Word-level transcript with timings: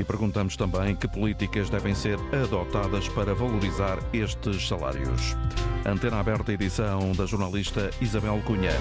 E 0.00 0.04
perguntamos 0.04 0.56
também 0.56 0.96
que 0.96 1.06
políticas 1.06 1.68
devem 1.68 1.94
ser 1.94 2.18
adotadas 2.32 3.06
para 3.10 3.34
valorizar 3.34 3.98
estes 4.14 4.66
salários. 4.66 5.36
Antena 5.84 6.18
aberta 6.18 6.54
edição 6.54 7.12
da 7.12 7.26
jornalista 7.26 7.90
Isabel 8.00 8.40
Cunha. 8.46 8.72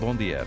Bom 0.00 0.16
dia. 0.16 0.46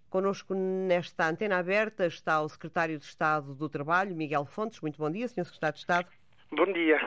Conosco 0.09 0.55
nesta 0.55 1.28
antena 1.28 1.59
aberta 1.59 2.06
está 2.06 2.41
o 2.43 2.49
Secretário 2.49 2.99
de 2.99 3.05
Estado 3.05 3.55
do 3.55 3.69
Trabalho, 3.69 4.16
Miguel 4.16 4.44
Fontes. 4.44 4.81
Muito 4.81 4.99
bom 4.99 5.09
dia, 5.11 5.28
Sr. 5.28 5.44
Secretário 5.44 5.75
de 5.75 5.81
Estado. 5.81 6.09
Bom 6.53 6.72
dia. 6.72 6.99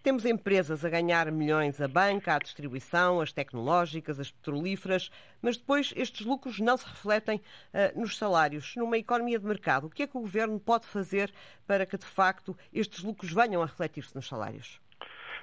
Temos 0.00 0.24
empresas 0.24 0.84
a 0.84 0.88
ganhar 0.88 1.30
milhões 1.32 1.80
a 1.80 1.88
banca, 1.88 2.36
a 2.36 2.38
distribuição, 2.38 3.20
as 3.20 3.32
tecnológicas, 3.32 4.20
as 4.20 4.30
petrolíferas, 4.30 5.10
mas 5.42 5.56
depois 5.56 5.92
estes 5.96 6.24
lucros 6.24 6.60
não 6.60 6.76
se 6.76 6.86
refletem 6.86 7.38
uh, 7.38 8.00
nos 8.00 8.16
salários. 8.16 8.76
Numa 8.76 8.96
economia 8.96 9.40
de 9.40 9.44
mercado, 9.44 9.88
o 9.88 9.90
que 9.90 10.04
é 10.04 10.06
que 10.06 10.16
o 10.16 10.20
governo 10.20 10.60
pode 10.60 10.86
fazer 10.86 11.32
para 11.66 11.84
que, 11.84 11.98
de 11.98 12.06
facto, 12.06 12.56
estes 12.72 13.02
lucros 13.02 13.32
venham 13.32 13.60
a 13.60 13.66
refletir-se 13.66 14.14
nos 14.14 14.28
salários? 14.28 14.80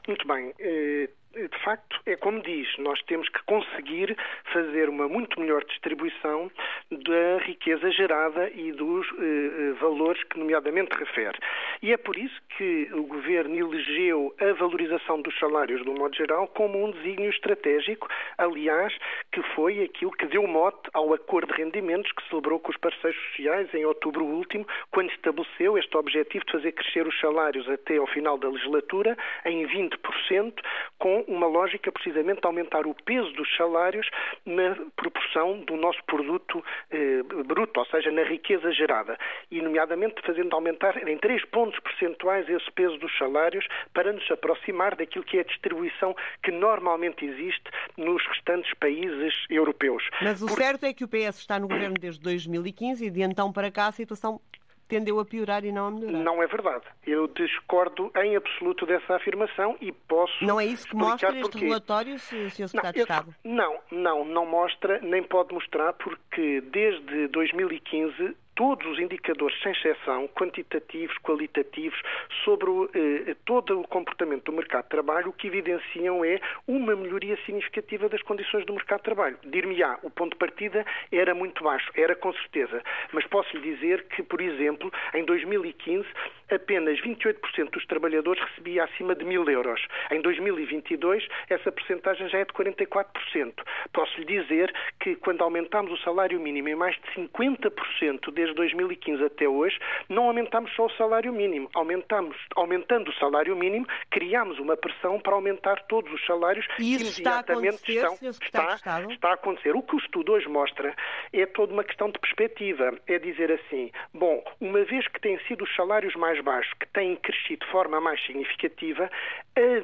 Muito 0.08 0.26
bem. 0.26 0.54
Eh, 0.58 1.10
de 1.36 1.64
facto, 1.64 2.00
é 2.06 2.16
como 2.16 2.42
diz, 2.42 2.68
nós 2.80 3.00
temos 3.04 3.30
que 3.30 3.44
conseguir 3.44 4.18
fazer 4.52 4.90
uma 4.90 5.08
muito 5.08 5.40
melhor 5.40 5.64
distribuição 5.66 6.52
da 6.92 7.38
riqueza 7.46 7.92
gerada 7.92 8.50
e 8.50 8.72
dos 8.72 9.08
eh, 9.08 9.14
eh, 9.20 9.74
valores 9.80 10.24
que, 10.24 10.40
nomeadamente, 10.40 10.96
refere. 10.96 11.38
E 11.84 11.94
é 11.94 11.98
por 11.98 12.18
isso 12.18 12.36
que 12.58 12.90
o 12.94 13.04
Governo 13.04 13.56
elegeu 13.56 14.36
a 14.40 14.54
valorização 14.54 15.22
dos 15.22 15.38
salários, 15.38 15.84
de 15.84 15.90
um 15.90 15.94
modo 15.94 16.16
geral, 16.16 16.48
como 16.48 16.84
um 16.84 16.92
desígnio 16.92 17.30
estratégico, 17.30 18.08
aliás, 18.38 18.94
que 19.32 19.42
foi 19.54 19.84
aquilo 19.84 20.12
que 20.12 20.26
deu 20.26 20.48
mote 20.48 20.90
ao 20.94 21.14
acordo 21.14 21.54
de 21.54 21.62
rendimentos 21.62 22.12
que 22.12 22.28
celebrou 22.28 22.60
com 22.60 22.72
os 22.72 22.78
parceiros 22.78 23.20
sociais 23.30 23.72
em 23.74 23.86
outubro 23.86 24.26
último, 24.26 24.68
quando 24.92 25.12
estabeleceu 25.12 25.78
este 25.78 25.96
objetivo 25.96 26.44
de 26.46 26.52
fazer 26.52 26.72
crescer 26.72 27.08
os 27.08 27.20
salários 27.20 27.70
até 27.70 27.98
ao 27.98 28.08
final 28.08 28.38
da 28.38 28.50
legislatura 28.50 29.16
em 29.46 29.66
20%, 29.68 30.54
com 30.98 31.19
uma 31.28 31.48
lógica 31.48 31.92
precisamente 31.92 32.42
de 32.42 32.48
aumentar 32.48 32.86
o 32.86 32.94
peso 32.94 33.32
dos 33.34 33.48
salários 33.56 34.10
na 34.46 34.76
proporção 34.96 35.60
do 35.62 35.76
nosso 35.76 36.04
produto 36.06 36.64
eh, 36.92 37.24
bruto, 37.46 37.80
ou 37.80 37.86
seja, 37.88 38.12
na 38.12 38.24
riqueza 38.24 38.72
gerada. 38.72 39.18
E, 39.52 39.62
nomeadamente, 39.62 40.22
fazendo 40.26 40.54
aumentar 40.54 41.08
em 41.08 41.18
3 41.18 41.46
pontos 41.46 41.80
percentuais 41.80 42.48
esse 42.50 42.72
peso 42.72 42.98
dos 42.98 43.16
salários 43.18 43.68
para 43.94 44.12
nos 44.14 44.30
aproximar 44.32 44.96
daquilo 44.96 45.24
que 45.24 45.38
é 45.38 45.42
a 45.42 45.46
distribuição 45.46 46.16
que 46.44 46.52
normalmente 46.52 47.26
existe 47.26 47.70
nos 47.98 48.26
restantes 48.28 48.74
países 48.76 49.34
europeus. 49.50 50.04
Mas 50.22 50.42
o 50.42 50.48
Por... 50.48 50.58
certo 50.58 50.86
é 50.86 50.94
que 50.94 51.04
o 51.04 51.08
PS 51.08 51.40
está 51.40 51.60
no 51.60 51.68
governo 51.68 51.96
desde 52.00 52.22
2015 52.22 53.06
e 53.06 53.10
de 53.10 53.22
então 53.22 53.52
para 53.52 53.72
cá 53.72 53.88
a 53.88 53.92
situação 53.92 54.40
tendeu 54.90 55.20
a 55.20 55.26
piorar 55.26 55.64
e 55.64 55.72
não 55.72 55.88
a 55.88 55.92
melhorar. 55.92 56.18
Não 56.18 56.44
é 56.44 56.48
verdade. 56.48 56.84
Eu 57.06 57.28
discordo 57.28 58.12
em 58.18 58.36
absoluto 58.36 58.86
dessa 58.86 59.16
afirmação 59.16 59.78
e 59.80 59.92
posso. 59.92 60.44
Não 60.44 60.60
é 60.60 60.66
isso 60.66 60.88
que 60.88 60.96
mostra 60.96 61.30
este 61.30 61.42
porquê. 61.42 61.66
relatório, 61.66 62.20
Sr. 62.20 62.50
Secretário 62.50 62.94
de 62.94 63.00
Estado? 63.02 63.36
Não, 63.44 63.78
não, 63.92 64.26
não 64.26 64.46
mostra, 64.46 65.00
nem 65.02 65.22
pode 65.24 65.54
mostrar, 65.54 65.94
porque 65.94 66.62
desde 66.62 67.28
2015 67.28 68.36
todos 68.60 68.86
os 68.86 69.00
indicadores, 69.00 69.58
sem 69.64 69.72
exceção, 69.72 70.28
quantitativos, 70.28 71.18
qualitativos, 71.20 71.98
sobre 72.44 72.70
eh, 72.94 73.34
todo 73.46 73.80
o 73.80 73.88
comportamento 73.88 74.44
do 74.44 74.52
mercado 74.52 74.84
de 74.84 74.90
trabalho, 74.90 75.30
o 75.30 75.32
que 75.32 75.48
evidenciam 75.48 76.26
é 76.26 76.42
uma 76.68 76.94
melhoria 76.94 77.38
significativa 77.46 78.10
das 78.10 78.22
condições 78.22 78.66
do 78.66 78.74
mercado 78.74 78.98
de 78.98 79.06
trabalho. 79.06 79.38
Dir-me-á, 79.46 80.00
o 80.04 80.10
ponto 80.10 80.34
de 80.34 80.40
partida 80.40 80.86
era 81.10 81.34
muito 81.34 81.64
baixo, 81.64 81.90
era 81.96 82.18
com 82.18 82.34
certeza, 82.34 82.84
mas 83.14 83.26
posso 83.28 83.56
lhe 83.56 83.76
dizer 83.76 84.04
que, 84.10 84.22
por 84.24 84.42
exemplo, 84.42 84.92
em 85.14 85.24
2015, 85.24 86.06
apenas 86.52 87.00
28% 87.02 87.70
dos 87.72 87.86
trabalhadores 87.86 88.44
recebia 88.50 88.84
acima 88.84 89.16
de 89.16 89.24
mil 89.24 89.50
euros. 89.50 89.82
Em 90.12 90.22
2022, 90.22 91.28
essa 91.50 91.72
percentagem 91.72 92.28
já 92.30 92.40
é 92.40 92.46
de 92.46 92.54
44%. 92.54 93.54
Posso 93.94 94.20
lhe 94.20 94.26
dizer 94.26 94.74
que, 95.00 95.16
quando 95.16 95.42
aumentámos 95.42 95.92
o 95.92 96.04
salário 96.04 96.40
mínimo 96.40 96.70
em 96.70 96.76
mais 96.76 96.96
de 96.96 97.22
50% 97.22 98.32
desde 98.34 98.50
desde 98.50 98.56
2015 98.56 99.24
até 99.24 99.48
hoje, 99.48 99.78
não 100.08 100.26
aumentamos 100.26 100.74
só 100.76 100.86
o 100.86 100.92
salário 100.92 101.32
mínimo. 101.32 101.70
Aumentamos, 101.74 102.36
aumentando 102.56 103.10
o 103.10 103.14
salário 103.16 103.56
mínimo, 103.56 103.88
criamos 104.10 104.60
uma 104.60 104.76
pressão 104.76 105.20
para 105.20 105.34
aumentar 105.34 105.84
todos 105.84 106.12
os 106.12 106.26
salários 106.26 106.66
e 106.80 106.96
isso 106.96 107.22
imediatamente 107.22 107.92
está 107.92 108.08
a 108.08 108.14
estão. 108.14 108.30
Está, 108.30 109.10
está 109.10 109.30
a 109.30 109.34
acontecer. 109.34 109.76
O 109.76 109.82
que 109.82 109.96
o 109.96 110.00
estudo 110.00 110.34
hoje 110.34 110.48
mostra 110.48 110.96
é 111.34 111.46
toda 111.46 111.74
uma 111.74 111.84
questão 111.84 112.10
de 112.10 112.20
perspectiva. 112.20 112.98
É 113.08 113.20
dizer 113.20 113.52
assim, 113.52 113.92
bom, 114.14 114.44
uma 114.60 114.84
vez 114.84 115.08
que 115.08 115.20
têm 115.20 115.40
sido 115.48 115.64
os 115.64 115.76
salários 115.76 116.16
mais 116.16 116.39
mais 116.40 116.44
baixo, 116.44 116.76
que 116.80 116.88
têm 116.88 117.16
crescido 117.18 117.66
de 117.66 117.72
forma 117.72 118.00
mais 118.00 118.24
significativa, 118.26 119.10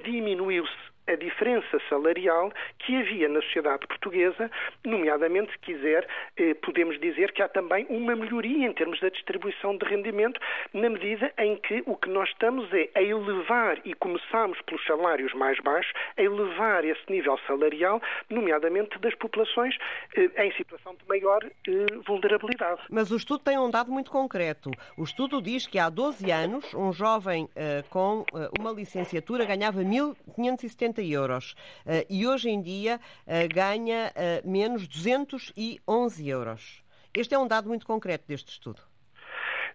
diminuiu-se 0.04 0.95
a 1.08 1.16
diferença 1.16 1.80
salarial 1.90 2.52
que 2.80 2.96
havia 2.96 3.30
na 3.30 3.42
sociedade 3.42 3.86
portuguesa, 3.88 4.50
nomeadamente, 4.84 5.52
se 5.52 5.60
quiser, 5.60 6.08
eh, 6.38 6.54
podemos 6.56 7.00
dizer 7.00 7.32
que 7.32 7.42
há 7.42 7.48
também 7.48 7.86
uma 7.90 8.16
melhoria 8.16 8.68
em 8.68 8.74
termos 8.74 9.00
da 9.00 9.10
distribuição 9.10 9.78
de 9.78 9.86
rendimento, 9.86 10.40
na 10.74 10.90
medida 10.90 11.32
em 11.38 11.58
que 11.58 11.84
o 11.86 11.96
que 11.96 12.10
nós 12.10 12.30
estamos 12.30 12.68
é 12.74 12.90
a 12.96 13.02
elevar, 13.02 13.80
e 13.86 13.94
começamos 13.94 14.60
pelos 14.64 14.84
salários 14.86 15.34
mais 15.34 15.60
baixos, 15.60 15.94
a 16.18 16.22
elevar 16.22 16.84
esse 16.84 17.04
nível 17.10 17.38
salarial, 17.48 18.02
nomeadamente 18.30 18.98
das 19.00 19.14
populações 19.16 19.78
eh, 20.16 20.46
em 20.46 20.52
situação 20.54 20.96
de 20.96 21.08
maior 21.08 21.44
eh, 21.44 21.86
vulnerabilidade. 22.06 22.82
Mas 22.90 23.12
o 23.12 23.16
estudo 23.16 23.44
tem 23.44 23.58
um 23.58 23.70
dado 23.70 23.92
muito 23.92 24.12
concreto. 24.12 24.72
O 24.98 25.04
estudo 25.04 25.42
diz 25.42 25.68
que 25.68 25.78
há 25.78 25.90
12 25.90 26.32
anos, 26.32 26.74
um 26.74 26.92
jovem 26.92 27.48
com 27.90 28.26
uma 28.60 28.72
licenciatura 28.72 29.46
ganhava 29.46 29.82
1.570 29.82 30.95
euros 31.02 31.56
uh, 31.86 32.06
e 32.10 32.28
hoje 32.28 32.50
em 32.50 32.62
dia 32.62 33.00
uh, 33.26 33.54
ganha 33.54 34.12
uh, 34.16 34.50
menos 34.50 34.88
211 34.88 36.28
euros. 36.28 36.84
Este 37.14 37.34
é 37.34 37.40
um 37.40 37.48
dado 37.48 37.68
muito 37.68 37.86
concreto 37.86 38.26
deste 38.28 38.52
estudo. 38.52 38.82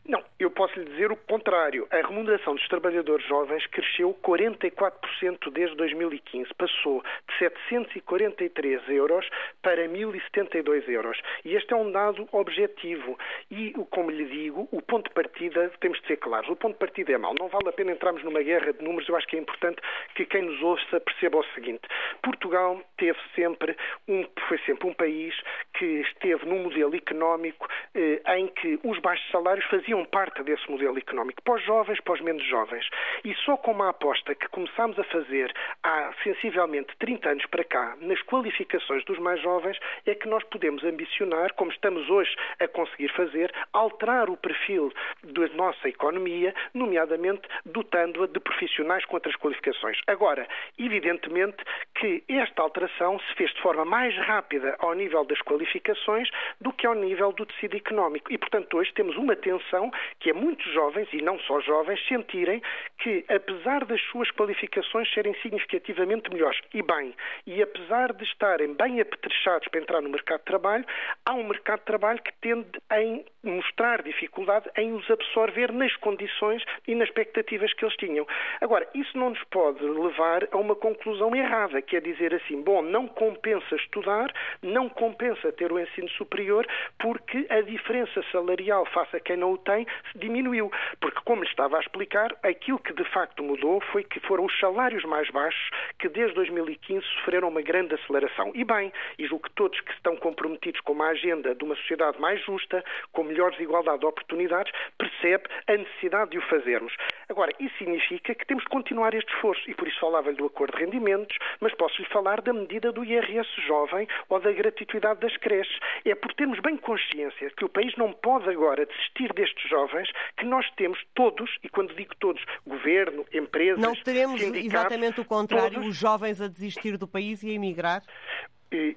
Não, 0.06 0.24
eu 0.38 0.50
posso 0.50 0.78
lhe 0.78 0.86
dizer 0.86 1.12
o 1.12 1.16
contrário. 1.16 1.86
A 1.90 1.96
remuneração 1.96 2.54
dos 2.54 2.66
trabalhadores 2.68 3.26
jovens 3.26 3.64
cresceu 3.66 4.16
44% 4.22 5.50
desde 5.52 5.76
2015. 5.76 6.52
Passou 6.54 7.02
de 7.28 7.38
743 7.38 8.88
euros 8.88 9.28
para 9.62 9.86
1.072 9.86 10.88
euros. 10.88 11.20
E 11.44 11.54
este 11.54 11.72
é 11.74 11.76
um 11.76 11.92
dado 11.92 12.26
objetivo. 12.32 13.18
E, 13.50 13.72
como 13.90 14.10
lhe 14.10 14.24
digo, 14.24 14.68
o 14.72 14.80
ponto 14.80 15.08
de 15.08 15.14
partida, 15.14 15.70
temos 15.80 16.00
de 16.00 16.06
ser 16.06 16.16
claros, 16.16 16.48
o 16.48 16.56
ponto 16.56 16.72
de 16.72 16.78
partida 16.78 17.12
é 17.12 17.18
mau. 17.18 17.34
Não 17.38 17.48
vale 17.48 17.68
a 17.68 17.72
pena 17.72 17.92
entrarmos 17.92 18.24
numa 18.24 18.42
guerra 18.42 18.72
de 18.72 18.82
números. 18.82 19.08
Eu 19.08 19.16
acho 19.16 19.26
que 19.26 19.36
é 19.36 19.38
importante 19.38 19.80
que 20.14 20.24
quem 20.24 20.42
nos 20.42 20.60
ouça 20.62 20.98
perceba 21.00 21.38
o 21.38 21.44
seguinte. 21.54 21.82
Portugal 22.22 22.80
teve 22.96 23.18
sempre 23.34 23.76
um, 24.08 24.26
foi 24.48 24.58
sempre 24.60 24.88
um 24.88 24.94
país 24.94 25.34
que 25.74 25.84
esteve 25.84 26.46
num 26.46 26.64
modelo 26.64 26.94
económico 26.96 27.68
eh, 27.94 28.20
em 28.36 28.48
que 28.48 28.78
os 28.82 28.98
baixos 28.98 29.30
salários 29.30 29.64
faziam 29.66 29.89
faziam 29.90 30.04
parte 30.04 30.42
desse 30.44 30.70
modelo 30.70 30.96
económico, 30.98 31.42
para 31.42 31.54
os 31.54 31.64
jovens, 31.64 32.00
para 32.00 32.14
os 32.14 32.20
menos 32.20 32.44
jovens. 32.46 32.88
E 33.24 33.34
só 33.44 33.56
com 33.56 33.72
uma 33.72 33.88
aposta 33.88 34.34
que 34.36 34.48
começámos 34.48 34.96
a 34.98 35.04
fazer 35.04 35.52
há 35.82 36.12
sensivelmente 36.22 36.94
30 36.98 37.30
anos 37.30 37.46
para 37.46 37.64
cá, 37.64 37.96
nas 38.00 38.22
qualificações 38.22 39.04
dos 39.04 39.18
mais 39.18 39.40
jovens, 39.42 39.78
é 40.06 40.14
que 40.14 40.28
nós 40.28 40.44
podemos 40.44 40.84
ambicionar, 40.84 41.52
como 41.54 41.72
estamos 41.72 42.08
hoje 42.08 42.30
a 42.60 42.68
conseguir 42.68 43.08
fazer, 43.14 43.52
alterar 43.72 44.30
o 44.30 44.36
perfil 44.36 44.92
da 45.24 45.48
nossa 45.54 45.88
economia, 45.88 46.54
nomeadamente 46.72 47.42
dotando-a 47.64 48.28
de 48.28 48.38
profissionais 48.38 49.04
com 49.06 49.16
outras 49.16 49.34
qualificações. 49.36 49.98
Agora, 50.06 50.46
evidentemente 50.78 51.56
que 51.96 52.22
esta 52.28 52.62
alteração 52.62 53.18
se 53.18 53.34
fez 53.34 53.52
de 53.52 53.60
forma 53.60 53.84
mais 53.84 54.16
rápida 54.16 54.76
ao 54.78 54.94
nível 54.94 55.24
das 55.24 55.40
qualificações 55.42 56.28
do 56.60 56.72
que 56.72 56.86
ao 56.86 56.94
nível 56.94 57.32
do 57.32 57.44
tecido 57.44 57.76
económico. 57.76 58.32
E, 58.32 58.38
portanto, 58.38 58.76
hoje 58.76 58.92
temos 58.94 59.16
uma 59.16 59.34
tensão 59.34 59.79
que 60.18 60.30
é 60.30 60.32
muitos 60.32 60.66
jovens, 60.74 61.08
e 61.12 61.22
não 61.22 61.38
só 61.38 61.60
jovens, 61.60 62.04
sentirem 62.08 62.60
que, 62.98 63.24
apesar 63.28 63.84
das 63.84 64.00
suas 64.10 64.30
qualificações 64.32 65.08
serem 65.14 65.34
significativamente 65.40 66.28
melhores, 66.32 66.60
e 66.74 66.82
bem, 66.82 67.14
e 67.46 67.62
apesar 67.62 68.12
de 68.12 68.24
estarem 68.24 68.74
bem 68.74 69.00
apetrechados 69.00 69.68
para 69.68 69.80
entrar 69.80 70.00
no 70.02 70.10
mercado 70.10 70.40
de 70.40 70.46
trabalho, 70.46 70.84
há 71.24 71.34
um 71.34 71.44
mercado 71.44 71.78
de 71.78 71.86
trabalho 71.86 72.20
que 72.22 72.32
tende 72.40 72.66
a 72.90 72.96
mostrar 73.42 74.02
dificuldade 74.02 74.68
em 74.76 74.92
os 74.92 75.08
absorver 75.10 75.72
nas 75.72 75.94
condições 75.96 76.62
e 76.86 76.94
nas 76.94 77.08
expectativas 77.08 77.72
que 77.72 77.84
eles 77.84 77.96
tinham. 77.96 78.26
Agora, 78.60 78.88
isso 78.94 79.16
não 79.16 79.30
nos 79.30 79.44
pode 79.44 79.82
levar 79.84 80.48
a 80.50 80.56
uma 80.56 80.74
conclusão 80.74 81.34
errada, 81.34 81.80
que 81.80 81.96
é 81.96 82.00
dizer 82.00 82.34
assim, 82.34 82.60
bom, 82.60 82.82
não 82.82 83.06
compensa 83.06 83.76
estudar, 83.76 84.32
não 84.62 84.88
compensa 84.88 85.52
ter 85.52 85.72
o 85.72 85.78
ensino 85.78 86.08
superior, 86.10 86.66
porque 86.98 87.46
a 87.48 87.60
diferença 87.60 88.22
salarial 88.32 88.84
face 88.86 89.16
a 89.16 89.20
quem 89.20 89.36
não 89.36 89.52
o 89.52 89.58
tem 89.58 89.69
também 89.70 89.86
diminuiu. 90.16 90.70
Porque, 91.00 91.20
como 91.24 91.42
lhe 91.42 91.48
estava 91.48 91.76
a 91.76 91.80
explicar, 91.80 92.34
aquilo 92.42 92.78
que 92.78 92.92
de 92.92 93.04
facto 93.04 93.42
mudou 93.42 93.80
foi 93.92 94.02
que 94.02 94.20
foram 94.20 94.44
os 94.44 94.58
salários 94.58 95.04
mais 95.04 95.30
baixos 95.30 95.70
que 95.98 96.08
desde 96.08 96.34
2015 96.34 97.04
sofreram 97.18 97.48
uma 97.48 97.62
grande 97.62 97.94
aceleração. 97.94 98.50
E 98.54 98.64
bem, 98.64 98.92
e 99.18 99.26
julgo 99.26 99.44
que 99.44 99.54
todos 99.54 99.80
que 99.80 99.92
estão 99.92 100.16
comprometidos 100.16 100.80
com 100.80 100.92
uma 100.92 101.08
agenda 101.08 101.54
de 101.54 101.64
uma 101.64 101.76
sociedade 101.76 102.20
mais 102.20 102.42
justa, 102.44 102.84
com 103.12 103.22
melhores 103.22 103.58
igualdade 103.60 104.00
de 104.00 104.06
oportunidades, 104.06 104.72
percebe 104.98 105.44
a 105.66 105.76
necessidade 105.76 106.30
de 106.32 106.38
o 106.38 106.42
fazermos. 106.42 106.92
Agora, 107.30 107.52
isso 107.60 107.78
significa 107.78 108.34
que 108.34 108.44
temos 108.44 108.64
de 108.64 108.70
continuar 108.70 109.14
este 109.14 109.32
esforço 109.32 109.62
e 109.70 109.74
por 109.74 109.86
isso 109.86 110.00
falava-lhe 110.00 110.36
do 110.36 110.46
acordo 110.46 110.76
de 110.76 110.84
rendimentos, 110.84 111.38
mas 111.60 111.72
posso-lhe 111.76 112.08
falar 112.08 112.40
da 112.40 112.52
medida 112.52 112.90
do 112.90 113.04
IRS 113.04 113.48
jovem 113.68 114.08
ou 114.28 114.40
da 114.40 114.50
gratuidade 114.50 115.20
das 115.20 115.36
creches. 115.36 115.78
É 116.04 116.12
por 116.16 116.34
termos 116.34 116.58
bem 116.58 116.76
consciência 116.76 117.48
que 117.56 117.64
o 117.64 117.68
país 117.68 117.94
não 117.96 118.12
pode 118.12 118.50
agora 118.50 118.84
desistir 118.84 119.32
destes 119.32 119.70
jovens 119.70 120.10
que 120.36 120.44
nós 120.44 120.68
temos 120.72 120.98
todos, 121.14 121.48
e 121.62 121.68
quando 121.68 121.94
digo 121.94 122.16
todos, 122.16 122.44
governo, 122.66 123.24
empresas, 123.32 123.80
Não 123.80 123.94
teremos 123.94 124.42
exatamente 124.42 125.20
o 125.20 125.24
contrário, 125.24 125.74
todos... 125.74 125.88
os 125.88 125.96
jovens 125.96 126.40
a 126.40 126.48
desistir 126.48 126.96
do 126.96 127.06
país 127.06 127.44
e 127.44 127.50
a 127.50 127.52
emigrar? 127.52 128.02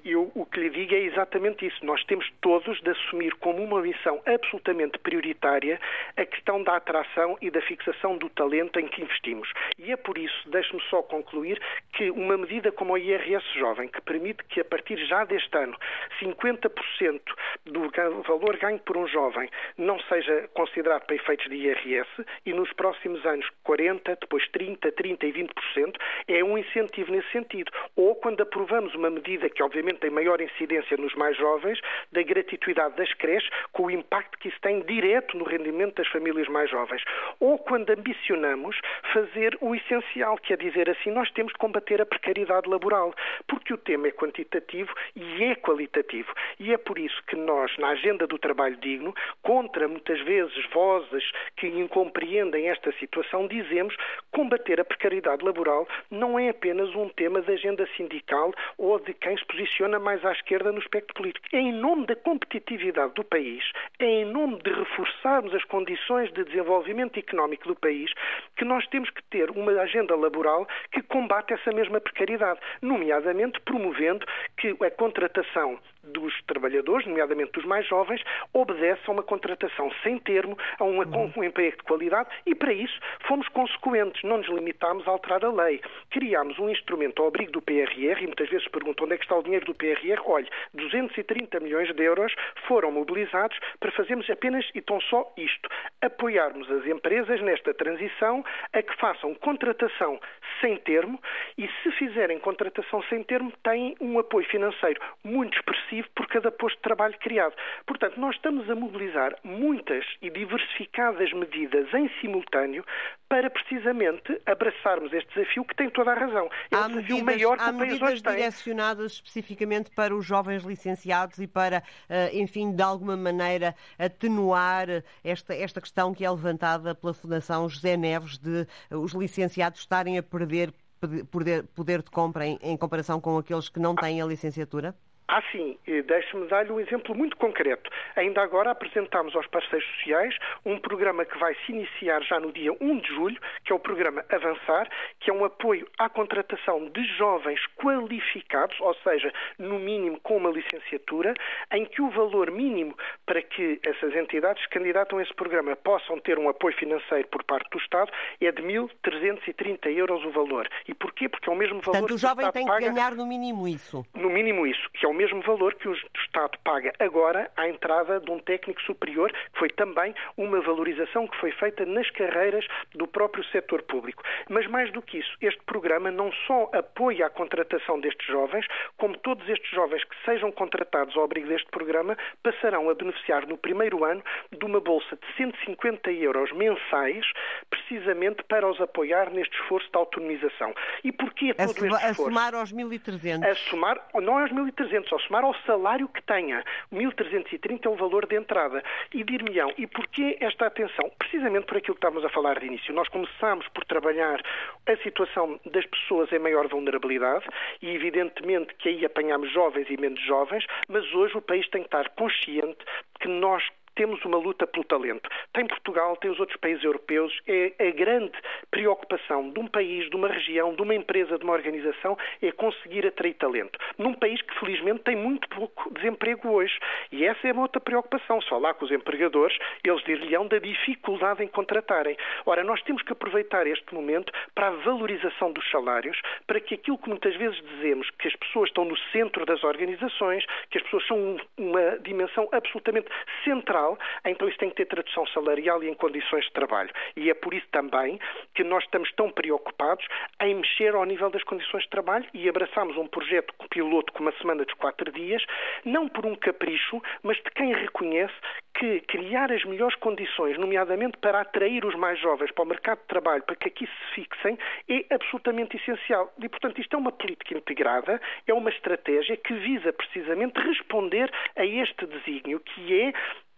Eu 0.04 0.30
o 0.34 0.46
que 0.46 0.60
lhe 0.60 0.70
digo 0.70 0.94
é 0.94 1.00
exatamente 1.00 1.66
isso. 1.66 1.84
Nós 1.84 2.02
temos 2.04 2.30
todos 2.40 2.80
de 2.80 2.90
assumir 2.90 3.34
como 3.36 3.62
uma 3.62 3.80
missão 3.80 4.20
absolutamente 4.24 4.98
prioritária 4.98 5.80
a 6.16 6.24
questão 6.24 6.62
da 6.62 6.76
atração 6.76 7.36
e 7.40 7.50
da 7.50 7.60
fixação 7.62 8.16
do 8.16 8.28
talento 8.30 8.78
em 8.78 8.86
que 8.86 9.02
investimos. 9.02 9.48
E 9.78 9.90
é 9.90 9.96
por 9.96 10.16
isso, 10.16 10.48
deixe-me 10.50 10.80
só 10.82 11.02
concluir, 11.02 11.60
que 11.92 12.10
uma 12.10 12.36
medida 12.36 12.70
como 12.70 12.92
o 12.92 12.98
IRS 12.98 13.44
Jovem, 13.58 13.88
que 13.88 14.00
permite 14.02 14.44
que 14.44 14.60
a 14.60 14.64
partir 14.64 14.96
já 15.06 15.24
deste 15.24 15.56
ano 15.56 15.76
50% 16.20 17.20
do 17.66 17.90
valor 18.22 18.56
ganho 18.56 18.78
por 18.80 18.96
um 18.96 19.06
jovem 19.06 19.48
não 19.76 19.98
seja 20.00 20.48
considerado 20.54 21.04
para 21.06 21.16
efeitos 21.16 21.48
de 21.48 21.56
IRS 21.56 22.08
e 22.46 22.52
nos 22.52 22.72
próximos 22.72 23.24
anos 23.26 23.46
40%, 23.66 24.18
depois 24.20 24.44
30%, 24.50 24.92
30% 24.92 25.22
e 25.24 25.32
20%, 25.32 25.96
é 26.28 26.44
um 26.44 26.56
incentivo 26.56 27.10
nesse 27.10 27.30
sentido. 27.30 27.72
Ou 27.96 28.14
quando 28.16 28.42
aprovamos 28.42 28.94
uma 28.94 29.10
medida 29.10 29.48
que 29.48 29.62
obviamente 29.64 30.00
tem 30.00 30.10
maior 30.10 30.40
incidência 30.40 30.96
nos 30.96 31.14
mais 31.14 31.36
jovens, 31.36 31.80
da 32.12 32.22
gratuidade 32.22 32.96
das 32.96 33.12
creches, 33.14 33.48
com 33.72 33.86
o 33.86 33.90
impacto 33.90 34.38
que 34.38 34.48
isso 34.48 34.60
tem 34.60 34.80
direto 34.82 35.36
no 35.36 35.44
rendimento 35.44 35.96
das 35.96 36.08
famílias 36.08 36.48
mais 36.48 36.70
jovens. 36.70 37.02
Ou 37.40 37.58
quando 37.58 37.90
ambicionamos 37.90 38.78
fazer 39.12 39.56
o 39.60 39.74
essencial, 39.74 40.36
que 40.38 40.52
é 40.52 40.56
dizer 40.56 40.88
assim, 40.90 41.10
nós 41.10 41.30
temos 41.32 41.52
de 41.52 41.58
combater 41.58 42.00
a 42.00 42.06
precariedade 42.06 42.68
laboral, 42.68 43.14
porque 43.46 43.72
o 43.72 43.78
tema 43.78 44.08
é 44.08 44.10
quantitativo 44.10 44.92
e 45.16 45.44
é 45.44 45.54
qualitativo. 45.54 46.32
E 46.58 46.72
é 46.72 46.78
por 46.78 46.98
isso 46.98 47.22
que 47.26 47.36
nós, 47.36 47.76
na 47.78 47.88
agenda 47.88 48.26
do 48.26 48.38
trabalho 48.38 48.76
digno, 48.76 49.14
contra 49.42 49.88
muitas 49.88 50.20
vezes 50.20 50.64
vozes 50.72 51.24
que 51.56 51.66
incompreendem 51.66 52.68
esta 52.68 52.92
situação, 52.92 53.46
dizemos 53.46 53.96
combater 54.30 54.80
a 54.80 54.84
precariedade 54.84 55.44
laboral 55.44 55.86
não 56.10 56.38
é 56.38 56.48
apenas 56.48 56.94
um 56.94 57.08
tema 57.08 57.40
da 57.40 57.52
agenda 57.52 57.86
sindical 57.96 58.52
ou 58.76 58.98
de 58.98 59.14
quem 59.14 59.34
posiciona 59.54 59.98
mais 59.98 60.24
à 60.24 60.32
esquerda 60.32 60.72
no 60.72 60.78
espectro 60.78 61.14
político. 61.14 61.46
É 61.52 61.58
em 61.58 61.72
nome 61.72 62.06
da 62.06 62.16
competitividade 62.16 63.14
do 63.14 63.24
país, 63.24 63.62
é 63.98 64.04
em 64.04 64.24
nome 64.24 64.58
de 64.62 64.70
reforçarmos 64.70 65.54
as 65.54 65.64
condições 65.64 66.32
de 66.32 66.44
desenvolvimento 66.44 67.18
económico 67.18 67.68
do 67.68 67.76
país 67.76 68.12
que 68.56 68.64
nós 68.64 68.86
temos 68.88 69.10
que 69.10 69.22
ter 69.24 69.50
uma 69.50 69.72
agenda 69.80 70.16
laboral 70.16 70.66
que 70.92 71.02
combate 71.02 71.52
essa 71.52 71.70
mesma 71.72 72.00
precariedade, 72.00 72.58
nomeadamente 72.82 73.60
promovendo 73.60 74.26
que 74.56 74.76
a 74.84 74.90
contratação 74.90 75.78
dos 76.14 76.32
trabalhadores, 76.46 77.06
nomeadamente 77.06 77.52
dos 77.52 77.64
mais 77.64 77.86
jovens, 77.86 78.22
obedece 78.52 79.02
a 79.06 79.10
uma 79.10 79.22
contratação 79.22 79.90
sem 80.02 80.18
termo, 80.18 80.56
a 80.78 80.84
um, 80.84 81.00
uhum. 81.00 81.32
um 81.36 81.44
emprego 81.44 81.76
de 81.76 81.82
qualidade 81.82 82.28
e, 82.46 82.54
para 82.54 82.72
isso, 82.72 82.98
fomos 83.26 83.46
consequentes. 83.48 84.22
Não 84.22 84.38
nos 84.38 84.48
limitámos 84.48 85.06
a 85.06 85.10
alterar 85.10 85.44
a 85.44 85.52
lei. 85.52 85.80
Criámos 86.10 86.58
um 86.58 86.70
instrumento 86.70 87.20
ao 87.20 87.28
abrigo 87.28 87.52
do 87.52 87.60
PRR 87.60 88.22
e 88.22 88.26
muitas 88.26 88.48
vezes 88.48 88.66
perguntam 88.68 89.04
onde 89.04 89.14
é 89.14 89.18
que 89.18 89.24
está 89.24 89.36
o 89.36 89.42
dinheiro 89.42 89.66
do 89.66 89.74
PRR. 89.74 90.20
Olhe, 90.24 90.48
230 90.72 91.60
milhões 91.60 91.92
de 91.92 92.02
euros 92.02 92.34
foram 92.66 92.90
mobilizados 92.92 93.58
para 93.80 93.92
fazermos 93.92 94.28
apenas 94.30 94.64
e 94.74 94.80
tão 94.80 95.00
só 95.02 95.32
isto: 95.36 95.68
apoiarmos 96.00 96.70
as 96.70 96.86
empresas 96.86 97.40
nesta 97.40 97.74
transição 97.74 98.44
a 98.72 98.82
que 98.82 98.96
façam 98.96 99.34
contratação 99.34 100.20
sem 100.60 100.76
termo 100.78 101.20
e, 101.58 101.68
se 101.82 101.90
fizerem 101.92 102.38
contratação 102.38 103.02
sem 103.04 103.22
termo, 103.22 103.52
têm 103.62 103.96
um 104.00 104.18
apoio 104.18 104.46
financeiro 104.46 105.00
muito 105.22 105.56
expressivo 105.56 106.03
por 106.14 106.26
cada 106.26 106.50
posto 106.50 106.76
de 106.76 106.82
trabalho 106.82 107.16
criado. 107.18 107.54
Portanto, 107.86 108.18
nós 108.18 108.34
estamos 108.36 108.68
a 108.70 108.74
mobilizar 108.74 109.36
muitas 109.42 110.04
e 110.20 110.30
diversificadas 110.30 111.32
medidas 111.32 111.92
em 111.94 112.10
simultâneo 112.20 112.84
para 113.28 113.50
precisamente 113.50 114.40
abraçarmos 114.46 115.12
este 115.12 115.34
desafio 115.34 115.64
que 115.64 115.74
tem 115.74 115.90
toda 115.90 116.12
a 116.12 116.14
razão. 116.14 116.48
É 116.70 116.76
há 116.76 116.86
um 116.86 116.88
desafio 116.88 117.16
medidas, 117.16 117.24
maior 117.24 117.58
que 117.58 117.70
o 117.70 117.78
país 117.78 118.02
hoje 118.02 118.22
direcionadas 118.22 119.12
especificamente 119.12 119.90
para 119.90 120.14
os 120.14 120.24
jovens 120.24 120.62
licenciados 120.62 121.38
e 121.38 121.46
para, 121.46 121.82
eh, 122.08 122.30
enfim, 122.34 122.74
de 122.74 122.82
alguma 122.82 123.16
maneira 123.16 123.74
atenuar 123.98 124.86
esta, 125.22 125.54
esta 125.54 125.80
questão 125.80 126.14
que 126.14 126.24
é 126.24 126.30
levantada 126.30 126.94
pela 126.94 127.14
Fundação 127.14 127.68
José 127.68 127.96
Neves 127.96 128.38
de 128.38 128.66
eh, 128.90 128.96
os 128.96 129.12
licenciados 129.12 129.80
estarem 129.80 130.18
a 130.18 130.22
perder 130.22 130.72
poder, 131.00 131.64
poder 131.74 132.02
de 132.02 132.10
compra 132.10 132.46
em, 132.46 132.58
em 132.62 132.76
comparação 132.76 133.20
com 133.20 133.36
aqueles 133.36 133.68
que 133.68 133.80
não 133.80 133.94
têm 133.94 134.20
a 134.20 134.26
licenciatura? 134.26 134.94
Ah, 135.26 135.42
sim. 135.50 135.78
Deixe-me 135.86 136.46
dar-lhe 136.48 136.70
um 136.70 136.78
exemplo 136.78 137.14
muito 137.14 137.36
concreto. 137.36 137.90
Ainda 138.14 138.42
agora 138.42 138.70
apresentámos 138.70 139.34
aos 139.34 139.46
parceiros 139.46 139.86
sociais 139.96 140.36
um 140.64 140.78
programa 140.78 141.24
que 141.24 141.38
vai 141.38 141.54
se 141.64 141.72
iniciar 141.72 142.22
já 142.22 142.38
no 142.38 142.52
dia 142.52 142.72
1 142.80 142.98
de 142.98 143.08
julho, 143.08 143.40
que 143.64 143.72
é 143.72 143.74
o 143.74 143.78
programa 143.78 144.24
Avançar, 144.28 144.88
que 145.20 145.30
é 145.30 145.32
um 145.32 145.44
apoio 145.44 145.88
à 145.98 146.08
contratação 146.08 146.88
de 146.90 147.04
jovens 147.16 147.60
qualificados, 147.76 148.78
ou 148.80 148.94
seja, 148.96 149.32
no 149.58 149.78
mínimo 149.78 150.20
com 150.20 150.36
uma 150.36 150.50
licenciatura, 150.50 151.34
em 151.72 151.86
que 151.86 152.02
o 152.02 152.10
valor 152.10 152.50
mínimo 152.50 152.94
para 153.24 153.40
que 153.40 153.80
essas 153.82 154.14
entidades 154.14 154.62
que 154.66 154.78
candidatam 154.78 155.18
a 155.18 155.22
esse 155.22 155.34
programa 155.34 155.74
possam 155.76 156.18
ter 156.20 156.38
um 156.38 156.48
apoio 156.48 156.76
financeiro 156.76 157.26
por 157.28 157.42
parte 157.44 157.68
do 157.70 157.78
Estado 157.78 158.12
é 158.40 158.52
de 158.52 158.62
1.330 158.62 159.86
euros 159.96 160.22
o 160.24 160.30
valor. 160.30 160.68
E 160.86 160.92
porquê? 160.92 161.28
Porque 161.28 161.48
é 161.48 161.52
o 161.52 161.56
mesmo 161.56 161.80
valor 161.80 162.00
Portanto, 162.00 162.14
o 162.14 162.18
jovem 162.18 162.50
tem 162.52 162.66
que 162.66 162.80
ganhar 162.80 163.14
no 163.14 163.26
mínimo 163.26 163.66
isso. 163.66 164.04
No 164.14 164.28
mínimo 164.28 164.66
isso, 164.66 164.90
que 164.92 165.06
é 165.06 165.08
o 165.08 165.13
mesmo 165.14 165.40
valor 165.42 165.74
que 165.74 165.88
o 165.88 165.94
Estado 166.16 166.58
paga 166.64 166.92
agora 166.98 167.50
à 167.56 167.68
entrada 167.68 168.20
de 168.20 168.30
um 168.30 168.38
técnico 168.38 168.82
superior, 168.82 169.32
que 169.32 169.58
foi 169.58 169.70
também 169.70 170.14
uma 170.36 170.60
valorização 170.60 171.26
que 171.26 171.36
foi 171.38 171.52
feita 171.52 171.86
nas 171.86 172.10
carreiras 172.10 172.66
do 172.94 173.06
próprio 173.06 173.44
setor 173.46 173.82
público. 173.82 174.22
Mas 174.48 174.66
mais 174.66 174.92
do 174.92 175.00
que 175.00 175.18
isso, 175.18 175.36
este 175.40 175.62
programa 175.64 176.10
não 176.10 176.32
só 176.46 176.70
apoia 176.72 177.26
a 177.26 177.30
contratação 177.30 178.00
destes 178.00 178.26
jovens, 178.26 178.66
como 178.96 179.16
todos 179.18 179.48
estes 179.48 179.70
jovens 179.70 180.04
que 180.04 180.16
sejam 180.24 180.50
contratados 180.52 181.16
ao 181.16 181.24
abrigo 181.24 181.48
deste 181.48 181.68
programa 181.70 182.16
passarão 182.42 182.90
a 182.90 182.94
beneficiar 182.94 183.46
no 183.46 183.56
primeiro 183.56 184.04
ano 184.04 184.22
de 184.50 184.64
uma 184.64 184.80
bolsa 184.80 185.16
de 185.16 185.36
150 185.36 186.10
euros 186.12 186.52
mensais, 186.52 187.24
precisamente 187.70 188.42
para 188.44 188.68
os 188.68 188.80
apoiar 188.80 189.30
neste 189.30 189.54
esforço 189.60 189.88
de 189.90 189.96
autonomização. 189.96 190.74
E 191.02 191.12
porquê 191.12 191.54
todo 191.54 191.70
este 191.70 191.86
esforço? 191.86 192.06
A 192.06 192.14
somar 192.14 192.54
aos 192.54 192.72
1.300. 192.72 193.44
A 193.44 193.54
somar, 193.54 194.08
não 194.14 194.38
aos 194.38 194.50
1.300, 194.50 195.03
ao 195.12 195.20
somar 195.20 195.44
ao 195.44 195.54
salário 195.66 196.08
que 196.08 196.22
tenha. 196.22 196.64
1.330 196.92 197.86
é 197.86 197.88
o 197.88 197.96
valor 197.96 198.26
de 198.26 198.36
entrada. 198.36 198.82
E 199.12 199.22
dir-me-ão, 199.24 199.72
e 199.76 199.86
porquê 199.86 200.36
esta 200.40 200.66
atenção? 200.66 201.10
Precisamente 201.18 201.66
por 201.66 201.76
aquilo 201.76 201.94
que 201.94 201.98
estávamos 201.98 202.24
a 202.24 202.28
falar 202.28 202.58
de 202.58 202.66
início. 202.66 202.94
Nós 202.94 203.08
começamos 203.08 203.66
por 203.68 203.84
trabalhar 203.84 204.40
a 204.86 204.96
situação 204.98 205.58
das 205.66 205.86
pessoas 205.86 206.32
em 206.32 206.38
maior 206.38 206.68
vulnerabilidade 206.68 207.44
e, 207.82 207.90
evidentemente, 207.90 208.74
que 208.74 208.88
aí 208.88 209.04
apanhamos 209.04 209.52
jovens 209.52 209.88
e 209.90 209.96
menos 209.96 210.20
jovens, 210.20 210.64
mas 210.88 211.04
hoje 211.14 211.36
o 211.36 211.42
país 211.42 211.68
tem 211.68 211.82
que 211.82 211.88
estar 211.88 212.08
consciente 212.10 212.78
que 213.20 213.28
nós 213.28 213.62
temos 213.94 214.24
uma 214.24 214.38
luta 214.38 214.66
pelo 214.66 214.84
talento. 214.84 215.28
Tem 215.52 215.66
Portugal, 215.66 216.16
tem 216.16 216.30
os 216.30 216.40
outros 216.40 216.58
países 216.58 216.84
europeus. 216.84 217.32
É 217.46 217.88
a 217.88 217.90
grande 217.90 218.32
preocupação 218.70 219.50
de 219.50 219.60
um 219.60 219.66
país, 219.66 220.08
de 220.10 220.16
uma 220.16 220.28
região, 220.28 220.74
de 220.74 220.82
uma 220.82 220.94
empresa, 220.94 221.38
de 221.38 221.44
uma 221.44 221.52
organização, 221.52 222.16
é 222.42 222.50
conseguir 222.52 223.06
atrair 223.06 223.34
talento. 223.34 223.78
Num 223.98 224.14
país 224.14 224.40
que, 224.42 224.58
felizmente, 224.58 225.00
tem 225.00 225.16
muito 225.16 225.48
pouco 225.48 225.92
desemprego 225.94 226.48
hoje. 226.48 226.78
E 227.12 227.24
essa 227.24 227.46
é 227.46 227.52
uma 227.52 227.62
outra 227.62 227.80
preocupação. 227.80 228.40
Só 228.42 228.58
lá 228.58 228.74
com 228.74 228.84
os 228.84 228.90
empregadores, 228.90 229.56
eles 229.84 230.02
dir-lhe-ão 230.04 230.46
da 230.46 230.58
dificuldade 230.58 231.42
em 231.42 231.48
contratarem. 231.48 232.16
Ora, 232.46 232.64
nós 232.64 232.82
temos 232.82 233.02
que 233.02 233.12
aproveitar 233.12 233.66
este 233.66 233.94
momento 233.94 234.32
para 234.54 234.68
a 234.68 234.70
valorização 234.70 235.52
dos 235.52 235.68
salários, 235.70 236.20
para 236.46 236.60
que 236.60 236.74
aquilo 236.74 236.98
que 236.98 237.08
muitas 237.08 237.34
vezes 237.36 237.60
dizemos, 237.62 238.10
que 238.18 238.28
as 238.28 238.36
pessoas 238.36 238.68
estão 238.68 238.84
no 238.84 238.96
centro 239.12 239.46
das 239.46 239.62
organizações, 239.62 240.44
que 240.70 240.78
as 240.78 240.84
pessoas 240.84 241.06
são 241.06 241.36
uma 241.56 241.98
dimensão 241.98 242.48
absolutamente 242.52 243.08
central 243.44 243.83
então 244.24 244.48
isso 244.48 244.58
tem 244.58 244.70
que 244.70 244.76
ter 244.76 244.86
tradução 244.86 245.26
salarial 245.28 245.82
e 245.82 245.88
em 245.88 245.94
condições 245.94 246.44
de 246.44 246.52
trabalho. 246.52 246.90
E 247.16 247.30
é 247.30 247.34
por 247.34 247.52
isso 247.52 247.66
também 247.70 248.18
que 248.54 248.64
nós 248.64 248.84
estamos 248.84 249.10
tão 249.12 249.30
preocupados 249.30 250.06
em 250.40 250.54
mexer 250.54 250.94
ao 250.94 251.04
nível 251.04 251.30
das 251.30 251.44
condições 251.44 251.84
de 251.84 251.90
trabalho 251.90 252.26
e 252.32 252.48
abraçamos 252.48 252.96
um 252.96 253.06
projeto 253.06 253.52
piloto 253.70 254.12
com 254.12 254.20
uma 254.22 254.32
semana 254.38 254.64
de 254.64 254.74
quatro 254.76 255.10
dias, 255.12 255.44
não 255.84 256.08
por 256.08 256.24
um 256.26 256.34
capricho, 256.34 257.02
mas 257.22 257.36
de 257.36 257.50
quem 257.50 257.72
reconhece 257.72 258.34
que 258.74 259.00
criar 259.02 259.52
as 259.52 259.64
melhores 259.64 259.94
condições, 259.96 260.58
nomeadamente 260.58 261.16
para 261.18 261.40
atrair 261.40 261.84
os 261.84 261.94
mais 261.94 262.18
jovens 262.18 262.50
para 262.50 262.64
o 262.64 262.66
mercado 262.66 262.98
de 262.98 263.06
trabalho, 263.06 263.42
para 263.44 263.54
que 263.54 263.68
aqui 263.68 263.86
se 263.86 264.14
fixem, 264.14 264.58
é 264.88 265.14
absolutamente 265.14 265.76
essencial. 265.76 266.32
E, 266.42 266.48
portanto, 266.48 266.80
isto 266.80 266.94
é 266.94 266.98
uma 266.98 267.12
política 267.12 267.56
integrada, 267.56 268.20
é 268.46 268.52
uma 268.52 268.70
estratégia 268.70 269.36
que 269.36 269.54
visa 269.54 269.92
precisamente 269.92 270.58
responder 270.60 271.30
a 271.56 271.64
este 271.64 272.06
desígnio, 272.06 272.60
que 272.60 273.00
é 273.00 273.12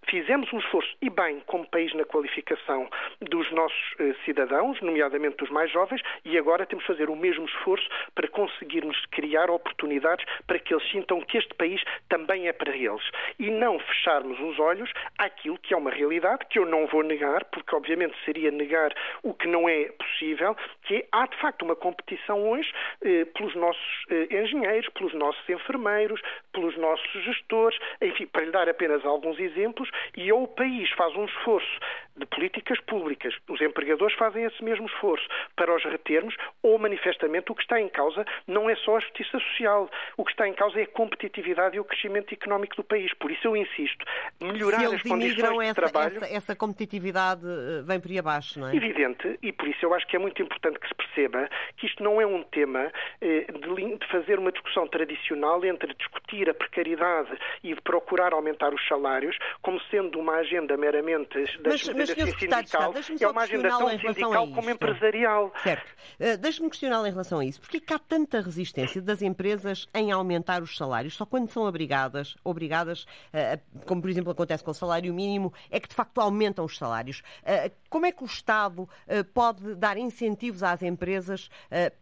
Fizemos 0.09 0.53
um 0.53 0.59
esforço, 0.59 0.97
e 1.03 1.11
bem, 1.11 1.41
como 1.47 1.67
país, 1.69 1.93
na 1.95 2.05
qualificação 2.05 2.89
dos 3.21 3.51
nossos 3.53 3.95
eh, 3.99 4.15
cidadãos, 4.25 4.81
nomeadamente 4.81 5.37
dos 5.37 5.51
mais 5.51 5.71
jovens, 5.71 6.01
e 6.25 6.39
agora 6.39 6.65
temos 6.65 6.85
de 6.85 6.87
fazer 6.87 7.11
o 7.11 7.17
mesmo 7.17 7.45
esforço 7.47 7.89
para 8.15 8.29
conseguirmos 8.29 8.97
criar 9.07 9.51
oportunidades 9.51 10.25
para 10.47 10.59
que 10.59 10.73
eles 10.73 10.89
sintam 10.91 11.21
que 11.21 11.39
este 11.39 11.53
país 11.55 11.83
também 12.09 12.47
é 12.49 12.53
para 12.53 12.77
eles. 12.77 13.03
E 13.39 13.51
não 13.51 13.79
fecharmos 13.79 14.39
os 14.41 14.59
olhos 14.59 14.91
àquilo 15.19 15.59
que 15.59 15.75
é 15.75 15.77
uma 15.77 15.91
realidade, 15.91 16.47
que 16.49 16.59
eu 16.59 16.67
não 16.67 16.87
vou 16.87 17.03
negar, 17.03 17.45
porque 17.47 17.75
obviamente 17.75 18.15
seria 18.25 18.51
negar 18.51 18.95
o 19.23 19.35
que 19.35 19.49
não 19.49 19.69
é 19.69 19.87
possível, 19.87 20.57
que 20.85 20.97
é, 20.97 21.07
há 21.11 21.27
de 21.27 21.37
facto 21.39 21.63
uma 21.63 21.75
competição 21.75 22.49
hoje 22.49 22.73
eh, 23.03 23.25
pelos 23.25 23.55
nossos 23.55 24.05
eh, 24.11 24.43
engenheiros, 24.43 24.89
pelos 24.91 25.15
nossos 25.15 25.49
enfermeiros, 25.49 26.21
pelos 26.53 26.77
nossos 26.77 27.25
gestores, 27.25 27.79
enfim, 28.01 28.27
para 28.27 28.45
lhe 28.45 28.51
dar 28.51 28.69
apenas 28.69 29.05
alguns 29.05 29.39
exemplos, 29.39 29.91
e 30.17 30.33
ou 30.33 30.45
o 30.45 30.49
país 30.49 30.91
faz 30.93 31.15
um 31.17 31.25
esforço 31.25 31.81
de 32.17 32.27
políticas 32.27 32.81
públicas, 32.81 33.35
os 33.49 33.61
empregadores 33.61 34.17
fazem 34.17 34.45
esse 34.45 34.63
mesmo 34.63 34.87
esforço 34.87 35.27
para 35.55 35.75
os 35.75 35.85
retermos, 35.85 36.35
ou 36.63 36.79
manifestamente 36.79 37.53
o 37.53 37.55
que 37.55 37.63
está 37.63 37.81
em 37.81 37.89
causa 37.89 38.25
não 38.47 38.69
é 38.69 38.77
só 38.77 38.97
a 38.97 39.01
justiça 39.01 39.39
social, 39.39 39.91
o 40.17 40.25
que 40.25 40.31
está 40.31 40.49
em 40.49 40.55
causa 40.55 40.81
é 40.81 40.85
a 40.85 40.87
competitividade 40.87 41.77
e 41.77 41.81
o 41.81 41.85
crescimento 41.85 42.33
económico 42.33 42.77
do 42.77 42.85
país. 42.85 43.13
Por 43.15 43.31
isso 43.31 43.47
eu 43.47 43.57
insisto, 43.57 44.05
melhorar 44.41 44.85
as 44.85 45.03
condições 45.03 45.35
de 45.35 45.65
essa, 45.65 45.75
trabalho... 45.75 46.17
Essa, 46.17 46.35
essa 46.35 46.57
competitividade 46.57 47.43
eh, 47.45 47.83
vem 47.83 48.01
por 48.01 48.11
aí 48.11 48.19
abaixo, 48.19 48.59
não 48.59 48.69
é? 48.69 48.77
Evidente, 48.77 49.39
e 49.43 49.53
por 49.53 49.69
isso 49.69 49.85
eu 49.85 49.95
acho 49.95 50.07
que 50.07 50.17
é 50.17 50.19
muito 50.19 50.41
importante 50.43 50.79
que 50.79 50.89
se 50.89 50.95
perceba 50.95 51.49
que 51.77 51.87
isto 51.87 52.03
não 52.03 52.21
é 52.21 52.27
um 52.27 52.43
tema 52.43 52.91
eh, 53.21 53.47
de, 53.53 53.99
de 53.99 54.07
fazer 54.09 54.39
uma 54.39 54.53
discussão 54.53 54.87
tradicional 54.87 55.65
entre 55.65 55.95
discutir 55.95 56.49
a 56.49 56.55
precariedade 56.55 57.37
e 57.63 57.75
procurar 57.75 58.33
aumentar 58.33 58.73
os 58.73 58.87
salários, 58.87 59.37
como 59.63 59.81
sendo 59.91 60.19
uma 60.19 60.37
agenda 60.37 60.77
meramente 60.77 61.35
da 61.59 61.71
mas, 61.71 61.89
mas, 61.89 62.06
assim, 62.13 62.39
sindical, 62.39 62.95
é 63.21 63.29
uma 63.29 63.43
agenda 63.43 63.69
tão 63.69 63.89
sindical 63.99 64.49
como 64.49 64.71
empresarial. 64.71 65.53
Certo. 65.63 65.87
Uh, 66.21 66.37
Deixe-me 66.39 66.69
questioná-lo 66.69 67.07
em 67.07 67.11
relação 67.11 67.39
a 67.39 67.45
isso. 67.45 67.61
Porquê 67.61 67.81
que 67.81 67.93
há 67.93 67.99
tanta 67.99 68.41
resistência 68.41 69.01
das 69.03 69.23
empresas 69.23 69.89
em 69.95 70.13
aumentar 70.13 70.63
os 70.63 70.77
salários? 70.77 71.15
Só 71.15 71.27
quando 71.27 71.49
são 71.49 71.65
obrigadas, 71.65 72.37
obrigadas, 72.45 73.05
uh, 73.05 73.85
como 73.87 74.01
por 74.01 74.11
exemplo 74.11 74.31
acontece 74.31 74.63
com 74.63 74.71
o 74.71 74.75
salário 74.75 75.13
mínimo, 75.13 75.53
é 75.71 75.81
que 75.81 75.89
de 75.89 75.95
facto 75.95 76.21
aumentam 76.21 76.65
os 76.65 76.77
salários. 76.77 77.21
Uh, 77.43 77.71
como 77.89 78.07
é 78.07 78.13
que 78.13 78.23
o 78.23 78.27
Estado 78.27 78.89
pode 79.33 79.75
dar 79.77 79.97
incentivos 79.97 80.63
às 80.63 80.83
empresas 80.83 81.49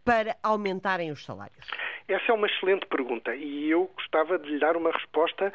para 0.03 0.35
aumentarem 0.43 1.11
os 1.11 1.23
salários? 1.23 1.65
Essa 2.07 2.31
é 2.31 2.35
uma 2.35 2.47
excelente 2.47 2.85
pergunta 2.87 3.33
e 3.35 3.69
eu 3.69 3.89
gostava 3.95 4.37
de 4.37 4.49
lhe 4.49 4.59
dar 4.59 4.75
uma 4.75 4.91
resposta. 4.91 5.53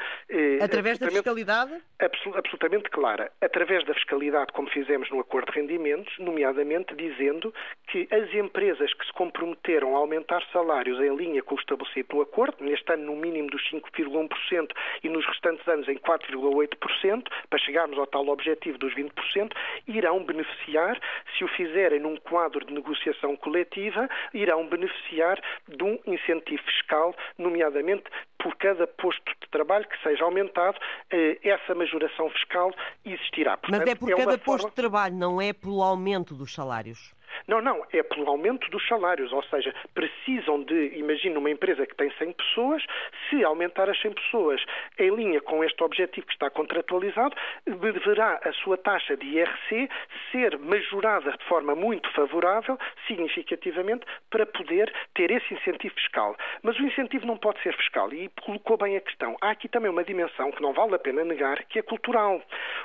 Através 0.61 0.97
da 0.97 1.09
fiscalidade? 1.09 1.81
absolutamente 1.99 2.89
clara. 2.89 3.31
Através 3.41 3.85
da 3.85 3.93
fiscalidade, 3.93 4.40
como 4.51 4.69
fizemos 4.69 5.09
no 5.09 5.19
acordo 5.19 5.51
de 5.51 5.59
rendimentos, 5.59 6.17
nomeadamente 6.19 6.95
dizendo 6.95 7.53
que 7.87 8.07
as 8.11 8.33
empresas 8.33 8.93
que 8.93 9.05
se 9.05 9.13
comprometeram 9.13 9.95
a 9.95 9.99
aumentar 9.99 10.43
salários 10.51 10.99
em 10.99 11.15
linha 11.15 11.41
com 11.43 11.55
o 11.55 11.59
estabelecido 11.59 12.15
no 12.15 12.21
acordo, 12.21 12.63
neste 12.63 12.91
ano 12.93 13.05
no 13.05 13.15
mínimo 13.15 13.49
dos 13.49 13.61
5,1% 13.69 14.71
e 15.03 15.09
nos 15.09 15.25
restantes 15.25 15.67
anos 15.67 15.87
em 15.87 15.97
4,8%, 15.97 17.27
para 17.49 17.59
chegarmos 17.59 17.97
ao 17.97 18.07
tal 18.07 18.27
objetivo 18.29 18.77
dos 18.77 18.93
20%, 18.95 19.51
irão 19.87 20.23
beneficiar, 20.23 20.99
se 21.37 21.43
o 21.43 21.47
fizerem 21.49 21.99
num 21.99 22.17
quadro 22.17 22.65
de 22.65 22.73
negociação 22.73 23.35
coletiva, 23.35 24.09
irão 24.33 24.67
beneficiar 24.67 25.39
de 25.67 25.83
um 25.83 25.99
incentivo 26.05 26.63
fiscal, 26.63 27.15
nomeadamente 27.37 28.03
por 28.37 28.55
cada 28.55 28.87
posto 28.87 29.23
de 29.23 29.49
trabalho 29.49 29.87
que 29.87 30.01
seja 30.01 30.23
aumentado, 30.23 30.79
eh, 31.11 31.37
essa 31.43 31.75
majoração 31.75 32.29
fiscal 32.31 32.73
existirá. 33.05 33.57
Portanto, 33.57 33.81
Mas 33.81 33.91
é 33.91 33.95
por 33.95 34.11
é 34.11 34.15
cada 34.15 34.30
posto 34.37 34.61
forma... 34.61 34.69
de 34.69 34.75
trabalho, 34.75 35.15
não 35.15 35.41
é 35.41 35.53
pelo 35.53 35.81
aumento 35.81 36.35
dos 36.35 36.53
salários? 36.53 37.13
Não, 37.47 37.61
não, 37.61 37.85
é 37.91 38.03
pelo 38.03 38.29
aumento 38.29 38.69
dos 38.69 38.85
salários, 38.87 39.31
ou 39.31 39.43
seja, 39.43 39.73
precisam 39.93 40.63
de, 40.63 40.97
imagina 40.97 41.39
uma 41.39 41.49
empresa 41.49 41.85
que 41.85 41.95
tem 41.95 42.11
100 42.17 42.33
pessoas, 42.33 42.83
se 43.29 43.43
aumentar 43.43 43.89
as 43.89 43.99
100 44.01 44.13
pessoas 44.13 44.63
em 44.97 45.09
linha 45.15 45.41
com 45.41 45.63
este 45.63 45.83
objetivo 45.83 46.27
que 46.27 46.33
está 46.33 46.49
contratualizado, 46.49 47.35
deverá 47.65 48.39
a 48.43 48.53
sua 48.53 48.77
taxa 48.77 49.15
de 49.17 49.25
IRC 49.25 49.89
ser 50.31 50.57
majorada 50.59 51.31
de 51.31 51.43
forma 51.45 51.75
muito 51.75 52.11
favorável, 52.13 52.77
significativamente, 53.07 54.05
para 54.29 54.45
poder 54.45 54.93
ter 55.13 55.31
esse 55.31 55.53
incentivo 55.53 55.93
fiscal. 55.95 56.35
Mas 56.61 56.77
o 56.79 56.83
incentivo 56.83 57.25
não 57.25 57.37
pode 57.37 57.61
ser 57.61 57.75
fiscal 57.75 58.11
e 58.13 58.29
colocou 58.41 58.77
bem 58.77 58.97
a 58.97 59.01
questão. 59.01 59.37
Há 59.41 59.51
aqui 59.51 59.67
também 59.67 59.89
uma 59.89 60.03
dimensão 60.03 60.51
que 60.51 60.61
não 60.61 60.73
vale 60.73 60.95
a 60.95 60.99
pena 60.99 61.23
negar, 61.23 61.63
que 61.65 61.79
é 61.79 61.81
cultural. 61.81 62.41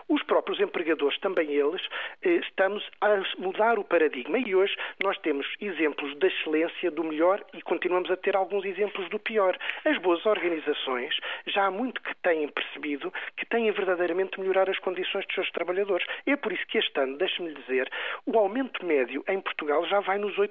Os 0.09 0.23
próprios 0.23 0.61
empregadores, 0.61 1.19
também 1.21 1.50
eles, 1.50 1.83
eh, 2.23 2.37
estamos 2.37 2.88
a 3.00 3.23
mudar 3.38 3.79
o 3.79 3.85
paradigma 3.85 4.36
e 4.38 4.55
hoje 4.55 4.76
nós 5.02 5.16
temos 5.19 5.47
exemplos 5.61 6.16
da 6.19 6.26
excelência, 6.26 6.90
do 6.90 7.05
melhor 7.05 7.45
e 7.55 7.62
continuamos 7.62 8.11
a 8.11 8.16
ter 8.16 8.37
alguns 8.37 8.64
exemplos 8.64 9.09
do 9.09 9.19
pior. 9.19 9.57
As 9.85 9.99
boas 9.99 10.25
organizações 10.26 11.16
já 11.47 11.66
há 11.66 11.71
muito 11.71 12.00
que 12.02 12.14
têm 12.16 12.49
percebido 12.49 13.12
que 13.37 13.47
têm 13.47 13.71
verdadeiramente 13.71 14.40
melhorar 14.40 14.69
as 14.69 14.78
condições 14.78 15.26
dos 15.26 15.35
seus 15.35 15.50
trabalhadores. 15.50 16.07
É 16.26 16.37
por 16.37 16.52
isso 16.52 16.66
que 16.66 16.78
este 16.78 16.99
ano, 17.00 17.16
deixe-me 17.19 17.52
dizer, 17.55 17.90
o 18.25 18.38
aumento 18.38 18.85
médio 18.85 19.25
em 19.28 19.40
Portugal 19.40 19.87
já 19.87 20.00
vai 20.00 20.19
nos 20.19 20.37
8% 20.37 20.50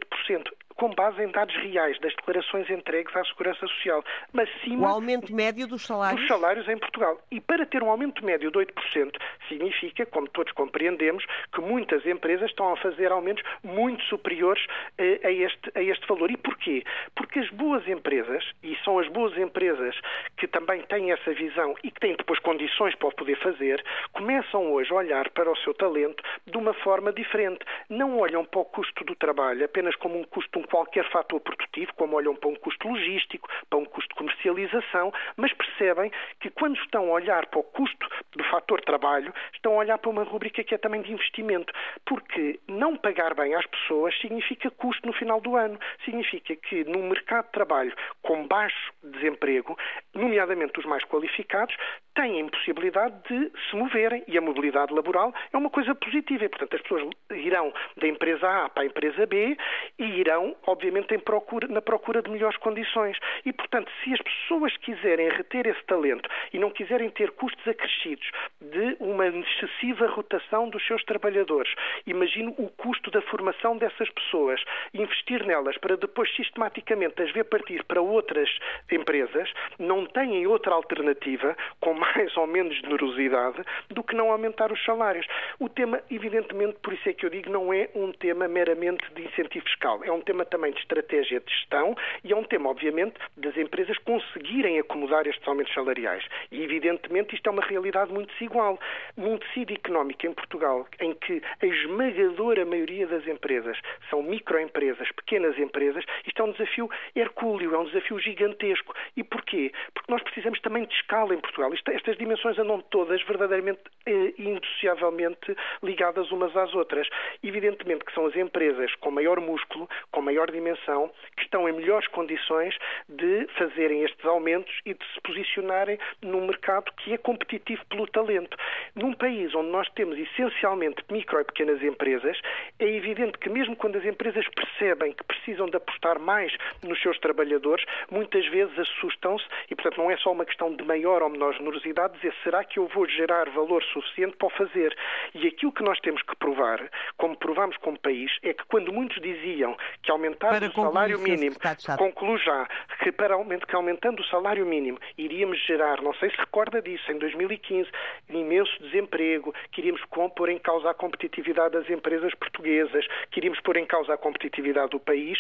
com 0.76 0.90
base 0.90 1.22
em 1.22 1.32
dados 1.32 1.56
reais 1.56 2.00
das 2.00 2.14
declarações 2.16 2.70
entregues 2.70 3.16
à 3.16 3.24
Segurança 3.26 3.66
Social. 3.68 4.04
Mas 4.34 4.50
sim 4.64 4.78
o 4.78 4.86
aumento 4.86 5.34
médio 5.34 5.68
dos 5.68 5.86
salários? 5.86 6.22
Dos 6.22 6.28
salários 6.28 6.68
em 6.68 6.78
Portugal. 6.78 7.20
E 7.32 7.40
para 7.40 7.66
ter 7.66 7.82
um 7.82 7.90
aumento 7.90 8.24
médio 8.26 8.52
de 8.52 8.58
8%, 8.58 9.18
significa, 9.48 10.06
como 10.06 10.28
todos 10.30 10.52
compreendemos, 10.54 11.26
que 11.54 11.62
muitas 11.62 12.06
empresas 12.06 12.50
estão 12.50 12.74
a 12.74 12.78
fazer 12.78 13.12
aumentos 13.12 13.44
muito 13.64 14.04
superiores 14.04 14.66
eh, 14.98 15.20
a, 15.24 15.32
este, 15.32 15.72
a 15.76 15.82
este 15.82 16.06
valor. 16.08 16.30
E 16.30 16.38
porquê? 16.38 16.84
Porque 17.16 17.40
as 17.40 17.50
boas 17.50 17.88
empresas, 17.88 18.44
e 18.62 18.76
são 18.84 19.00
as 19.00 19.08
boas 19.08 19.38
empresas 19.38 19.96
que 20.38 20.48
também 20.48 20.82
têm 20.84 21.12
essa 21.12 21.34
visão 21.34 21.76
e 21.84 21.92
que 21.92 22.00
têm 22.00 22.16
depois 22.16 22.40
condições 22.40 22.96
para 22.96 23.08
o 23.08 23.16
poder 23.16 23.38
fazer, 23.40 23.84
começam 24.12 24.74
hoje 24.74 24.92
a 24.92 24.96
olhar 24.96 25.30
para 25.30 25.50
o 25.50 25.56
seu 25.58 25.74
talento 25.74 26.24
de 26.46 26.58
uma 26.58 26.74
forma 26.74 27.14
diferente. 27.14 27.66
Não 27.90 28.20
olham 28.20 28.44
para 28.44 28.60
o 28.60 28.66
custo 28.66 29.04
do 29.04 29.16
trabalho 29.16 29.64
apenas 29.64 29.96
como 29.96 30.20
um 30.20 30.24
custo, 30.24 30.60
um 30.60 30.65
qualquer 30.68 31.10
fator 31.12 31.40
produtivo, 31.40 31.94
como 31.96 32.16
olham 32.16 32.36
para 32.36 32.50
um 32.50 32.56
custo 32.56 32.88
logístico, 32.88 33.50
para 33.70 33.80
um 33.80 33.86
custo 33.86 34.10
de 34.10 34.16
comercialização, 34.16 35.14
mas 35.38 35.54
percebem 35.54 36.12
que 36.40 36.50
quando 36.50 36.78
estão 36.78 37.08
a 37.10 37.14
olhar 37.14 37.46
para 37.48 37.60
o 37.60 37.64
custo 37.64 38.08
do 38.36 38.44
fator 38.46 38.82
trabalho, 38.82 39.34
estão 39.54 39.74
a 39.74 39.78
olhar 39.78 39.98
para 39.98 40.10
uma 40.10 40.24
rubrica 40.24 40.64
que 40.64 40.76
é 40.76 40.78
também 40.78 41.02
de 41.02 41.12
investimento, 41.12 41.74
porque 42.06 42.60
não 42.68 42.96
pagar 42.96 43.34
bem 43.34 43.56
às 43.56 43.66
pessoas 43.66 44.18
significa 44.20 44.70
custo 44.72 45.06
no 45.06 45.14
final 45.14 45.40
do 45.42 45.56
ano. 45.56 45.80
Significa 46.04 46.56
que 46.56 46.84
num 46.86 47.08
mercado 47.10 47.46
de 47.46 47.52
trabalho 47.52 47.94
com 48.22 48.48
baixo 48.48 48.94
desemprego, 49.04 49.78
nomeadamente 50.14 50.80
os 50.80 50.86
mais 50.86 51.04
qualificados, 51.06 51.76
têm 52.14 52.48
possibilidade 52.48 53.16
de 53.30 53.52
se 53.70 53.76
moverem. 53.76 54.24
E 54.28 54.38
a 54.38 54.42
mobilidade 54.42 54.94
laboral 54.94 55.34
é 55.52 55.58
uma 55.58 55.70
coisa 55.70 55.94
positiva. 55.94 56.46
E, 56.46 56.50
portanto, 56.50 56.76
as 56.76 56.82
pessoas 56.82 57.10
irão 57.32 57.74
da 57.98 58.08
empresa 58.08 58.66
A 58.66 58.70
para 58.70 58.84
a 58.84 58.86
empresa 58.86 59.26
B 59.26 59.58
e 60.00 60.04
irão, 60.04 60.55
obviamente, 60.68 61.18
procura, 61.20 61.68
na 61.68 61.82
procura 61.82 62.22
de 62.22 62.30
melhores 62.30 62.58
condições. 62.58 63.18
E, 63.46 63.52
portanto, 63.52 63.92
se 64.04 64.14
as 64.14 64.22
pessoas 64.22 64.76
quiserem 64.78 65.30
reter 65.30 65.68
esse 65.68 65.84
talento 65.86 66.30
e 66.54 66.60
não 66.60 66.70
quiserem 66.70 67.10
ter 67.10 67.32
custos 67.32 67.68
acrescidos 67.68 68.30
de 68.62 68.98
uma 69.00 69.28
excessiva 69.28 70.08
rotação 70.08 70.70
dos 70.70 70.86
seus 70.86 71.04
trabalhadores, 71.04 71.74
imagino 72.06 72.54
o 72.58 72.70
custo 72.70 73.12
da 73.12 73.22
formação 73.24 73.78
dessas 73.78 74.10
pessoas, 74.10 74.62
investir 74.94 75.46
nelas 75.46 75.78
para 75.78 75.98
depois 75.98 76.34
sistematicamente 76.36 77.22
as 77.22 77.32
ver 77.32 77.46
partir 77.46 77.84
para 77.84 78.02
outras 78.02 78.50
empresas, 78.92 79.52
não 79.80 80.06
têm 80.06 80.48
outra 80.48 80.74
alternativa 80.74 81.56
com 81.80 81.94
mais 81.94 82.36
ou 82.38 82.48
menos 82.48 82.76
generosidade 82.78 83.62
do 83.90 84.04
que 84.04 84.16
não 84.16 84.32
aumentar 84.32 84.72
os 84.72 84.84
salários. 84.84 85.26
O 85.60 85.70
tema, 85.70 86.02
evidentemente, 86.10 86.78
por 86.82 86.94
isso 86.94 87.10
é 87.10 87.14
que 87.14 87.26
eu 87.26 87.30
digo, 87.30 87.50
não 87.50 87.74
é 87.74 87.90
um 87.96 88.12
tema 88.12 88.48
meramente 88.48 89.06
de 89.14 89.24
incentivo 89.24 89.66
fiscal, 89.66 90.04
é 90.04 90.12
um 90.12 90.22
tema 90.22 90.45
também 90.46 90.72
de 90.72 90.80
estratégia 90.80 91.40
de 91.40 91.52
gestão 91.52 91.96
e 92.24 92.32
é 92.32 92.36
um 92.36 92.44
tema, 92.44 92.70
obviamente, 92.70 93.16
das 93.38 93.56
empresas 93.58 93.98
conseguirem 94.00 94.80
acomodar 94.80 95.28
estes 95.28 95.48
aumentos 95.48 95.74
salariais. 95.74 96.24
E, 96.52 96.64
evidentemente, 96.64 97.36
isto 97.36 97.48
é 97.48 97.52
uma 97.52 97.64
realidade 97.64 98.12
muito 98.12 98.32
desigual. 98.34 98.80
Num 99.18 99.38
tecido 99.38 99.74
económico 99.74 100.26
em 100.26 100.34
Portugal, 100.34 100.88
em 101.00 101.14
que 101.14 101.42
a 101.62 101.66
esmagadora 101.66 102.66
maioria 102.66 103.08
das 103.08 103.26
empresas 103.28 103.78
são 104.10 104.22
microempresas, 104.22 105.12
pequenas 105.14 105.58
empresas, 105.58 106.04
isto 106.26 106.42
é 106.42 106.46
um 106.46 106.52
desafio 106.52 106.90
hercúleo, 107.16 107.74
é 107.74 107.78
um 107.78 107.86
desafio 107.86 108.20
gigantesco. 108.20 108.94
E 109.16 109.24
porquê? 109.24 109.72
Porque 109.94 110.12
nós 110.12 110.22
precisamos 110.24 110.60
também 110.62 110.86
de 110.86 110.94
escala 110.94 111.34
em 111.34 111.40
Portugal. 111.40 111.72
Estas 111.74 112.18
dimensões 112.18 112.58
andam 112.60 112.82
todas 112.90 113.22
verdadeiramente 113.24 113.82
eh, 114.06 114.34
indissociavelmente 114.38 115.56
ligadas 115.82 116.32
umas 116.32 116.56
às 116.56 116.74
outras. 116.74 117.08
Evidentemente 117.44 118.06
que 118.06 118.14
são 118.14 118.26
as 118.26 118.36
empresas 118.36 118.94
com 118.96 119.12
maior 119.12 119.40
músculo, 119.40 119.90
com 120.12 120.22
maior 120.22 120.35
dimensão, 120.46 121.10
que 121.38 121.44
estão 121.44 121.70
em 121.70 121.72
melhores 121.72 122.08
condições 122.10 122.76
de 123.08 123.48
fazerem 123.58 124.04
estes 124.04 124.26
aumentos 124.26 124.74
e 124.86 124.94
de 124.94 125.06
se 125.14 125.22
posicionarem 125.22 125.98
num 126.22 126.46
mercado 126.46 126.92
que 126.98 127.14
é 127.14 127.18
competitivo 127.18 127.86
pelo 127.86 128.08
talento. 128.08 128.58
Num 128.96 129.14
país 129.14 129.54
onde 129.56 129.70
nós 129.70 129.88
temos 129.92 130.18
essencialmente 130.18 131.04
micro 131.10 131.40
e 131.40 131.44
pequenas 131.46 131.82
empresas, 131.82 132.38
é 132.80 132.86
evidente 132.86 133.38
que 133.38 133.50
mesmo 133.50 133.76
quando 133.76 133.98
as 133.98 134.06
empresas 134.06 134.46
percebem 134.50 135.14
que 135.14 135.24
precisam 135.24 135.68
de 135.68 135.78
apostar 135.78 136.20
mais 136.20 136.56
nos 136.84 137.02
seus 137.02 137.18
trabalhadores, 137.20 137.86
muitas 138.10 138.46
vezes 138.48 138.78
assustam-se 138.78 139.46
e, 139.70 139.76
portanto, 139.76 139.98
não 139.98 140.12
é 140.12 140.18
só 140.18 140.32
uma 140.32 140.46
questão 140.46 140.76
de 140.76 140.84
maior 140.84 141.22
ou 141.22 141.30
menor 141.30 141.54
generosidade, 141.54 142.16
dizer 142.16 142.34
será 142.44 142.64
que 142.64 142.80
eu 142.80 142.88
vou 142.88 143.08
gerar 143.08 143.50
valor 143.52 143.84
suficiente 143.84 144.36
para 144.38 144.48
o 144.48 144.52
fazer? 144.52 144.96
E 145.34 145.48
aquilo 145.48 145.72
que 145.72 145.84
nós 145.84 146.00
temos 146.00 146.22
que 146.22 146.36
provar, 146.36 146.90
como 147.18 147.38
provamos 147.38 147.78
como 147.78 148.00
país, 148.00 148.32
é 148.44 148.54
que 148.54 148.66
quando 148.66 148.92
muitos 148.92 149.22
diziam 149.22 149.76
que 150.02 150.12
aumentar 150.16 150.62
o 150.64 150.72
salário 150.72 151.20
mínimo, 151.20 151.56
concluo 151.98 152.38
já, 152.38 152.68
que, 153.00 153.12
para, 153.12 153.36
que 153.60 153.76
aumentando 153.76 154.22
o 154.22 154.26
salário 154.26 154.66
mínimo 154.66 154.98
iríamos 155.18 155.60
gerar, 155.66 156.02
não 156.02 156.14
sei 156.16 156.30
se 156.32 156.38
recorda 156.38 156.82
disso, 156.82 157.12
em 157.12 157.18
2015, 157.18 157.90
imenso 158.30 158.72
desemprego, 158.82 159.54
que 159.72 159.82
iríamos 159.82 160.02
pôr 160.36 160.50
em 160.50 160.58
causa 160.58 160.90
a 160.90 160.94
competitividade 160.94 161.74
das 161.74 161.90
empresas 161.90 162.34
portuguesas, 162.36 163.06
que 163.32 163.40
iríamos 163.40 163.60
pôr 163.62 163.78
em 163.78 163.86
causa 163.86 164.14
a 164.14 164.18
competitividade 164.18 164.92
do 164.92 165.00
país, 165.00 165.40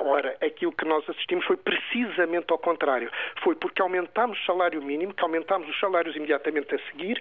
Ora, 0.00 0.36
aquilo 0.40 0.70
que 0.70 0.84
nós 0.84 1.08
assistimos 1.10 1.44
foi 1.44 1.56
precisamente 1.56 2.46
ao 2.50 2.58
contrário. 2.58 3.10
Foi 3.42 3.56
porque 3.56 3.82
aumentámos 3.82 4.38
o 4.40 4.44
salário 4.44 4.80
mínimo, 4.80 5.12
que 5.12 5.22
aumentámos 5.22 5.68
os 5.68 5.80
salários 5.80 6.14
imediatamente 6.14 6.72
a 6.72 6.78
seguir, 6.90 7.20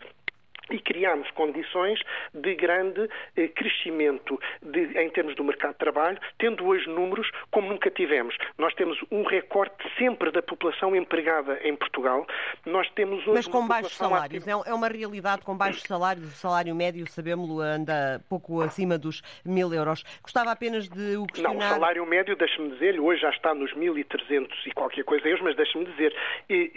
e 0.71 0.79
criámos 0.79 1.29
condições 1.31 1.99
de 2.33 2.55
grande 2.55 3.09
eh, 3.35 3.47
crescimento 3.49 4.39
de, 4.61 4.99
em 4.99 5.09
termos 5.09 5.35
do 5.35 5.43
mercado 5.43 5.73
de 5.73 5.79
trabalho, 5.79 6.19
tendo 6.37 6.65
hoje 6.65 6.87
números 6.87 7.29
como 7.51 7.69
nunca 7.69 7.89
tivemos. 7.89 8.35
Nós 8.57 8.73
temos 8.73 8.97
um 9.11 9.23
recorde 9.23 9.75
sempre 9.97 10.31
da 10.31 10.41
população 10.41 10.95
empregada 10.95 11.59
em 11.63 11.75
Portugal. 11.75 12.25
Nós 12.65 12.89
temos 12.91 13.19
hoje 13.21 13.33
Mas 13.33 13.47
com 13.47 13.67
baixos 13.67 13.95
salários. 13.95 14.43
Ativa... 14.43 14.63
É, 14.65 14.71
é 14.71 14.73
uma 14.73 14.87
realidade 14.87 15.41
com 15.43 15.55
baixos 15.55 15.83
salários. 15.83 16.25
O 16.25 16.35
salário 16.35 16.75
médio, 16.75 17.07
sabemos-lo, 17.07 17.61
anda 17.61 18.21
pouco 18.29 18.61
acima 18.61 18.97
dos 18.97 19.21
mil 19.45 19.73
euros. 19.73 20.03
Gostava 20.21 20.51
apenas 20.51 20.89
de 20.89 21.17
o 21.17 21.25
questionar... 21.27 21.53
Não, 21.53 21.65
o 21.65 21.69
salário 21.69 22.05
médio, 22.05 22.35
deixe-me 22.35 22.71
dizer, 22.71 22.99
hoje 22.99 23.21
já 23.21 23.29
está 23.29 23.53
nos 23.53 23.73
1.300 23.73 24.49
e 24.65 24.71
qualquer 24.71 25.03
coisa 25.03 25.27
euros, 25.27 25.43
mas 25.43 25.55
deixe-me 25.55 25.85
dizer, 25.85 26.15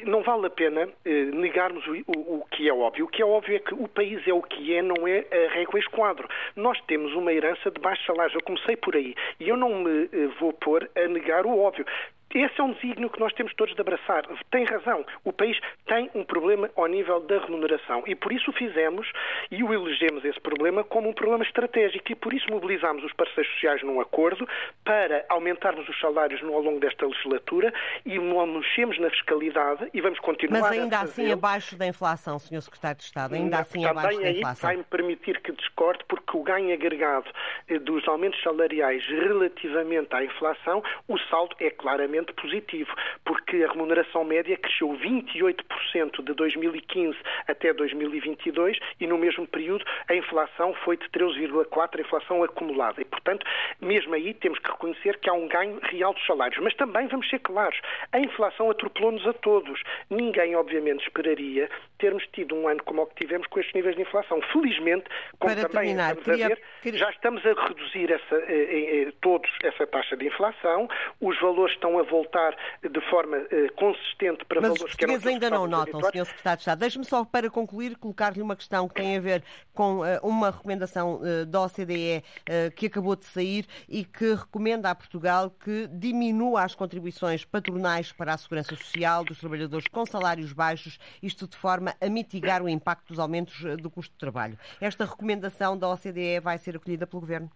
não 0.04 0.22
vale 0.22 0.46
a 0.46 0.50
pena 0.50 0.88
eh, 1.04 1.24
negarmos 1.24 1.86
o, 1.86 1.92
o, 2.06 2.38
o 2.38 2.44
que 2.50 2.68
é 2.68 2.72
óbvio. 2.72 3.04
O 3.04 3.08
que 3.08 3.22
é 3.22 3.24
óbvio 3.24 3.56
é 3.56 3.58
que 3.58 3.74
o 3.80 3.88
país 3.88 4.26
é 4.28 4.32
o 4.32 4.42
que 4.42 4.74
é, 4.74 4.82
não 4.82 5.08
é 5.08 5.24
a 5.32 5.54
régua 5.54 5.80
esquadro. 5.80 6.28
Nós 6.54 6.78
temos 6.82 7.14
uma 7.14 7.32
herança 7.32 7.70
de 7.70 7.80
baixos 7.80 8.04
salários. 8.04 8.34
Eu 8.34 8.42
comecei 8.42 8.76
por 8.76 8.94
aí. 8.94 9.14
E 9.38 9.48
eu 9.48 9.56
não 9.56 9.82
me 9.82 10.04
eh, 10.12 10.28
vou 10.38 10.52
pôr 10.52 10.88
a 10.94 11.08
negar 11.08 11.46
o 11.46 11.58
óbvio. 11.58 11.86
Esse 12.32 12.60
é 12.60 12.64
um 12.64 12.72
desígnio 12.72 13.10
que 13.10 13.18
nós 13.18 13.32
temos 13.32 13.52
todos 13.54 13.74
de 13.74 13.80
abraçar. 13.80 14.22
Tem 14.50 14.64
razão. 14.64 15.04
O 15.24 15.32
país 15.32 15.58
tem 15.86 16.08
um 16.14 16.24
problema 16.24 16.70
ao 16.76 16.86
nível 16.86 17.20
da 17.20 17.38
remuneração 17.40 18.04
e 18.06 18.14
por 18.14 18.32
isso 18.32 18.50
o 18.50 18.52
fizemos 18.52 19.10
e 19.50 19.62
o 19.64 19.72
elegemos 19.72 20.24
esse 20.24 20.40
problema 20.40 20.84
como 20.84 21.08
um 21.08 21.12
problema 21.12 21.42
estratégico 21.42 22.12
e 22.12 22.14
por 22.14 22.32
isso 22.32 22.46
mobilizámos 22.50 23.02
os 23.04 23.12
parceiros 23.12 23.52
sociais 23.54 23.82
num 23.82 24.00
acordo 24.00 24.46
para 24.84 25.24
aumentarmos 25.28 25.88
os 25.88 25.98
salários 26.00 26.40
ao 26.42 26.60
longo 26.60 26.78
desta 26.78 27.06
legislatura 27.06 27.72
e 28.06 28.18
mexemos 28.18 28.98
na 28.98 29.10
fiscalidade 29.10 29.88
e 29.92 30.00
vamos 30.00 30.18
continuar 30.20 30.60
Mas 30.60 30.72
ainda 30.72 31.00
assim 31.00 31.32
abaixo 31.32 31.76
da 31.76 31.86
inflação, 31.86 32.38
Sr. 32.38 32.60
Secretário 32.62 32.98
de 32.98 33.04
Estado, 33.04 33.34
ainda 33.34 33.56
Não, 33.56 33.62
assim 33.62 33.84
abaixo 33.84 34.20
da 34.20 34.30
inflação. 34.30 34.68
vai-me 34.68 34.84
permitir 34.84 35.40
que 35.40 35.52
discorde 35.52 36.04
porque 36.08 36.36
o 36.36 36.42
ganho 36.42 36.72
agregado 36.72 37.30
eh, 37.68 37.78
dos 37.78 38.06
aumentos 38.06 38.40
salariais 38.42 39.04
relativamente 39.06 40.14
à 40.14 40.24
inflação, 40.24 40.82
o 41.08 41.18
saldo 41.18 41.56
é 41.58 41.70
claramente 41.70 42.19
positivo, 42.34 42.92
porque 43.24 43.64
a 43.64 43.72
remuneração 43.72 44.24
média 44.24 44.56
cresceu 44.56 44.88
28% 44.88 46.24
de 46.24 46.34
2015 46.34 47.16
até 47.48 47.72
2022 47.72 48.78
e 49.00 49.06
no 49.06 49.18
mesmo 49.18 49.46
período 49.46 49.84
a 50.08 50.14
inflação 50.14 50.74
foi 50.84 50.96
de 50.96 51.08
13,4% 51.10 51.98
a 51.98 52.00
inflação 52.00 52.42
acumulada. 52.42 53.00
E, 53.00 53.04
portanto, 53.04 53.46
mesmo 53.80 54.14
aí 54.14 54.34
temos 54.34 54.58
que 54.58 54.70
reconhecer 54.70 55.18
que 55.18 55.28
há 55.28 55.32
um 55.32 55.48
ganho 55.48 55.78
real 55.82 56.12
dos 56.14 56.24
salários. 56.26 56.62
Mas 56.62 56.74
também, 56.74 57.06
vamos 57.08 57.28
ser 57.28 57.40
claros, 57.40 57.78
a 58.12 58.18
inflação 58.18 58.70
atropelou-nos 58.70 59.26
a 59.26 59.32
todos. 59.32 59.82
Ninguém, 60.08 60.56
obviamente, 60.56 61.02
esperaria 61.04 61.68
termos 62.00 62.26
tido 62.32 62.54
um 62.54 62.66
ano 62.66 62.82
como 62.84 63.02
o 63.02 63.06
que 63.06 63.14
tivemos 63.14 63.46
com 63.46 63.60
estes 63.60 63.74
níveis 63.74 63.94
de 63.94 64.02
inflação. 64.02 64.40
Felizmente, 64.52 65.04
como 65.38 65.54
Para 65.54 65.68
também 65.68 65.94
terminar, 65.94 66.16
estamos 66.16 66.24
queria, 66.24 66.46
a 66.46 66.48
ver, 66.48 66.62
queria... 66.82 66.98
já 66.98 67.10
estamos 67.10 67.46
a 67.46 67.68
reduzir 67.68 68.10
essa, 68.10 68.36
eh, 68.48 69.08
eh, 69.08 69.12
todos 69.20 69.50
essa 69.62 69.86
taxa 69.86 70.16
de 70.16 70.26
inflação, 70.26 70.88
os 71.20 71.38
valores 71.40 71.74
estão 71.74 71.98
a 71.98 72.02
voltar 72.02 72.56
de 72.82 73.00
forma 73.10 73.36
eh, 73.50 73.68
consistente 73.76 74.44
para 74.46 74.60
Mas 74.60 74.70
valores 74.70 74.94
que 74.94 75.04
eram 75.04 75.14
os 75.14 75.22
portugueses 75.22 75.26
ainda 75.26 75.50
não 75.50 75.66
notam. 75.66 76.00
Sr. 76.00 76.24
Secretário 76.24 76.56
de 76.56 76.62
Estado. 76.62 76.78
Deixe-me 76.78 77.04
só, 77.04 77.24
para 77.24 77.50
concluir, 77.50 77.96
colocar-lhe 77.96 78.40
uma 78.40 78.56
questão 78.56 78.88
que 78.88 78.94
tem 78.94 79.16
a 79.16 79.20
ver 79.20 79.44
com 79.74 79.98
uh, 79.98 80.04
uma 80.22 80.50
recomendação 80.50 81.20
uh, 81.20 81.46
da 81.46 81.62
OCDE 81.62 82.22
uh, 82.22 82.74
que 82.74 82.86
acabou 82.86 83.16
de 83.16 83.24
sair 83.26 83.66
e 83.88 84.04
que 84.04 84.34
recomenda 84.34 84.90
a 84.90 84.94
Portugal 84.94 85.50
que 85.50 85.86
diminua 85.88 86.62
as 86.62 86.74
contribuições 86.74 87.44
patronais 87.44 88.12
para 88.12 88.34
a 88.34 88.38
segurança 88.38 88.74
social 88.76 89.24
dos 89.24 89.38
trabalhadores 89.38 89.86
com 89.88 90.04
salários 90.06 90.52
baixos, 90.52 90.98
isto 91.22 91.46
de 91.46 91.56
forma 91.56 91.89
a 92.00 92.08
mitigar 92.08 92.62
o 92.62 92.68
impacto 92.68 93.08
dos 93.08 93.18
aumentos 93.18 93.54
do 93.80 93.90
custo 93.90 94.12
de 94.12 94.18
trabalho. 94.18 94.58
Esta 94.80 95.04
recomendação 95.04 95.76
da 95.78 95.88
OCDE 95.88 96.40
vai 96.40 96.58
ser 96.58 96.76
acolhida 96.76 97.06
pelo 97.06 97.20
Governo? 97.20 97.50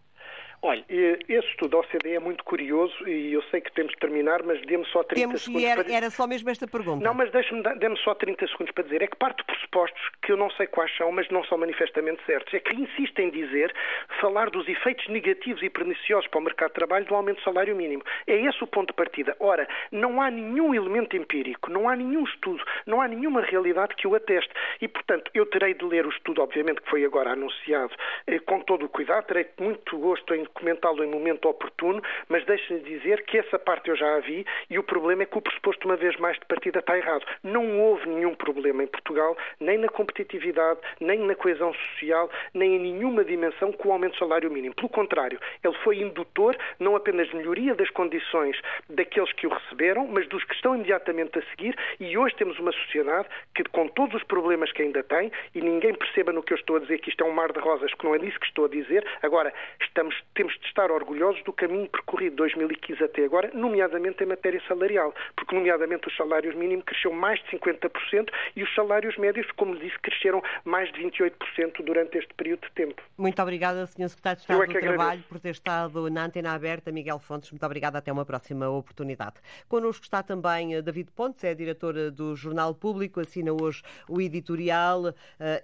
Olha, 0.66 0.83
esse 0.88 1.46
estudo 1.48 1.72
da 1.72 1.79
OCDE 1.81 2.14
é 2.14 2.18
muito 2.18 2.42
curioso 2.42 3.07
e 3.07 3.35
eu 3.35 3.42
sei 3.50 3.61
que 3.61 3.70
temos 3.72 3.92
de 3.92 3.98
terminar, 3.98 4.42
mas 4.42 4.59
dê-me 4.62 4.87
só 4.87 5.03
30 5.03 5.14
temos, 5.14 5.42
segundos. 5.42 5.62
E 5.62 5.66
era, 5.66 5.85
para... 5.85 5.92
era 5.92 6.09
só 6.09 6.27
mesmo 6.27 6.48
esta 6.48 6.66
pergunta. 6.66 7.05
Não, 7.05 7.12
mas 7.12 7.31
deixe-me, 7.31 7.62
dê-me 7.77 7.98
só 7.98 8.14
30 8.14 8.46
segundos 8.48 8.72
para 8.72 8.85
dizer. 8.85 9.03
É 9.03 9.07
que 9.07 9.14
parte 9.14 9.40
de 9.40 9.44
pressupostos 9.44 10.00
que 10.22 10.33
eu 10.33 10.38
não 10.38 10.50
sei 10.53 10.66
quais 10.66 10.90
são, 10.96 11.12
mas 11.12 11.29
não 11.29 11.44
são 11.44 11.59
manifestamente 11.59 12.24
certos. 12.24 12.55
É 12.55 12.61
que 12.61 12.74
insiste 12.74 13.18
em 13.18 13.29
dizer, 13.29 13.74
falar 14.22 14.48
dos 14.48 14.66
efeitos 14.66 15.07
negativos 15.09 15.62
e 15.62 15.68
perniciosos 15.68 16.27
para 16.29 16.40
o 16.40 16.42
mercado 16.42 16.70
de 16.70 16.77
trabalho 16.77 17.05
do 17.05 17.14
aumento 17.14 17.40
do 17.40 17.42
salário 17.42 17.77
mínimo. 17.77 18.03
É 18.27 18.35
esse 18.35 18.64
o 18.64 18.66
ponto 18.66 18.88
de 18.88 18.94
partida. 18.94 19.37
Ora, 19.40 19.68
não 19.92 20.22
há 20.22 20.31
nenhum 20.31 20.74
elemento 20.74 21.14
empírico, 21.14 21.70
não 21.70 21.90
há 21.90 21.94
nenhum 21.94 22.24
estudo, 22.24 22.64
não 22.87 23.03
há 23.03 23.09
nenhuma 23.09 23.42
realidade 23.42 23.94
que 23.96 24.09
o 24.09 24.14
ateste. 24.14 24.50
E, 24.81 24.88
portanto, 24.88 25.31
eu 25.35 25.44
terei 25.44 25.74
de 25.74 25.85
ler 25.85 26.07
o 26.07 26.11
estudo, 26.11 26.40
obviamente, 26.40 26.81
que 26.81 26.88
foi 26.88 27.05
agora 27.05 27.33
anunciado, 27.33 27.94
eh, 28.27 28.38
com 28.38 28.61
todo 28.61 28.87
o 28.87 28.88
cuidado, 28.88 29.27
terei 29.27 29.46
muito 29.61 29.98
gosto 29.98 30.35
em 30.35 30.46
comentá-lo 30.54 31.04
em 31.04 31.08
momento 31.08 31.48
oportuno, 31.48 32.02
mas 32.28 32.44
deixe-me 32.44 32.80
dizer 32.80 33.24
que 33.24 33.38
essa 33.38 33.58
parte 33.58 33.90
eu 33.90 33.96
já 33.96 34.16
a 34.16 34.20
vi 34.20 34.46
e 34.70 34.78
o 34.78 34.82
problema 34.82 35.24
é 35.24 35.26
que 35.26 35.36
o 35.36 35.42
pressuposto, 35.42 35.86
uma 35.86 35.96
vez 35.96 36.16
mais, 36.16 36.38
de 36.38 36.46
partida 36.46 36.78
está 36.78 36.96
errado. 36.96 37.26
Não 37.42 37.80
houve 37.80 38.08
nenhum 38.08 38.34
problema 38.34 38.82
em 38.82 38.86
Portugal, 38.86 39.36
nem 39.60 39.78
na 39.78 39.88
competitividade, 39.88 40.80
nem 41.00 41.18
na 41.18 41.34
coesão 41.34 41.74
social, 41.74 42.30
nem 42.52 42.76
em 42.76 42.78
nenhuma 42.78 43.24
dimensão 43.24 43.72
com 43.72 43.88
o 43.88 43.92
aumento 43.92 44.12
do 44.12 44.18
salário 44.18 44.50
mínimo. 44.50 44.74
Pelo 44.74 44.88
contrário, 44.88 45.38
ele 45.62 45.74
foi 45.82 45.98
indutor 45.98 46.56
não 46.78 46.96
apenas 46.96 47.28
de 47.28 47.36
melhoria 47.36 47.74
das 47.74 47.90
condições 47.90 48.56
daqueles 48.88 49.32
que 49.32 49.46
o 49.46 49.50
receberam, 49.50 50.06
mas 50.06 50.26
dos 50.28 50.44
que 50.44 50.54
estão 50.54 50.74
imediatamente 50.74 51.38
a 51.38 51.42
seguir 51.50 51.76
e 52.00 52.16
hoje 52.16 52.34
temos 52.36 52.58
uma 52.58 52.72
sociedade 52.72 53.28
que, 53.54 53.64
com 53.64 53.88
todos 53.88 54.14
os 54.14 54.22
problemas 54.24 54.70
que 54.72 54.82
ainda 54.82 55.02
tem, 55.02 55.30
e 55.54 55.60
ninguém 55.60 55.94
perceba 55.94 56.32
no 56.32 56.42
que 56.42 56.52
eu 56.52 56.56
estou 56.56 56.76
a 56.76 56.80
dizer 56.80 56.98
que 56.98 57.10
isto 57.10 57.22
é 57.24 57.26
um 57.26 57.32
mar 57.32 57.52
de 57.52 57.60
rosas, 57.60 57.92
que 57.94 58.04
não 58.04 58.14
é 58.14 58.18
disso 58.18 58.38
que 58.38 58.46
estou 58.46 58.66
a 58.66 58.68
dizer, 58.68 59.06
agora 59.22 59.52
estamos, 59.80 60.14
temos 60.35 60.53
de 60.59 60.66
estar 60.66 60.90
orgulhosos 60.90 61.42
do 61.44 61.53
caminho 61.53 61.88
percorrido 61.88 62.31
de 62.31 62.37
2015 62.37 63.05
até 63.05 63.25
agora, 63.25 63.51
nomeadamente 63.55 64.23
em 64.23 64.27
matéria 64.27 64.61
salarial, 64.66 65.14
porque 65.37 65.55
nomeadamente 65.55 66.09
os 66.09 66.16
salários 66.16 66.55
mínimos 66.55 66.85
cresceu 66.85 67.12
mais 67.12 67.40
de 67.44 67.59
50% 67.59 68.29
e 68.57 68.62
os 68.62 68.75
salários 68.75 69.16
médios, 69.16 69.47
como 69.53 69.77
disse, 69.77 69.99
cresceram 70.01 70.42
mais 70.64 70.92
de 70.92 71.01
28% 71.01 71.85
durante 71.85 72.18
este 72.18 72.33
período 72.35 72.62
de 72.62 72.73
tempo. 72.73 73.03
Muito 73.16 73.40
obrigada, 73.40 73.87
Sr. 73.87 74.09
Secretário 74.09 74.37
de 74.37 74.42
Estado 74.42 74.62
é 74.62 74.66
do 74.66 74.73
Trabalho, 74.73 74.99
agradeço. 74.99 75.29
por 75.29 75.40
ter 75.40 75.51
estado 75.51 76.11
na 76.11 76.25
antena 76.25 76.53
aberta. 76.55 76.90
Miguel 76.90 77.18
Fontes, 77.18 77.51
muito 77.51 77.64
obrigada. 77.64 77.99
Até 77.99 78.12
uma 78.12 78.25
próxima 78.25 78.68
oportunidade. 78.68 79.37
Connosco 79.68 80.05
está 80.05 80.23
também 80.23 80.75
eh, 80.75 80.83
David 80.83 81.11
Pontes, 81.12 81.44
é 81.44 81.55
diretor 81.55 81.97
eh, 81.97 82.11
do 82.11 82.35
Jornal 82.35 82.75
Público, 82.75 83.20
assina 83.20 83.53
hoje 83.53 83.83
o 84.09 84.20
editorial 84.20 85.07
uh, 85.07 85.14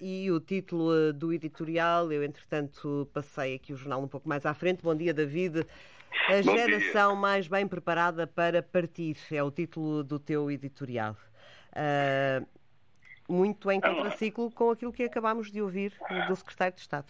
e 0.00 0.30
o 0.30 0.40
título 0.40 1.12
do 1.12 1.32
editorial. 1.32 2.12
Eu, 2.12 2.22
entretanto, 2.22 3.08
passei 3.12 3.54
aqui 3.54 3.72
o 3.72 3.76
jornal 3.76 4.00
um 4.02 4.08
pouco 4.08 4.28
mais 4.28 4.46
à 4.46 4.54
frente. 4.60 4.82
Bom 4.82 4.94
dia, 4.94 5.14
David. 5.14 5.66
A 6.28 6.42
Bom 6.42 6.56
geração 6.56 7.12
dia. 7.12 7.20
mais 7.20 7.48
bem 7.48 7.66
preparada 7.66 8.26
para 8.26 8.62
partir 8.62 9.16
é 9.32 9.42
o 9.42 9.50
título 9.50 10.04
do 10.04 10.18
teu 10.18 10.50
editorial. 10.50 11.16
Uh, 11.72 12.46
muito 13.28 13.70
em 13.70 13.80
contraciclo 13.80 14.50
com 14.50 14.70
aquilo 14.70 14.92
que 14.92 15.04
acabámos 15.04 15.50
de 15.50 15.62
ouvir 15.62 15.92
do 16.28 16.36
Secretário 16.36 16.74
de 16.74 16.80
Estado. 16.80 17.06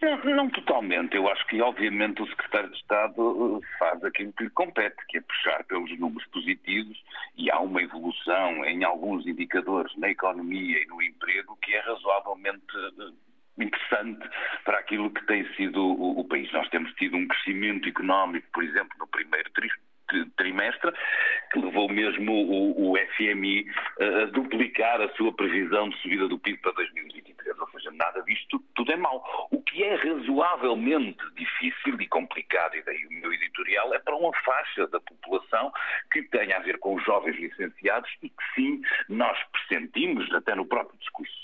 Não, 0.00 0.36
não, 0.36 0.50
totalmente. 0.50 1.16
Eu 1.16 1.28
acho 1.28 1.46
que, 1.46 1.60
obviamente, 1.60 2.22
o 2.22 2.26
Secretário 2.28 2.70
de 2.70 2.76
Estado 2.76 3.60
faz 3.78 4.04
aquilo 4.04 4.32
que 4.32 4.44
lhe 4.44 4.50
compete, 4.50 4.96
que 5.08 5.18
é 5.18 5.20
puxar 5.20 5.64
pelos 5.64 5.98
números 5.98 6.26
positivos 6.28 7.02
e 7.36 7.50
há 7.50 7.58
uma 7.58 7.82
evolução 7.82 8.64
em 8.64 8.84
alguns 8.84 9.26
indicadores 9.26 9.94
na 9.96 10.10
economia 10.10 10.82
e 10.82 10.86
no 10.86 11.02
emprego 11.02 11.58
que 11.60 11.74
é 11.74 11.80
razoavelmente 11.80 12.62
interessante 13.58 14.28
para 14.64 14.78
aquilo 14.78 15.10
que 15.10 15.24
tem 15.26 15.46
sido 15.54 15.80
o, 15.80 16.20
o, 16.20 16.24
país. 16.24 16.50
Nós 16.52 16.68
temos 16.70 16.92
tido 16.94 17.16
um 17.16 17.26
crescimento 17.26 17.88
económico, 17.88 18.46
por 18.52 18.64
exemplo, 18.64 18.96
no 18.98 19.06
primeiro 19.06 19.50
trimestre, 20.36 20.92
que 21.52 21.58
levou 21.58 21.88
mesmo 21.88 22.32
o, 22.32 22.92
o 22.92 22.98
FMI 23.16 23.66
a 24.00 24.26
duplicar 24.26 25.00
a 25.00 25.08
sua 25.14 25.32
previsão 25.32 25.88
de 25.88 25.96
subida 25.98 26.28
do 26.28 26.38
PIB 26.38 26.58
para 26.58 26.72
2023. 26.72 27.58
Ou 27.58 27.70
seja, 27.70 27.90
nada 27.92 28.22
disto 28.22 28.58
tudo 28.74 28.92
é 28.92 28.96
mau. 28.96 29.48
O 29.50 29.62
que 29.62 29.82
é 29.82 29.94
razoavelmente 29.94 31.22
difícil 31.34 32.00
e 32.00 32.06
complicado, 32.08 32.76
e 32.76 32.82
daí 32.82 33.06
o 33.06 33.12
meu 33.12 33.32
editorial, 33.32 33.94
é 33.94 33.98
para 33.98 34.16
uma 34.16 34.32
faixa 34.44 34.86
da 34.88 35.00
população 35.00 35.72
que 36.12 36.22
tem 36.22 36.52
a 36.52 36.58
ver 36.60 36.78
com 36.78 36.94
os 36.94 37.04
jovens 37.04 37.36
licenciados 37.36 38.10
e 38.22 38.28
que 38.28 38.44
sim, 38.54 38.82
nós 39.08 39.38
pressentimos, 39.52 40.32
até 40.34 40.54
no 40.54 40.66
próprio 40.66 40.98
discurso 40.98 41.34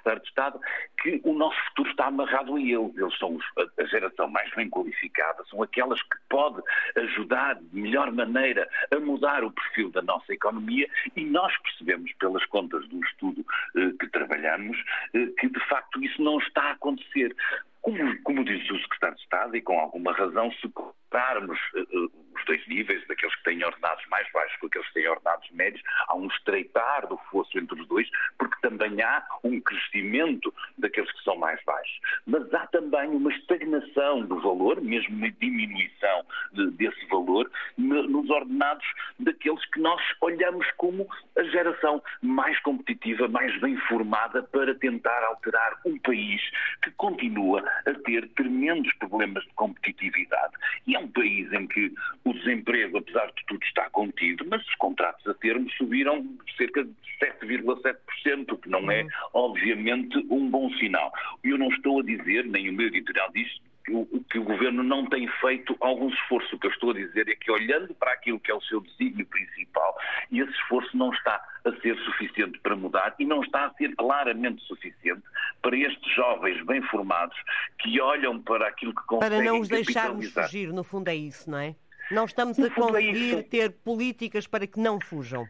secretário 0.00 0.22
de 0.22 0.28
Estado, 0.28 0.60
que 1.02 1.20
o 1.24 1.34
nosso 1.34 1.58
futuro 1.68 1.90
está 1.90 2.06
amarrado 2.06 2.56
a 2.56 2.60
eles. 2.60 2.96
Eles 2.96 3.18
são 3.18 3.38
a 3.78 3.84
geração 3.84 4.28
mais 4.28 4.52
bem 4.54 4.68
qualificada, 4.68 5.44
são 5.48 5.62
aquelas 5.62 6.02
que 6.02 6.16
pode 6.28 6.62
ajudar 6.96 7.56
de 7.56 7.80
melhor 7.80 8.10
maneira 8.12 8.68
a 8.90 8.98
mudar 8.98 9.44
o 9.44 9.52
perfil 9.52 9.90
da 9.90 10.02
nossa 10.02 10.32
economia 10.32 10.88
e 11.16 11.24
nós 11.24 11.56
percebemos 11.58 12.12
pelas 12.14 12.44
contas 12.46 12.86
do 12.88 13.00
estudo 13.04 13.44
eh, 13.76 13.90
que 13.98 14.08
trabalhamos 14.08 14.76
eh, 15.14 15.26
que 15.38 15.48
de 15.48 15.60
facto 15.68 16.02
isso 16.02 16.22
não 16.22 16.38
está 16.38 16.62
a 16.62 16.72
acontecer. 16.72 17.34
Como, 17.82 18.22
como 18.22 18.44
disse 18.44 18.70
o 18.72 18.80
secretário 18.80 19.16
de 19.16 19.22
Estado, 19.22 19.56
e 19.56 19.62
com 19.62 19.78
alguma 19.78 20.12
razão, 20.12 20.52
se 20.52 20.68
compararmos 20.68 21.58
uh, 21.74 22.12
os 22.40 22.46
dois 22.46 22.66
níveis, 22.66 23.06
daqueles 23.06 23.34
que 23.36 23.44
têm 23.44 23.64
ordenados 23.64 24.04
mais 24.08 24.30
baixos 24.32 24.58
com 24.58 24.66
aqueles 24.66 24.86
que 24.88 24.94
têm 24.94 25.08
ordenados 25.08 25.50
médios, 25.50 25.82
há 26.08 26.16
um 26.16 26.26
estreitar 26.26 27.06
do 27.06 27.16
fosso 27.30 27.58
entre 27.58 27.80
os 27.80 27.86
dois, 27.88 28.08
porque 28.38 28.56
também 28.60 29.00
há 29.02 29.24
um 29.44 29.60
crescimento 29.60 30.52
daqueles 30.78 31.10
que 31.12 31.22
são 31.22 31.36
mais 31.36 31.62
baixos. 31.64 32.00
Mas 32.26 32.52
há 32.54 32.66
também 32.68 33.08
uma 33.08 33.32
estagnação 33.32 34.22
do 34.22 34.40
valor, 34.40 34.80
mesmo 34.80 35.16
uma 35.16 35.30
diminuição 35.30 36.24
de, 36.52 36.70
desse 36.72 37.06
valor, 37.06 37.50
nos 37.76 38.30
ordenados 38.30 38.86
daqueles 39.18 39.64
que 39.66 39.80
nós 39.80 40.00
olhamos 40.20 40.66
como 40.76 41.06
a 41.36 41.42
geração 41.44 42.02
mais 42.22 42.58
competitiva, 42.60 43.28
mais 43.28 43.58
bem 43.60 43.76
formada 43.88 44.42
para 44.42 44.74
tentar 44.74 45.22
alterar 45.24 45.78
um 45.84 45.98
país 45.98 46.40
que 46.82 46.90
continua 46.92 47.62
a 47.86 47.94
ter 48.04 48.28
tremendos 48.30 48.92
problemas 48.94 49.44
de 49.44 49.52
competitividade. 49.54 50.54
E 50.86 50.96
é 50.96 50.98
um 50.98 51.08
país 51.08 51.52
em 51.52 51.66
que 51.66 51.92
o 52.30 52.34
desemprego, 52.34 52.98
apesar 52.98 53.26
de 53.26 53.44
tudo, 53.46 53.62
está 53.64 53.88
contido, 53.90 54.44
mas 54.48 54.66
os 54.66 54.74
contratos 54.76 55.26
a 55.26 55.34
termo 55.34 55.70
subiram 55.72 56.26
cerca 56.56 56.84
de 56.84 56.94
7,7%, 57.20 58.52
o 58.52 58.58
que 58.58 58.68
não 58.68 58.90
é, 58.90 59.06
obviamente, 59.34 60.16
um 60.30 60.48
bom 60.48 60.70
sinal. 60.74 61.12
Eu 61.44 61.58
não 61.58 61.68
estou 61.68 62.00
a 62.00 62.02
dizer, 62.02 62.44
nem 62.46 62.68
o 62.68 62.72
meu 62.72 62.86
editorial 62.86 63.30
diz, 63.32 63.48
que 63.84 63.92
o, 63.92 64.06
que 64.30 64.38
o 64.38 64.44
Governo 64.44 64.82
não 64.82 65.06
tem 65.06 65.26
feito 65.40 65.76
algum 65.80 66.08
esforço. 66.08 66.54
O 66.54 66.58
que 66.58 66.66
eu 66.66 66.70
estou 66.70 66.90
a 66.90 66.94
dizer 66.94 67.28
é 67.28 67.34
que, 67.34 67.50
olhando 67.50 67.94
para 67.94 68.12
aquilo 68.12 68.38
que 68.38 68.50
é 68.50 68.54
o 68.54 68.60
seu 68.62 68.80
desígnio 68.80 69.26
principal, 69.26 69.96
esse 70.30 70.52
esforço 70.52 70.96
não 70.96 71.12
está 71.12 71.42
a 71.64 71.72
ser 71.80 71.96
suficiente 71.98 72.58
para 72.60 72.76
mudar 72.76 73.14
e 73.18 73.24
não 73.24 73.42
está 73.42 73.66
a 73.66 73.74
ser 73.74 73.94
claramente 73.96 74.62
suficiente 74.64 75.22
para 75.60 75.76
estes 75.76 76.14
jovens 76.14 76.64
bem 76.66 76.80
formados 76.82 77.36
que 77.78 78.00
olham 78.00 78.40
para 78.40 78.68
aquilo 78.68 78.94
que 78.94 79.02
conseguem 79.06 79.38
Para 79.38 79.44
não 79.44 79.60
os 79.60 79.68
deixarmos 79.68 80.32
fugir, 80.32 80.72
no 80.72 80.84
fundo 80.84 81.08
é 81.08 81.14
isso, 81.14 81.50
não 81.50 81.58
é? 81.58 81.74
Não 82.10 82.24
estamos 82.24 82.58
No 82.58 82.66
a 82.66 82.68
é 82.68 82.70
conseguir 82.70 83.40
isso. 83.40 83.42
ter 83.44 83.70
políticas 83.70 84.46
para 84.46 84.66
que 84.66 84.80
não 84.80 85.00
fujam. 85.00 85.48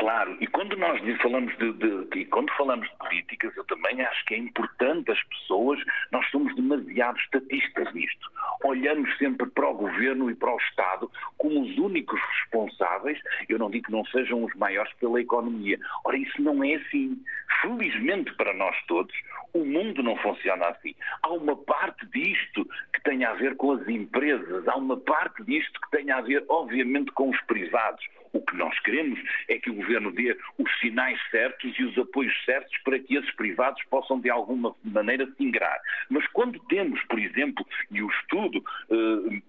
Claro, 0.00 0.34
e 0.40 0.46
quando 0.46 0.78
nós 0.78 0.98
falamos 1.20 1.54
de, 1.58 1.72
de- 1.74 2.18
e 2.20 2.24
quando 2.24 2.50
falamos 2.54 2.88
de 2.88 2.96
políticas, 2.96 3.54
eu 3.54 3.64
também 3.64 4.00
acho 4.00 4.24
que 4.24 4.34
é 4.34 4.38
importante 4.38 5.10
as 5.12 5.22
pessoas, 5.24 5.78
nós 6.10 6.26
somos 6.30 6.54
demasiado 6.56 7.18
estatistas 7.18 7.92
nisto. 7.92 8.30
olhamos 8.64 9.14
sempre 9.18 9.46
para 9.50 9.68
o 9.68 9.74
governo 9.74 10.30
e 10.30 10.34
para 10.34 10.54
o 10.54 10.56
Estado 10.58 11.10
como 11.36 11.60
os 11.62 11.76
únicos 11.78 12.18
responsáveis, 12.38 13.18
eu 13.48 13.58
não 13.58 13.70
digo 13.70 13.86
que 13.86 13.92
não 13.92 14.04
sejam 14.06 14.42
os 14.42 14.54
maiores 14.54 14.90
pela 14.94 15.20
economia. 15.20 15.78
Ora, 16.04 16.16
isso 16.16 16.40
não 16.40 16.64
é 16.64 16.74
assim. 16.76 17.22
Felizmente 17.60 18.32
para 18.36 18.54
nós 18.54 18.74
todos, 18.86 19.14
o 19.52 19.64
mundo 19.64 20.02
não 20.02 20.16
funciona 20.16 20.66
assim. 20.68 20.94
Há 21.22 21.28
uma 21.30 21.56
parte 21.56 22.06
disto 22.06 22.64
que 22.94 23.02
tem 23.02 23.24
a 23.24 23.34
ver 23.34 23.54
com 23.56 23.72
as 23.72 23.86
empresas, 23.86 24.66
há 24.66 24.76
uma 24.76 24.96
parte 24.96 25.42
disto 25.44 25.78
que 25.80 25.90
tem 25.90 26.10
a 26.10 26.20
ver, 26.22 26.42
obviamente, 26.48 27.12
com 27.12 27.28
os 27.28 27.40
privados. 27.42 28.04
O 28.32 28.40
que 28.40 28.56
nós 28.56 28.78
queremos 28.80 29.18
é 29.48 29.58
que 29.58 29.70
o 29.70 29.74
governo 29.74 30.12
dê 30.12 30.36
os 30.58 30.78
sinais 30.78 31.18
certos 31.30 31.76
e 31.78 31.84
os 31.84 31.98
apoios 31.98 32.34
certos 32.44 32.76
para 32.84 32.98
que 32.98 33.16
esses 33.16 33.30
privados 33.32 33.82
possam, 33.90 34.20
de 34.20 34.30
alguma 34.30 34.74
maneira, 34.84 35.26
se 35.26 35.42
ingrar. 35.42 35.80
Mas 36.08 36.26
quando 36.28 36.58
temos, 36.68 37.02
por 37.04 37.18
exemplo, 37.18 37.66
e 37.90 38.02
o 38.02 38.10
estudo. 38.10 38.64
Uh, 38.88 39.42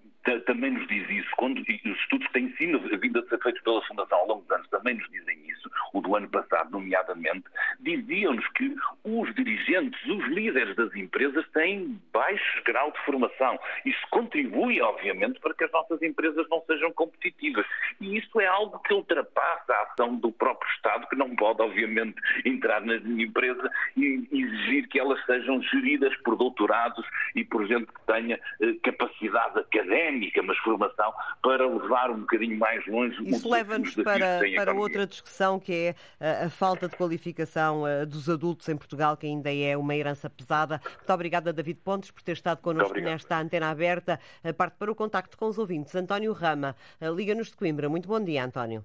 também 0.46 0.70
nos 0.70 0.86
diz 0.88 1.08
isso, 1.10 1.30
quando, 1.36 1.58
e 1.68 1.80
os 1.84 1.98
estudos 1.98 2.26
que 2.28 2.32
têm 2.32 2.52
sido 2.56 2.78
vindo 2.98 3.18
a 3.18 3.26
ser 3.26 3.42
feitos 3.42 3.62
pela 3.62 3.82
Fundação 3.82 4.18
ao 4.18 4.28
longo 4.28 4.42
dos 4.42 4.50
anos 4.52 4.68
também 4.68 4.94
nos 4.94 5.08
dizem 5.10 5.38
isso, 5.48 5.70
o 5.92 6.00
do 6.00 6.16
ano 6.16 6.28
passado, 6.28 6.70
nomeadamente, 6.70 7.44
diziam-nos 7.80 8.46
que 8.48 8.74
os 9.04 9.34
dirigentes, 9.34 10.00
os 10.06 10.24
líderes 10.28 10.74
das 10.76 10.94
empresas 10.94 11.46
têm 11.50 12.00
baixo 12.12 12.62
grau 12.64 12.90
de 12.92 12.98
formação. 13.04 13.58
Isso 13.84 14.00
contribui, 14.10 14.80
obviamente, 14.80 15.40
para 15.40 15.54
que 15.54 15.64
as 15.64 15.72
nossas 15.72 16.00
empresas 16.02 16.48
não 16.48 16.62
sejam 16.66 16.92
competitivas. 16.92 17.66
E 18.00 18.16
isso 18.16 18.40
é 18.40 18.46
algo 18.46 18.78
que 18.80 18.94
ultrapassa 18.94 19.72
a 19.72 19.82
ação 19.82 20.16
do 20.16 20.32
próprio 20.32 20.70
Estado, 20.72 21.06
que 21.08 21.16
não 21.16 21.34
pode, 21.36 21.62
obviamente, 21.62 22.16
entrar 22.44 22.80
na 22.80 22.96
empresa 22.96 23.70
e 23.96 24.26
exigir 24.32 24.88
que 24.88 24.98
elas 24.98 25.24
sejam 25.26 25.60
geridas 25.62 26.14
por 26.18 26.36
doutorados 26.36 27.04
e 27.34 27.44
por 27.44 27.66
gente 27.66 27.86
que 27.86 28.06
tenha 28.06 28.38
eh, 28.60 28.74
capacidade 28.82 29.58
académica, 29.58 30.11
mas 30.44 30.58
formação, 30.58 31.12
para 31.42 31.66
levar 31.66 32.10
um 32.10 32.20
bocadinho 32.20 32.58
mais 32.58 32.86
longe 32.86 33.16
Isso 33.28 33.48
leva-nos 33.48 33.94
para, 33.94 34.40
para 34.56 34.74
outra 34.74 35.06
discussão 35.06 35.58
que 35.58 35.72
é 35.72 35.94
a, 36.20 36.46
a 36.46 36.50
falta 36.50 36.88
de 36.88 36.96
qualificação 36.96 37.82
uh, 37.82 38.06
dos 38.06 38.28
adultos 38.28 38.68
em 38.68 38.76
Portugal, 38.76 39.16
que 39.16 39.26
ainda 39.26 39.52
é 39.52 39.76
uma 39.76 39.94
herança 39.94 40.28
pesada. 40.28 40.80
Muito 40.84 41.12
obrigada, 41.12 41.52
David 41.52 41.80
Pontes, 41.80 42.10
por 42.10 42.22
ter 42.22 42.32
estado 42.32 42.60
connosco 42.60 42.98
nesta 42.98 43.38
antena 43.38 43.70
aberta. 43.70 44.20
A 44.44 44.52
parte 44.52 44.76
para 44.76 44.90
o 44.90 44.94
contacto 44.94 45.36
com 45.36 45.46
os 45.46 45.58
ouvintes. 45.58 45.94
António 45.94 46.32
Rama, 46.32 46.76
uh, 47.00 47.14
Liga-nos 47.14 47.50
de 47.50 47.56
Coimbra. 47.56 47.88
Muito 47.88 48.08
bom 48.08 48.22
dia, 48.22 48.44
António. 48.44 48.84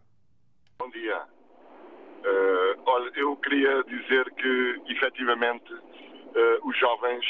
Bom 0.80 0.90
dia. 0.90 1.18
Uh, 1.18 2.82
olha, 2.86 3.12
eu 3.16 3.36
queria 3.38 3.84
dizer 3.84 4.30
que, 4.34 4.82
efetivamente, 4.90 5.74
os 6.64 6.78
jovens 6.78 7.26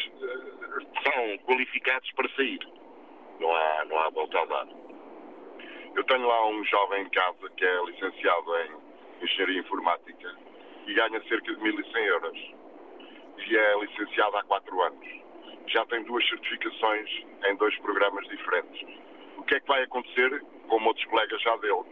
são 1.01 1.37
qualificados 1.45 2.11
para 2.11 2.27
sair. 2.35 2.59
Não 3.39 3.55
há, 3.55 3.85
não 3.85 3.99
há 3.99 4.09
volta 4.09 4.39
a 4.39 4.45
dar. 4.45 4.67
Eu 5.95 6.03
tenho 6.03 6.27
lá 6.27 6.47
um 6.47 6.63
jovem 6.65 7.03
em 7.03 7.09
casa 7.09 7.49
que 7.55 7.65
é 7.65 7.85
licenciado 7.85 8.57
em 8.57 9.23
Engenharia 9.23 9.59
Informática 9.59 10.35
e 10.85 10.93
ganha 10.93 11.21
cerca 11.27 11.53
de 11.53 11.59
1.100 11.59 11.97
euros. 12.05 12.53
E 13.37 13.57
é 13.57 13.79
licenciado 13.79 14.37
há 14.37 14.43
4 14.43 14.81
anos. 14.81 15.07
Já 15.67 15.85
tem 15.87 16.03
duas 16.03 16.27
certificações 16.29 17.09
em 17.45 17.55
dois 17.57 17.77
programas 17.79 18.27
diferentes. 18.27 18.87
O 19.37 19.43
que 19.43 19.55
é 19.55 19.59
que 19.59 19.67
vai 19.67 19.83
acontecer, 19.83 20.43
como 20.67 20.87
outros 20.87 21.05
colegas 21.07 21.41
já 21.41 21.55
dele? 21.57 21.83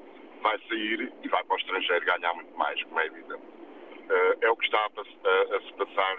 Vai 0.41 0.57
sair 0.69 1.11
e 1.23 1.27
vai 1.27 1.43
para 1.43 1.55
o 1.55 1.57
estrangeiro 1.57 2.05
ganhar 2.05 2.33
muito 2.33 2.55
mais, 2.57 2.81
como 2.83 2.99
é 2.99 3.05
evidente. 3.05 3.33
Uh, 3.35 4.37
é 4.41 4.49
o 4.49 4.55
que 4.55 4.65
está 4.65 4.85
a, 4.85 5.61
se 5.61 5.73
passar 5.73 6.17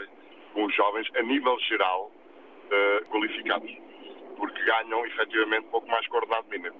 com 0.53 0.65
os 0.65 0.75
jovens 0.75 1.09
a 1.15 1.23
nível 1.23 1.59
geral 1.61 2.11
uh, 2.11 3.05
qualificados, 3.11 3.71
porque 4.37 4.64
ganham 4.64 5.07
efetivamente 5.07 5.66
pouco 5.68 5.88
mais 5.88 6.07
que 6.07 6.12
o 6.12 6.16
ordenado 6.16 6.49
mínimo. 6.49 6.77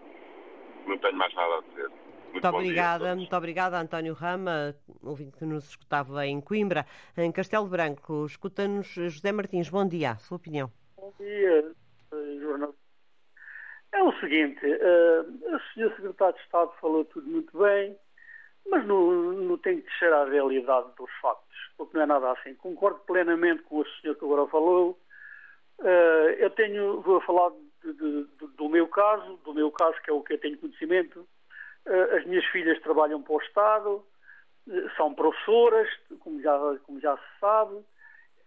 Não 0.87 0.99
tenho 0.99 1.17
mais 1.17 1.35
nada 1.35 1.59
a 1.59 1.61
dizer. 1.63 1.91
Muito, 2.33 2.49
obrigada, 2.49 3.17
muito 3.17 3.37
obrigada, 3.37 3.81
António 3.81 4.13
Rama, 4.13 4.75
ouvinte 5.03 5.39
que 5.39 5.45
nos 5.45 5.71
escutava 5.71 6.27
em 6.27 6.41
Coimbra. 6.41 6.85
Em 7.17 7.33
Castelo 7.33 7.67
Branco, 7.67 8.27
escuta-nos 8.27 8.89
José 8.89 9.33
Martins. 9.33 9.71
Bom 9.71 9.87
dia, 9.89 10.17
sua 10.17 10.37
opinião. 10.37 10.71
Bom 10.97 11.13
dia, 11.19 11.73
jornalista. 12.41 12.87
É 13.93 14.03
o 14.03 14.13
seguinte, 14.21 14.67
uh, 14.67 15.55
o 15.55 15.59
Sr. 15.73 15.97
Secretário 15.97 16.35
de 16.35 16.43
Estado 16.43 16.71
falou 16.81 17.05
tudo 17.07 17.27
muito 17.27 17.59
bem, 17.59 17.97
mas 18.69 18.87
não, 18.87 19.11
não 19.33 19.57
tem 19.57 19.81
que 19.81 19.89
descer 19.89 20.13
à 20.13 20.25
realidade 20.25 20.89
dos 20.99 21.11
factos, 21.23 21.57
porque 21.79 21.97
não 21.97 22.03
é 22.03 22.07
nada 22.07 22.33
assim. 22.33 22.55
Concordo 22.57 22.99
plenamente 23.07 23.63
com 23.63 23.79
o 23.79 23.87
senhor 23.87 24.15
que 24.15 24.25
agora 24.25 24.47
falou. 24.49 25.01
Uh, 25.79 26.33
eu 26.39 26.51
tenho, 26.51 27.01
vou 27.03 27.21
falar 27.21 27.51
de, 27.85 27.93
de, 27.93 28.47
do 28.57 28.69
meu 28.69 28.89
caso, 28.89 29.37
do 29.45 29.55
meu 29.55 29.71
caso, 29.71 30.01
que 30.03 30.11
é 30.11 30.13
o 30.13 30.23
que 30.23 30.35
eu 30.35 30.41
tenho 30.41 30.59
conhecimento. 30.59 31.27
Eh, 31.87 32.17
as 32.17 32.25
minhas 32.27 32.45
filhas 32.47 32.81
trabalham 32.83 33.23
para 33.23 33.35
o 33.35 33.41
Estado, 33.43 34.05
eh, 34.69 34.89
são 34.97 35.15
professoras, 35.15 35.89
como 36.21 36.43
já, 36.43 36.59
como 36.85 37.01
já 37.01 37.17
se 37.17 37.39
sabe, 37.41 37.77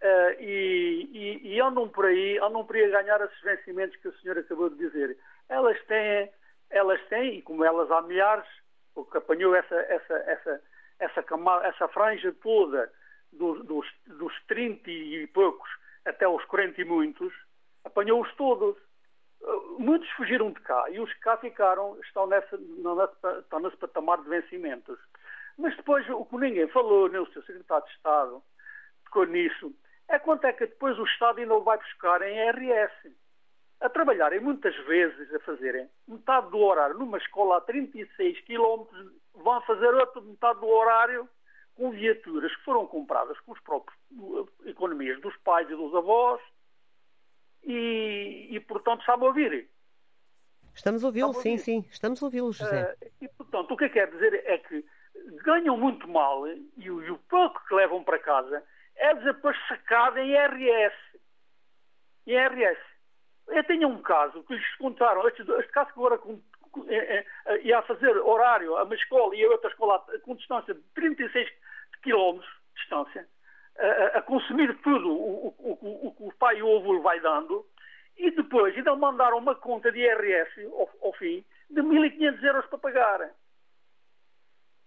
eh, 0.00 0.36
e, 0.40 1.10
e, 1.12 1.54
e, 1.54 1.60
andam 1.60 1.88
por 1.88 2.04
aí, 2.04 2.38
andam 2.38 2.64
por 2.66 2.76
aí 2.76 2.84
a 2.84 3.02
ganhar 3.02 3.20
esses 3.22 3.40
vencimentos 3.40 3.96
que 3.96 4.08
a 4.08 4.12
senhora 4.12 4.40
acabou 4.40 4.68
de 4.68 4.76
dizer. 4.76 5.16
Elas 5.48 5.80
têm, 5.86 6.30
elas 6.68 7.00
têm, 7.08 7.38
e 7.38 7.42
como 7.42 7.64
elas 7.64 7.90
há 7.90 8.02
milhares, 8.02 8.48
porque 8.94 9.16
apanhou 9.16 9.54
essa, 9.54 9.74
essa, 9.74 10.14
essa, 10.14 10.62
essa, 10.98 11.22
camada, 11.22 11.66
essa 11.66 11.88
franja 11.88 12.32
toda 12.42 12.92
dos, 13.32 13.64
dos, 13.64 13.86
dos 14.06 14.34
30 14.48 14.90
e 14.90 15.26
poucos 15.28 15.70
até 16.04 16.28
os 16.28 16.44
40 16.46 16.80
e 16.80 16.84
muitos, 16.84 17.32
apanhou-os 17.84 18.32
todos 18.34 18.76
muitos 19.78 20.08
fugiram 20.10 20.50
de 20.52 20.60
cá 20.60 20.84
e 20.90 21.00
os 21.00 21.12
que 21.12 21.20
cá 21.20 21.36
ficaram 21.38 21.98
estão, 22.00 22.26
nessa, 22.26 22.58
estão 23.38 23.60
nesse 23.60 23.76
patamar 23.76 24.22
de 24.22 24.28
vencimentos. 24.28 24.98
Mas 25.56 25.76
depois, 25.76 26.08
o 26.10 26.24
que 26.24 26.36
ninguém 26.36 26.68
falou, 26.68 27.08
nem 27.08 27.20
o 27.20 27.32
seu 27.32 27.42
secretário 27.42 27.86
de 27.86 27.92
Estado 27.92 28.42
tocou 29.04 29.26
nisso, 29.26 29.74
é 30.08 30.18
quanto 30.18 30.44
é 30.44 30.52
que 30.52 30.66
depois 30.66 30.98
o 30.98 31.04
Estado 31.04 31.40
ainda 31.40 31.54
o 31.54 31.62
vai 31.62 31.78
buscar 31.78 32.22
em 32.22 32.50
RS. 32.50 33.12
A 33.80 33.88
trabalharem 33.88 34.40
muitas 34.40 34.76
vezes, 34.86 35.34
a 35.34 35.40
fazerem 35.40 35.88
metade 36.06 36.50
do 36.50 36.58
horário 36.58 36.98
numa 36.98 37.18
escola 37.18 37.56
a 37.56 37.60
36 37.62 38.40
km, 38.42 38.84
vão 39.34 39.60
fazer 39.62 39.94
outra 39.94 40.20
metade 40.20 40.60
do 40.60 40.66
horário 40.66 41.28
com 41.80 41.90
viaturas 41.92 42.54
que 42.54 42.62
foram 42.62 42.86
compradas 42.86 43.40
com 43.40 43.54
as 43.54 43.60
próprias 43.60 43.98
economias 44.66 45.18
dos 45.22 45.34
pais 45.38 45.66
e 45.70 45.74
dos 45.74 45.94
avós, 45.94 46.38
e, 47.64 48.48
e 48.50 48.60
portanto, 48.60 49.02
a 49.08 49.14
ouvir. 49.16 49.66
Estamos 50.74 51.02
a 51.02 51.06
ouvi-lo, 51.06 51.32
sim, 51.32 51.56
sim, 51.56 51.82
estamos 51.90 52.22
a 52.22 52.26
ouvi-lo, 52.26 52.52
José. 52.52 52.94
Uh, 53.02 53.10
e, 53.22 53.28
portanto, 53.28 53.72
o 53.72 53.76
que 53.78 53.84
eu 53.84 53.90
quero 53.90 54.10
dizer 54.12 54.42
é 54.44 54.58
que 54.58 54.84
ganham 55.42 55.74
muito 55.78 56.06
mal 56.06 56.46
e, 56.46 56.70
e 56.76 56.90
o 56.90 57.18
pouco 57.30 57.66
que 57.66 57.74
levam 57.74 58.04
para 58.04 58.18
casa 58.18 58.62
é 58.96 59.14
depois 59.14 59.56
sacado 59.66 60.18
em 60.18 60.36
RS. 60.36 60.94
Em 62.26 62.36
RS. 62.36 62.78
Eu 63.48 63.64
tenho 63.64 63.88
um 63.88 64.02
caso 64.02 64.42
que 64.44 64.54
lhes 64.54 64.76
contaram, 64.76 65.26
este, 65.28 65.42
este 65.42 65.72
caso 65.72 65.92
que 65.92 65.98
agora 65.98 66.18
com, 66.18 66.38
é, 66.88 67.24
é, 67.46 67.62
ia 67.62 67.78
a 67.78 67.82
fazer 67.82 68.16
horário 68.18 68.76
a 68.76 68.84
uma 68.84 68.94
escola 68.94 69.34
e 69.34 69.44
a 69.44 69.48
outra 69.48 69.70
escola 69.70 70.04
com 70.22 70.36
distância 70.36 70.74
de 70.74 70.80
36 70.94 71.48
km 72.02 72.38
de 72.40 72.74
distância, 72.76 73.26
a, 73.78 74.18
a 74.18 74.22
consumir 74.22 74.76
tudo 74.82 75.10
o, 75.10 75.48
o, 75.48 75.54
o, 75.58 76.16
o, 76.20 76.28
o 76.28 76.32
pai 76.34 76.60
o 76.62 76.76
avô 76.76 76.94
lhe 76.94 77.00
vai 77.00 77.20
dando, 77.20 77.66
e 78.16 78.30
depois 78.30 78.76
ainda 78.76 78.94
mandaram 78.94 79.38
uma 79.38 79.54
conta 79.54 79.90
de 79.90 80.00
IRS 80.00 80.64
ao, 80.66 80.90
ao 81.02 81.12
fim 81.14 81.44
de 81.70 81.80
1.500 81.80 82.42
euros 82.42 82.66
para 82.66 82.78
pagar. 82.78 83.30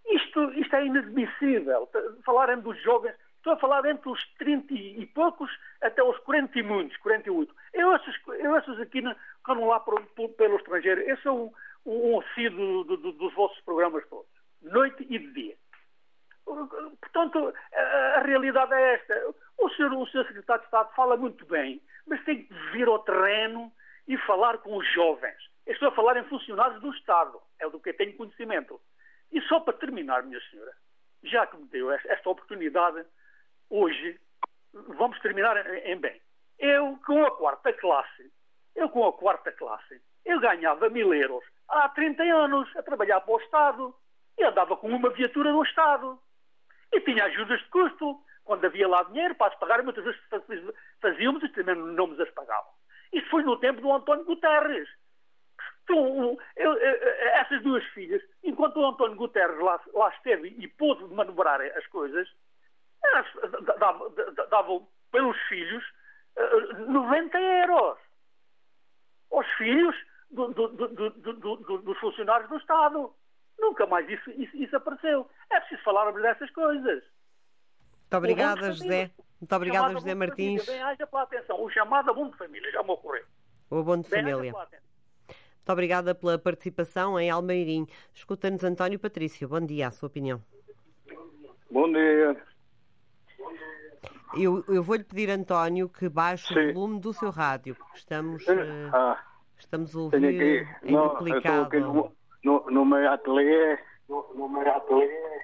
Isto, 0.06 0.52
isto 0.54 0.76
é 0.76 0.86
inadmissível. 0.86 1.90
Falarem 2.26 2.60
dos 2.60 2.80
jovens, 2.84 3.16
estou 3.38 3.54
a 3.54 3.58
falar 3.58 3.86
entre 3.86 4.10
os 4.10 4.22
30 4.36 4.74
e 4.74 5.06
poucos 5.08 5.50
até 5.82 6.04
os 6.04 6.18
40 6.20 6.60
e 6.60 6.64
muitos, 6.64 6.98
48. 6.98 7.56
Eu 7.74 7.96
esses, 7.96 8.16
eu 8.28 8.58
esses 8.58 8.80
aqui 8.80 9.02
que 9.02 9.52
andam 9.52 9.68
lá 9.68 9.80
por, 9.80 10.02
por, 10.08 10.30
pelo 10.30 10.58
estrangeiro, 10.58 11.02
esse 11.02 11.28
é 11.28 11.32
um, 11.32 11.52
um, 11.86 12.18
um 12.18 13.12
dos 13.18 13.34
vossos 13.34 13.60
programas 13.62 14.08
todos, 14.10 14.28
noite 14.62 15.08
e 15.10 15.18
de 15.18 15.34
dia. 15.34 15.63
Portanto, 16.46 17.54
a, 17.74 18.22
realidade 18.22 18.74
é 18.74 18.94
esta. 18.96 19.34
O 19.58 19.70
senhor, 19.72 19.94
o 19.94 20.08
senhor 20.08 20.26
secretário 20.28 20.62
de 20.62 20.68
Estado 20.68 20.94
fala 20.96 21.18
muito 21.18 21.46
bem, 21.46 21.82
mas 22.06 22.24
tem 22.26 22.44
que 22.44 22.54
vir 22.72 22.88
ao 22.88 23.00
terreno 23.00 23.72
e 24.08 24.18
falar 24.18 24.58
com 24.60 24.76
os 24.76 24.88
jovens. 24.94 25.38
Eu 25.66 25.74
estou 25.74 25.90
a 25.90 25.96
falar 25.96 26.18
em 26.18 26.26
funcionários 26.26 26.82
do 26.82 26.94
Estado, 26.94 27.40
é 27.60 27.70
do 27.70 27.80
que 27.80 27.90
eu 27.90 27.98
tenho 27.98 28.18
conhecimento. 28.18 28.80
E 29.32 29.42
só 29.44 29.60
para 29.60 29.74
terminar, 29.74 30.24
minha 30.24 30.42
senhora, 30.50 30.74
já 31.24 31.48
que 31.48 31.58
me 31.58 31.66
deu 31.68 31.92
esta 31.92 32.30
oportunidade, 32.30 33.06
hoje 33.70 34.20
vamos 34.74 35.20
terminar 35.20 35.58
em 35.86 35.98
bem. 35.98 36.22
Eu, 36.60 37.00
com 37.06 37.26
a 37.26 37.32
quarta 37.32 37.72
classe, 37.74 38.32
eu 38.76 38.90
com 38.90 39.08
a 39.08 39.14
quarta 39.14 39.52
classe, 39.52 40.02
eu 40.26 40.40
ganhava 40.40 40.90
mil 40.90 41.14
euros 41.14 41.44
há 41.68 41.90
30 41.90 42.24
anos 42.24 42.70
a 42.76 42.84
trabalhar 42.84 43.22
para 43.22 43.34
o 43.34 43.40
Estado 43.40 43.96
e 44.38 44.44
andava 44.44 44.76
com 44.78 44.88
uma 44.88 45.10
viatura 45.10 45.52
do 45.52 45.64
Estado. 45.64 46.20
E 46.94 47.02
tinha 47.02 47.26
ajudas 47.26 47.60
de 47.60 47.70
custo. 47.70 48.22
Quando 48.46 48.66
havia 48.66 48.88
lá 48.88 49.04
dinheiro 49.04 49.36
para 49.36 49.54
as 49.54 49.60
pagar, 49.60 49.82
muitas 49.84 50.04
vezes 50.04 50.20
fazíamos 51.02 51.44
e 51.44 51.50
também 51.50 51.76
não 51.76 52.08
nos 52.08 52.20
as 52.20 52.30
pagavam. 52.32 52.72
Isso 53.14 53.30
foi 53.30 53.44
no 53.44 53.58
tempo 53.58 53.82
do 53.82 53.92
António 53.92 54.26
Guterres. 54.26 54.90
Então, 55.84 56.38
eu, 56.56 56.78
essas 56.78 57.62
duas 57.62 57.84
filhas, 57.88 58.22
enquanto 58.44 58.78
o 58.78 58.86
António 58.86 59.16
Guterres 59.16 59.60
lá, 59.60 59.80
lá 59.94 60.10
esteve 60.10 60.50
e 60.58 60.68
pôde 60.68 61.04
manobrar 61.14 61.62
as 61.62 61.86
coisas, 61.88 62.28
davam, 63.78 64.14
davam 64.50 64.88
pelos 65.12 65.38
filhos 65.44 65.84
90 66.88 67.40
euros. 67.40 67.98
Os 69.32 69.48
filhos 69.58 69.96
do, 70.32 70.48
do, 70.54 70.68
do, 70.70 71.78
dos 71.78 71.98
funcionários 72.00 72.50
do 72.50 72.58
Estado. 72.58 73.14
Nunca 73.60 73.86
mais 73.86 74.08
isso, 74.10 74.30
isso, 74.32 74.56
isso, 74.58 74.76
apareceu. 74.76 75.30
É 75.50 75.60
preciso 75.60 75.84
falarmos 75.84 76.22
dessas 76.22 76.50
coisas. 76.52 77.04
Muito 77.04 78.18
obrigada, 78.18 78.72
José. 78.72 79.12
Muito 79.40 79.56
obrigada, 79.56 79.94
José 79.94 80.14
Martins. 80.14 80.66
Bem, 80.66 80.82
haja 80.82 81.08
pela 81.08 81.24
atenção. 81.24 81.62
O 81.62 81.70
chamado 81.70 82.12
abono 82.12 82.32
de 82.32 82.38
família 82.38 82.72
já 82.72 82.84
me 82.84 82.92
ocorreu. 82.92 83.24
O 83.70 83.80
abono 83.80 84.04
de 84.04 84.10
bem, 84.10 84.24
família. 84.24 84.52
Muito 84.54 85.72
obrigada 85.72 86.14
pela 86.14 86.38
participação 86.38 87.20
em 87.20 87.30
Almeirim. 87.30 87.88
Escuta-nos 88.14 88.64
António 88.64 89.00
Patrício. 89.00 89.48
Bom 89.48 89.62
dia, 89.66 89.88
a 89.88 89.92
sua 89.92 90.08
opinião. 90.08 90.42
Bom 91.72 91.92
dia. 91.92 92.38
Eu, 94.36 94.64
eu 94.68 94.84
vou-lhe 94.84 95.04
pedir, 95.04 95.30
António, 95.30 95.88
que 95.88 96.10
baixe 96.10 96.54
Sim. 96.54 96.72
o 96.72 96.74
volume 96.74 97.00
do 97.00 97.14
seu 97.14 97.30
rádio, 97.30 97.76
porque 97.76 97.98
estamos, 97.98 98.46
uh, 98.48 98.90
ah, 98.92 99.24
estamos 99.58 99.96
a 99.96 100.00
ouvir 100.00 100.26
aqui, 100.26 100.88
em 100.88 100.92
não, 100.92 101.10
duplicado. 101.10 102.12
No, 102.44 102.66
no, 102.70 102.86
meu 102.86 103.12
ateliê. 103.12 103.78
No, 104.10 104.26
no 104.36 104.50
meu 104.50 104.70
ateliê. 104.70 105.42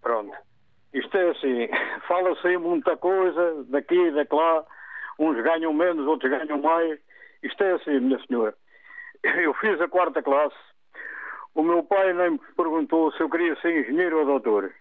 Pronto. 0.00 0.36
Isto 0.92 1.16
é 1.16 1.30
assim, 1.30 1.68
fala-se 2.06 2.46
aí 2.46 2.58
muita 2.58 2.96
coisa, 2.96 3.64
daqui 3.68 3.94
e 3.94 4.10
daquela, 4.10 4.66
uns 5.18 5.40
ganham 5.42 5.72
menos, 5.72 6.06
outros 6.06 6.30
ganham 6.30 6.60
mais. 6.60 6.98
Isto 7.42 7.64
é 7.64 7.72
assim, 7.72 8.00
minha 8.00 8.18
senhora. 8.26 8.54
Eu 9.22 9.54
fiz 9.54 9.80
a 9.80 9.88
quarta 9.88 10.22
classe, 10.22 10.56
o 11.54 11.62
meu 11.62 11.82
pai 11.82 12.12
nem 12.14 12.32
me 12.32 12.40
perguntou 12.56 13.12
se 13.12 13.20
eu 13.22 13.28
queria 13.28 13.54
ser 13.56 13.80
engenheiro 13.80 14.20
ou 14.20 14.24
doutor. 14.24 14.72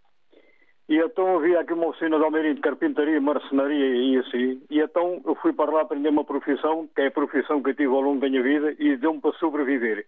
E 0.88 0.98
então 0.98 1.38
havia 1.38 1.60
aqui 1.60 1.74
uma 1.74 1.88
oficina 1.88 2.18
de 2.18 2.24
Almeirim 2.24 2.56
de 2.56 2.62
carpintaria, 2.62 3.20
marcenaria 3.20 3.96
e 3.96 4.18
assim. 4.18 4.62
E 4.70 4.80
então 4.80 5.22
eu 5.26 5.36
fui 5.36 5.54
para 5.54 5.72
lá 5.72 5.82
aprender 5.82 6.10
uma 6.10 6.24
profissão, 6.24 6.88
que 6.96 7.02
é 7.02 7.08
a 7.08 7.12
profissão 7.12 7.62
que 7.62 7.70
eu 7.70 7.76
tive 7.76 7.94
ao 7.94 8.02
longo 8.02 8.20
da 8.20 8.30
minha 8.30 8.42
vida, 8.42 8.76
e 8.80 8.96
deu-me 8.98 9.22
para 9.22 9.32
sobreviver. 9.34 10.06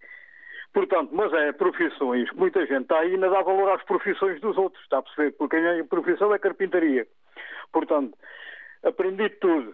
Portanto, 0.74 1.10
mas 1.12 1.32
é 1.32 1.52
profissões, 1.52 2.28
muita 2.32 2.66
gente 2.66 2.82
está 2.82 2.98
aí 2.98 3.16
não 3.16 3.30
dá 3.30 3.40
valor 3.42 3.70
às 3.70 3.82
profissões 3.84 4.40
dos 4.40 4.58
outros, 4.58 4.82
está 4.82 4.98
a 4.98 5.02
perceber? 5.02 5.30
Porque 5.38 5.54
a 5.54 5.60
minha 5.60 5.84
profissão 5.84 6.34
é 6.34 6.38
carpintaria. 6.38 7.06
Portanto, 7.72 8.18
aprendi 8.82 9.30
tudo, 9.30 9.72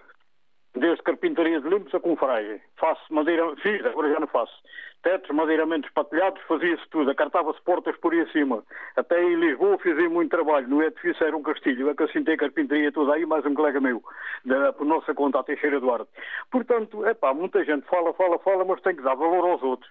desde 0.74 1.02
carpintaria 1.02 1.60
de 1.60 1.68
limpos 1.68 1.94
a 1.94 2.00
confragem. 2.00 2.60
Faço 2.76 3.02
madeira, 3.12 3.54
fiz, 3.56 3.84
agora 3.84 4.12
já 4.12 4.20
não 4.20 4.26
faço 4.26 4.52
tetos 5.02 5.30
madeiramentos 5.30 5.90
patilhados, 5.90 6.40
fazia-se 6.42 6.86
tudo, 6.90 7.10
acartava-se 7.10 7.60
portas 7.62 7.96
por 7.96 8.12
aí 8.12 8.20
acima. 8.20 8.62
Até 8.96 9.22
em 9.22 9.36
Lisboa 9.36 9.78
fazia 9.78 10.08
muito 10.08 10.30
trabalho, 10.30 10.68
no 10.68 10.82
edifício 10.82 11.24
era 11.24 11.36
um 11.36 11.42
castilho, 11.42 11.88
é 11.88 11.94
que 11.94 12.02
assim 12.02 12.22
tem 12.22 12.36
carpintaria 12.36 12.92
toda 12.92 13.14
aí, 13.14 13.24
mais 13.24 13.44
um 13.46 13.54
colega 13.54 13.80
meu, 13.80 14.02
da, 14.44 14.72
por 14.72 14.86
nossa 14.86 15.14
conta, 15.14 15.40
a 15.40 15.42
Teixeira 15.42 15.80
Duarte. 15.80 16.10
Portanto, 16.50 17.04
é 17.06 17.14
pá, 17.14 17.32
muita 17.32 17.64
gente 17.64 17.86
fala, 17.86 18.12
fala, 18.14 18.38
fala, 18.38 18.64
mas 18.64 18.80
tem 18.82 18.94
que 18.94 19.02
dar 19.02 19.14
valor 19.14 19.48
aos 19.48 19.62
outros. 19.62 19.90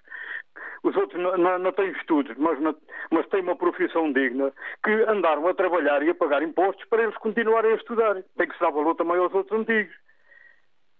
Os 0.82 0.96
outros 0.96 1.20
não 1.20 1.72
têm 1.72 1.90
estudos, 1.92 2.36
mas, 2.38 2.58
não, 2.60 2.74
mas 3.10 3.26
têm 3.28 3.42
uma 3.42 3.56
profissão 3.56 4.10
digna, 4.12 4.52
que 4.82 4.90
andaram 5.08 5.46
a 5.46 5.54
trabalhar 5.54 6.02
e 6.02 6.10
a 6.10 6.14
pagar 6.14 6.42
impostos 6.42 6.86
para 6.88 7.02
eles 7.02 7.16
continuarem 7.18 7.72
a 7.72 7.76
estudar. 7.76 8.22
Tem 8.36 8.48
que 8.48 8.54
se 8.54 8.60
dar 8.60 8.70
valor 8.70 8.94
também 8.94 9.18
aos 9.18 9.34
outros 9.34 9.60
antigos. 9.60 9.94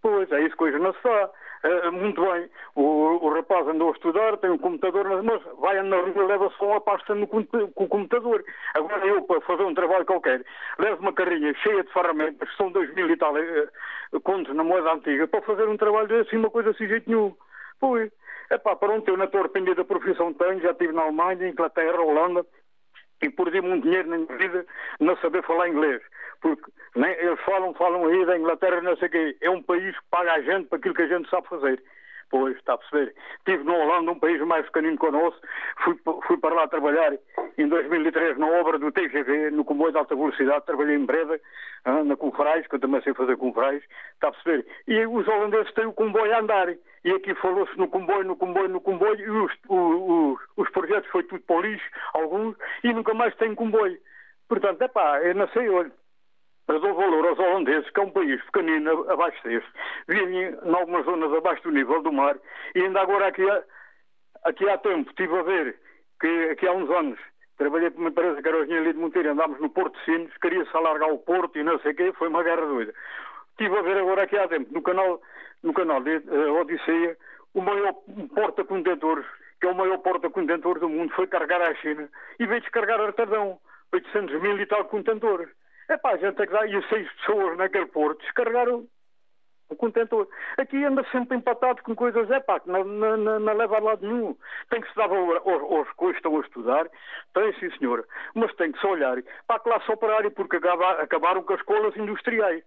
Pois, 0.02 0.30
é 0.32 0.40
isso 0.42 0.56
que 0.56 0.64
hoje 0.64 0.78
não 0.78 0.92
se 0.94 1.00
faz. 1.00 1.30
Uh, 1.62 1.92
muito 1.92 2.22
bem, 2.22 2.48
o, 2.74 2.82
o, 2.82 3.34
rapaz 3.34 3.68
andou 3.68 3.90
a 3.90 3.92
estudar, 3.92 4.38
tem 4.38 4.48
um 4.48 4.56
computador, 4.56 5.22
mas 5.22 5.42
vai 5.58 5.82
na 5.82 5.98
rua 5.98 6.26
leva 6.26 6.50
só 6.58 6.64
uma 6.64 6.80
pasta 6.80 7.14
no, 7.14 7.26
com 7.26 7.44
o 7.84 7.88
computador. 7.88 8.42
Agora 8.72 9.06
eu, 9.06 9.20
para 9.24 9.42
fazer 9.42 9.64
um 9.64 9.74
trabalho 9.74 10.06
qualquer, 10.06 10.42
levo 10.78 11.02
uma 11.02 11.12
carrinha 11.12 11.52
cheia 11.62 11.84
de 11.84 11.92
ferramentas, 11.92 12.48
são 12.56 12.72
dois 12.72 12.94
mil 12.94 13.10
e 13.10 13.16
tal 13.16 13.34
uh, 13.34 14.20
contos 14.22 14.54
na 14.54 14.64
moeda 14.64 14.90
antiga, 14.94 15.28
para 15.28 15.42
fazer 15.42 15.68
um 15.68 15.76
trabalho 15.76 16.20
assim, 16.22 16.38
uma 16.38 16.50
coisa 16.50 16.70
assim, 16.70 16.88
jeito 16.88 17.10
nenhum. 17.10 17.36
Pois, 17.78 18.10
pá, 18.64 18.74
pronto, 18.74 19.06
eu 19.06 19.40
arrependido 19.40 19.76
da 19.76 19.84
profissão 19.84 20.32
tenho, 20.32 20.60
já 20.60 20.70
estive 20.70 20.94
na 20.94 21.02
Alemanha, 21.02 21.46
Inglaterra, 21.46 22.00
Holanda, 22.00 22.44
e 23.22 23.30
perdi 23.30 23.60
muito 23.60 23.84
dinheiro 23.84 24.08
na 24.08 24.18
minha 24.18 24.36
vida 24.36 24.66
não 24.98 25.16
saber 25.18 25.42
falar 25.42 25.68
inglês. 25.68 26.02
Porque 26.40 26.70
né, 26.96 27.16
eles 27.22 27.40
falam, 27.40 27.74
falam 27.74 28.06
aí 28.06 28.24
da 28.26 28.38
Inglaterra, 28.38 28.80
não 28.80 28.96
sei 28.96 29.08
o 29.08 29.10
quê. 29.10 29.36
É 29.40 29.50
um 29.50 29.62
país 29.62 29.96
que 29.96 30.04
paga 30.10 30.32
a 30.32 30.40
gente 30.40 30.68
para 30.68 30.78
aquilo 30.78 30.94
que 30.94 31.02
a 31.02 31.08
gente 31.08 31.28
sabe 31.28 31.48
fazer. 31.48 31.82
Pois, 32.30 32.56
está 32.56 32.74
a 32.74 32.78
perceber. 32.78 33.12
Estive 33.38 33.64
na 33.64 33.74
Holanda, 33.74 34.12
um 34.12 34.18
país 34.18 34.40
mais 34.42 34.64
pequenino 34.66 34.96
que 34.96 35.06
o 35.06 35.10
nosso, 35.10 35.40
fui, 35.82 35.98
fui 36.26 36.36
para 36.36 36.54
lá 36.54 36.68
trabalhar 36.68 37.12
em 37.58 37.68
2003 37.68 38.38
na 38.38 38.46
obra 38.46 38.78
do 38.78 38.92
TGV, 38.92 39.50
no 39.50 39.64
comboio 39.64 39.90
de 39.90 39.98
alta 39.98 40.14
velocidade, 40.14 40.64
trabalhei 40.64 40.94
em 40.94 41.04
Breda, 41.04 41.40
na 42.04 42.16
Confrais, 42.16 42.66
que 42.68 42.76
eu 42.76 42.80
também 42.80 43.02
sei 43.02 43.14
fazer 43.14 43.36
Confrais, 43.36 43.82
está 44.14 44.28
a 44.28 44.32
perceber. 44.32 44.64
E 44.86 45.04
os 45.06 45.26
holandeses 45.26 45.72
têm 45.74 45.86
o 45.86 45.92
comboio 45.92 46.32
a 46.32 46.38
andar. 46.38 46.68
E 47.02 47.10
aqui 47.12 47.34
falou-se 47.34 47.76
no 47.76 47.88
comboio, 47.88 48.24
no 48.24 48.36
comboio, 48.36 48.68
no 48.68 48.80
comboio, 48.80 49.18
e 49.18 49.30
os, 49.30 49.52
os, 49.68 50.38
os 50.56 50.70
projetos 50.70 51.10
foi 51.10 51.24
tudo 51.24 51.42
para 51.42 51.56
o 51.56 51.60
lixo, 51.62 51.90
alguns, 52.12 52.56
e 52.84 52.92
nunca 52.92 53.12
mais 53.12 53.34
tem 53.36 53.54
comboio. 53.54 53.98
Portanto, 54.48 54.82
é 54.82 54.88
pá, 54.88 55.20
eu 55.22 55.34
não 55.34 55.48
sei, 55.48 55.68
olha, 55.68 55.90
dou 56.78 56.94
valor 56.94 57.26
aos 57.26 57.38
holandeses, 57.38 57.90
que 57.90 58.00
é 58.00 58.02
um 58.02 58.10
país 58.10 58.42
pequenino 58.44 59.10
abaixo 59.10 59.42
deste. 59.42 59.70
Vivem 60.06 60.54
em 60.62 60.74
algumas 60.74 61.04
zonas 61.04 61.32
abaixo 61.32 61.62
do 61.62 61.72
nível 61.72 62.02
do 62.02 62.12
mar 62.12 62.36
e 62.74 62.82
ainda 62.82 63.00
agora 63.00 63.26
aqui 63.26 63.48
há, 63.48 63.62
aqui 64.44 64.68
há 64.68 64.78
tempo 64.78 65.08
estive 65.10 65.38
a 65.38 65.42
ver 65.42 65.76
que 66.20 66.50
aqui 66.50 66.68
há 66.68 66.72
uns 66.72 66.90
anos 66.90 67.18
trabalhei 67.60 67.90
para 67.90 68.00
uma 68.00 68.08
empresa 68.08 68.40
que 68.40 68.48
era 68.48 68.64
Engenharia 68.64 68.92
de 68.94 68.98
Monteiro, 68.98 69.30
andámos 69.32 69.60
no 69.60 69.68
Porto 69.68 69.98
de 69.98 70.04
Sinos, 70.06 70.36
queria-se 70.38 70.74
alargar 70.74 71.10
o 71.10 71.18
Porto 71.18 71.58
e 71.58 71.62
não 71.62 71.78
sei 71.80 71.92
o 71.92 71.94
quê, 71.94 72.12
foi 72.14 72.28
uma 72.28 72.42
guerra 72.42 72.64
doida. 72.64 72.94
Estive 73.50 73.78
a 73.78 73.82
ver 73.82 73.98
agora 73.98 74.22
aqui 74.22 74.38
há 74.38 74.48
tempo, 74.48 74.72
no 74.72 74.80
canal, 74.80 75.20
no 75.62 75.74
canal 75.74 76.02
de 76.02 76.16
uh, 76.16 76.54
Odisseia, 76.54 77.18
o 77.52 77.60
maior 77.60 77.92
porta-contentores, 78.34 79.26
que 79.60 79.66
é 79.66 79.70
o 79.70 79.74
maior 79.74 79.98
porta-contentores 79.98 80.80
do 80.80 80.88
mundo, 80.88 81.12
foi 81.14 81.26
carregar 81.26 81.60
à 81.60 81.74
China 81.74 82.08
e 82.38 82.46
veio 82.46 82.62
descargar 82.62 82.98
a 82.98 83.12
Tardão, 83.12 83.58
800 83.92 84.40
mil 84.40 84.58
e 84.58 84.64
tal 84.64 84.86
contentores. 84.86 85.50
É 85.90 85.96
pá, 85.96 86.12
a 86.12 86.16
gente 86.16 86.36
tem 86.36 86.46
que 86.46 86.52
dar. 86.52 86.66
E 86.68 86.88
seis 86.88 87.10
pessoas 87.14 87.58
naquele 87.58 87.86
porto 87.86 88.22
descarregaram 88.22 88.86
o 89.68 89.74
contentor. 89.74 90.28
Aqui 90.56 90.84
anda 90.84 91.04
sempre 91.10 91.36
empatado 91.36 91.82
com 91.82 91.96
coisas, 91.96 92.30
é 92.30 92.38
pá, 92.38 92.60
que 92.60 92.70
não, 92.70 92.84
não, 92.84 93.16
não, 93.16 93.56
leva 93.56 93.76
a 93.76 93.80
lado 93.80 94.06
nenhum. 94.06 94.36
Tem 94.70 94.80
que 94.80 94.88
se 94.88 94.94
dar 94.94 95.08
valor 95.08 95.42
aos, 95.44 95.88
que 95.92 96.16
estão 96.16 96.36
a 96.36 96.40
estudar, 96.42 96.88
tem 97.34 97.52
sim 97.54 97.76
senhora, 97.76 98.04
mas 98.34 98.54
tem 98.54 98.70
que 98.70 98.78
se 98.78 98.86
olhar 98.86 99.16
para 99.48 99.56
a 99.56 99.60
classe 99.60 99.90
operária, 99.90 100.30
porque 100.30 100.56
acaba, 100.56 100.92
acabaram 101.02 101.42
com 101.42 101.54
as 101.54 101.60
escolas 101.60 101.96
industriais. 101.96 102.62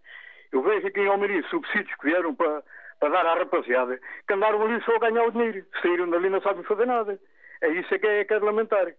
Eu 0.51 0.61
vejo 0.61 0.87
aqui 0.87 0.99
em 0.99 1.07
Almeria 1.07 1.43
subsídios 1.43 1.95
que 1.95 2.05
vieram 2.05 2.35
para, 2.35 2.61
para 2.99 3.09
dar 3.09 3.25
à 3.25 3.35
rapaziada, 3.35 3.97
que 4.27 4.33
andaram 4.33 4.61
ali 4.63 4.81
só 4.83 4.97
a 4.97 4.99
ganhar 4.99 5.23
o 5.23 5.31
dinheiro, 5.31 5.65
saíram 5.81 6.09
dali 6.09 6.29
não 6.29 6.41
sabem 6.41 6.63
fazer 6.63 6.85
nada. 6.85 7.17
É 7.61 7.69
isso 7.69 7.93
é 7.95 7.99
que 7.99 8.05
é, 8.05 8.25
que 8.25 8.33
é 8.33 8.39
de 8.39 8.45
lamentar 8.45 8.93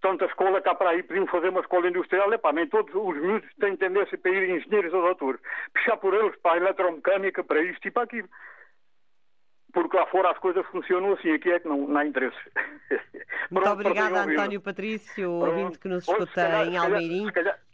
tanta 0.00 0.24
escola 0.26 0.60
cá 0.60 0.74
para 0.74 0.90
aí 0.90 1.02
podiam 1.02 1.26
fazer 1.26 1.48
uma 1.48 1.60
escola 1.60 1.88
industrial, 1.88 2.32
epá, 2.32 2.52
nem 2.52 2.66
todos 2.66 2.94
os 2.94 3.16
miúdos 3.16 3.48
têm 3.60 3.76
tendência 3.76 4.16
para 4.18 4.30
ir 4.30 4.50
engenheiros 4.50 4.92
ou 4.92 5.02
doutores. 5.02 5.40
Puxar 5.74 5.96
por 5.96 6.14
eles 6.14 6.36
para 6.36 6.54
a 6.54 6.56
eletromecânica, 6.58 7.42
para 7.44 7.62
isto 7.62 7.86
e 7.86 7.90
para 7.90 8.04
aquilo. 8.04 8.28
Porque 9.72 9.96
lá 9.96 10.06
fora 10.06 10.30
as 10.30 10.38
coisas 10.38 10.64
funcionam 10.66 11.12
assim, 11.12 11.32
aqui 11.32 11.50
é 11.50 11.60
que 11.60 11.68
não, 11.68 11.86
não 11.86 12.00
há 12.00 12.06
interesse. 12.06 12.36
Muito 13.50 13.68
obrigada, 13.68 14.22
António 14.22 14.60
Patrício, 14.60 15.30
ouvinte 15.30 15.78
que 15.78 15.88
nos 15.88 16.08
escuta 16.08 16.64
em 16.64 16.76
Almeirim. 16.76 17.26
Se 17.26 17.32
calhar, 17.32 17.54
se 17.54 17.58
calhar 17.58 17.67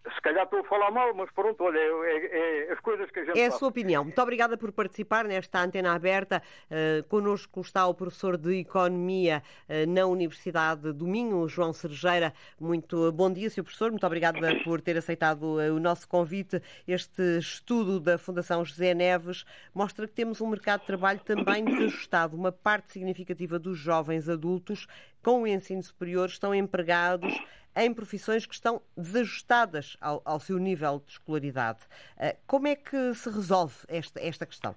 estou 0.44 0.60
a 0.60 0.64
falar 0.64 0.90
mal, 0.90 1.12
mas 1.14 1.30
pronto, 1.30 1.64
olha, 1.64 1.78
é, 1.78 2.66
é, 2.68 2.72
as 2.72 2.80
coisas 2.80 3.10
que 3.10 3.20
a 3.20 3.24
gente 3.24 3.38
É 3.38 3.46
a 3.46 3.50
sua 3.50 3.68
opinião. 3.68 4.04
Muito 4.04 4.20
obrigada 4.20 4.56
por 4.56 4.70
participar 4.70 5.24
nesta 5.24 5.60
antena 5.60 5.94
aberta. 5.94 6.42
Uh, 6.70 7.02
connosco 7.08 7.60
está 7.60 7.86
o 7.86 7.94
professor 7.94 8.36
de 8.36 8.58
Economia 8.58 9.42
uh, 9.68 9.90
na 9.90 10.06
Universidade 10.06 10.92
do 10.92 11.06
Minho, 11.06 11.48
João 11.48 11.72
Sergeira. 11.72 12.32
Muito 12.60 13.10
bom 13.12 13.32
dia, 13.32 13.50
Sr. 13.50 13.62
Professor. 13.62 13.90
Muito 13.90 14.06
obrigada 14.06 14.54
por 14.62 14.80
ter 14.80 14.96
aceitado 14.96 15.42
uh, 15.42 15.74
o 15.74 15.80
nosso 15.80 16.06
convite. 16.06 16.60
Este 16.86 17.38
estudo 17.38 17.98
da 17.98 18.18
Fundação 18.18 18.64
José 18.64 18.94
Neves 18.94 19.44
mostra 19.74 20.06
que 20.06 20.14
temos 20.14 20.40
um 20.40 20.48
mercado 20.48 20.80
de 20.80 20.86
trabalho 20.86 21.20
também 21.20 21.64
desajustado. 21.64 22.36
Uma 22.36 22.52
parte 22.52 22.92
significativa 22.92 23.58
dos 23.58 23.78
jovens 23.78 24.28
adultos 24.28 24.86
com 25.22 25.42
o 25.42 25.46
ensino 25.46 25.82
superior 25.82 26.28
estão 26.28 26.54
empregados 26.54 27.34
em 27.76 27.92
profissões 27.92 28.46
que 28.46 28.54
estão 28.54 28.80
desajustadas 28.96 29.96
ao, 30.00 30.22
ao 30.24 30.38
seu 30.38 30.58
nível 30.58 31.02
de 31.04 31.12
escolaridade. 31.12 31.80
Uh, 32.16 32.37
como 32.46 32.68
é 32.68 32.76
que 32.76 33.14
se 33.14 33.28
resolve 33.28 33.74
esta, 33.88 34.20
esta 34.20 34.46
questão? 34.46 34.74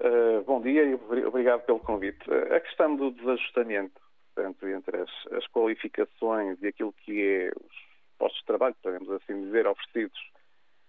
Uh, 0.00 0.42
bom 0.44 0.60
dia 0.60 0.84
e 0.84 0.94
obrigado 0.94 1.62
pelo 1.62 1.80
convite. 1.80 2.28
Uh, 2.28 2.54
a 2.54 2.60
questão 2.60 2.94
do 2.96 3.10
desajustamento 3.10 4.00
portanto, 4.34 4.68
entre 4.68 4.96
as, 4.98 5.10
as, 5.32 5.46
qualificações 5.48 6.62
e 6.62 6.68
aquilo 6.68 6.92
que 6.92 7.20
é 7.20 7.50
os 7.50 7.76
postos 8.18 8.40
de 8.40 8.46
trabalho, 8.46 8.76
podemos 8.80 9.10
assim 9.10 9.42
dizer, 9.42 9.66
oferecidos 9.66 10.18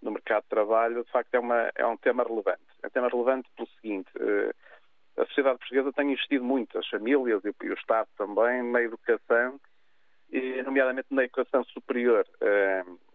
no 0.04 0.12
mercado 0.12 0.44
de 0.44 0.50
trabalho, 0.50 1.04
de 1.04 1.12
facto 1.12 1.34
é, 1.34 1.40
uma, 1.40 1.72
é 1.76 1.86
um 1.86 1.98
tema 1.98 2.24
relevante. 2.24 2.62
É 2.84 2.88
um 2.88 2.90
tema 2.92 3.10
relevante 3.10 3.50
pelo 3.56 3.68
seguinte. 3.70 4.10
A 5.18 5.26
sociedade 5.26 5.58
portuguesa 5.58 5.92
tem 5.92 6.12
investido 6.12 6.44
muito, 6.46 6.78
as 6.78 6.88
famílias 6.88 7.42
e 7.44 7.50
o 7.50 7.74
Estado 7.74 8.08
também, 8.18 8.64
na 8.64 8.82
educação, 8.82 9.60
nomeadamente 10.64 11.08
na 11.12 11.24
educação 11.24 11.64
superior. 11.66 12.26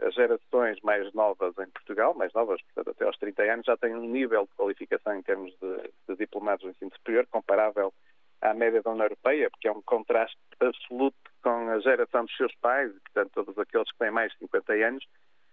As 0.01 0.15
gerações 0.15 0.81
mais 0.83 1.13
novas 1.13 1.57
em 1.59 1.69
Portugal, 1.71 2.15
mais 2.15 2.33
novas, 2.33 2.61
portanto 2.63 2.95
até 2.95 3.05
aos 3.05 3.17
30 3.19 3.43
anos, 3.43 3.67
já 3.67 3.77
têm 3.77 3.95
um 3.95 4.09
nível 4.09 4.45
de 4.45 4.55
qualificação 4.55 5.15
em 5.15 5.23
termos 5.23 5.53
de, 5.61 5.91
de 6.09 6.17
diplomados 6.17 6.65
do 6.65 6.71
ensino 6.71 6.93
superior 6.95 7.27
comparável 7.31 7.93
à 8.41 8.53
média 8.53 8.83
da 8.83 8.91
União 8.91 9.07
Europeia, 9.07 9.51
porque 9.51 9.69
é 9.69 9.73
um 9.73 9.83
contraste 9.83 10.39
absoluto 10.61 11.17
com 11.43 11.71
a 11.71 11.79
geração 11.81 12.25
dos 12.25 12.37
seus 12.37 12.55
pais, 12.57 12.91
e, 12.95 13.01
portanto, 13.01 13.33
todos 13.33 13.59
aqueles 13.59 13.91
que 13.91 13.99
têm 13.99 14.11
mais 14.11 14.33
de 14.33 14.39
50 14.39 14.73
anos, 14.73 15.05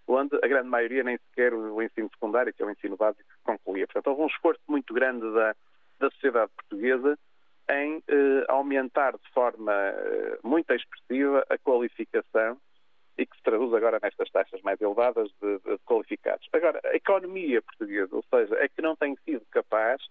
onde 0.08 0.36
a 0.36 0.48
grande 0.48 0.68
maioria 0.68 1.04
nem 1.04 1.18
sequer 1.18 1.54
o 1.54 1.82
ensino 1.82 2.10
secundário, 2.10 2.54
que 2.54 2.62
é 2.62 2.66
o 2.66 2.72
ensino 2.72 2.98
básico, 2.98 3.24
concluía. 3.44 3.88
Portanto, 3.88 4.08
houve 4.08 4.24
um 4.24 4.28
esforço 4.28 4.62
muito 4.68 4.94
grande 4.94 5.22
da, 5.34 5.56
da 6.00 6.10
sociedade 6.12 6.52
portuguesa 6.56 7.18
em 7.72 8.03
eh, 8.07 8.45
aumentar 8.47 9.13
de 9.13 9.30
forma 9.34 9.72
eh, 9.74 10.39
muito 10.43 10.72
expressiva 10.74 11.45
a 11.49 11.57
qualificação 11.57 12.57
e 13.17 13.26
que 13.26 13.36
se 13.36 13.43
traduz 13.43 13.74
agora 13.74 13.99
nestas 14.01 14.30
taxas 14.32 14.61
mais 14.61 14.80
elevadas 14.82 15.30
de, 15.41 15.59
de, 15.59 15.78
qualificados. 15.86 16.47
Agora, 16.53 16.82
a 16.84 16.95
economia 16.95 17.61
portuguesa, 17.61 18.15
ou 18.15 18.24
seja, 18.30 18.55
é 18.55 18.67
que 18.67 18.82
não 18.82 18.95
tem 18.95 19.15
sido 19.26 19.45
capaz 19.51 20.01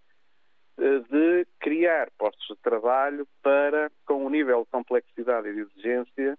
eh, 0.78 0.98
de 1.10 1.46
criar 1.58 2.10
postos 2.18 2.56
de 2.56 2.62
trabalho 2.62 3.26
para, 3.42 3.90
com 4.06 4.24
um 4.26 4.30
nível 4.30 4.62
de 4.64 4.70
complexidade 4.70 5.48
e 5.48 5.54
de 5.54 5.60
exigência 5.60 6.38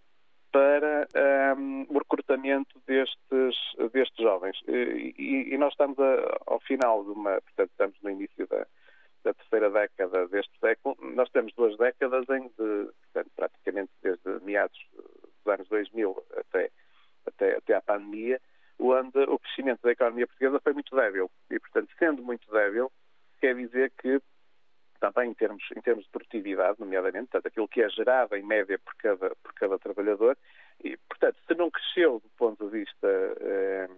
para 0.51 1.07
um, 1.15 1.81
ehm, 1.81 1.85
o 1.89 1.97
recrutamento 1.97 2.81
destes, 2.85 3.55
destes 3.93 4.17
jovens. 4.21 4.57
E, 4.67 5.53
e 5.53 5.57
nós 5.57 5.71
estamos 5.71 5.97
a, 5.97 6.37
ao 6.45 6.59
final 6.59 7.05
de 7.05 7.11
uma, 7.11 7.39
portanto, 7.41 7.71
estamos 7.71 7.95
no 8.01 8.09
início 8.09 8.45
da, 8.47 8.67
da 9.23 9.33
terceira 9.33 9.69
década 9.69 10.27
deste 10.27 10.51
século. 10.59 10.97
Nós 11.15 11.29
temos 11.29 11.53
duas 11.53 11.77
décadas 11.77 12.27
em 12.29 12.47
de, 12.49 12.91
portanto, 13.03 13.31
praticamente 13.35 13.91
desde 14.01 14.43
meados 14.43 14.77
dos 14.93 15.53
anos 15.53 15.67
2000 15.69 16.23
até, 16.37 16.69
até, 17.25 17.57
até 17.57 17.73
à 17.75 17.81
pandemia, 17.81 18.39
onde 18.79 19.19
o 19.19 19.39
crescimento 19.39 19.81
da 19.83 19.91
economia 19.91 20.27
portuguesa 20.27 20.59
foi 20.59 20.73
muito 20.73 20.95
débil. 20.95 21.29
E, 21.49 21.59
portanto, 21.59 21.89
sendo 21.97 22.23
muito 22.23 22.51
débil, 22.51 22.91
quer 23.39 23.55
dizer 23.55 23.91
que 24.01 24.21
também 24.99 25.31
em 25.31 25.33
termos, 25.33 25.63
em 25.75 25.81
termos 25.81 26.05
de 26.05 26.11
produtividade, 26.11 26.79
nomeadamente, 26.79 27.29
portanto, 27.29 27.47
aquilo 27.47 27.67
que 27.67 27.81
é 27.81 27.89
gerado 27.89 28.35
em 28.35 28.43
média 28.43 28.77
por 28.77 28.93
cada, 28.95 29.35
por 29.43 29.53
cada 29.53 29.79
trabalhador, 29.79 30.37
e, 30.83 30.95
portanto, 31.09 31.37
se 31.47 31.55
não 31.55 31.71
cresceu 31.71 32.19
do 32.19 32.29
ponto 32.37 32.65
de 32.65 32.79
vista 32.79 33.07
eh, 33.41 33.89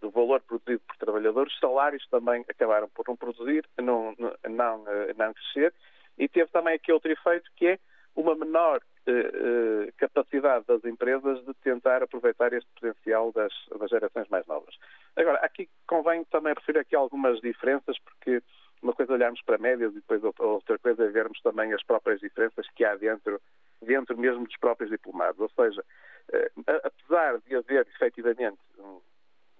do 0.00 0.10
valor 0.10 0.40
produzido 0.40 0.80
por 0.86 0.96
trabalhador, 0.96 1.46
os 1.46 1.58
salários 1.58 2.06
também 2.08 2.44
acabaram 2.48 2.88
por 2.88 3.04
não 3.06 3.16
produzir, 3.16 3.64
não, 3.78 4.14
não, 4.48 4.84
não 5.16 5.34
crescer, 5.34 5.74
e 6.18 6.28
teve 6.28 6.50
também 6.50 6.74
aqui 6.74 6.92
outro 6.92 7.10
efeito 7.10 7.50
que 7.56 7.66
é 7.66 7.78
uma 8.16 8.34
menor 8.34 8.80
eh, 9.06 9.12
eh, 9.12 9.92
capacidade 9.96 10.66
das 10.66 10.84
empresas 10.84 11.42
de 11.46 11.54
tentar 11.62 12.02
aproveitar 12.02 12.52
este 12.52 12.68
potencial 12.74 13.32
das, 13.32 13.52
das 13.78 13.88
gerações 13.88 14.28
mais 14.28 14.46
novas. 14.46 14.74
Agora, 15.16 15.38
aqui 15.38 15.68
convém 15.86 16.24
também 16.24 16.52
referir 16.52 16.80
aqui 16.80 16.96
algumas 16.96 17.40
diferenças, 17.40 17.96
porque 18.00 18.42
uma 18.82 18.92
coisa 18.92 19.12
é 19.12 19.14
olharmos 19.14 19.40
para 19.42 19.56
médias 19.56 19.92
e 19.92 19.96
depois 19.96 20.22
outra 20.24 20.78
coisa 20.78 21.04
é 21.04 21.08
vermos 21.08 21.40
também 21.40 21.72
as 21.72 21.82
próprias 21.82 22.20
diferenças 22.20 22.68
que 22.76 22.84
há 22.84 22.96
dentro, 22.96 23.40
dentro 23.80 24.18
mesmo 24.18 24.44
dos 24.44 24.56
próprios 24.58 24.90
diplomados. 24.90 25.40
Ou 25.40 25.48
seja, 25.50 25.84
eh, 26.32 26.50
apesar 26.84 27.38
de 27.38 27.56
haver 27.56 27.86
efetivamente 27.94 28.58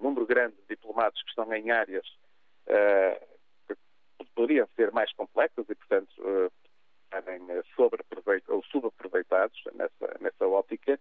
número 0.00 0.26
grande 0.26 0.56
de 0.56 0.76
diplomados 0.76 1.20
que 1.22 1.28
estão 1.30 1.52
em 1.52 1.70
áreas 1.70 2.06
uh, 2.66 3.26
que 3.66 3.76
poderiam 4.34 4.68
ser 4.76 4.92
mais 4.92 5.12
complexas 5.12 5.66
e, 5.68 5.74
portanto, 5.74 6.12
uh, 6.18 6.50
ou 8.48 8.62
subaproveitados 8.64 9.62
nessa, 9.74 10.18
nessa 10.20 10.46
ótica, 10.46 10.98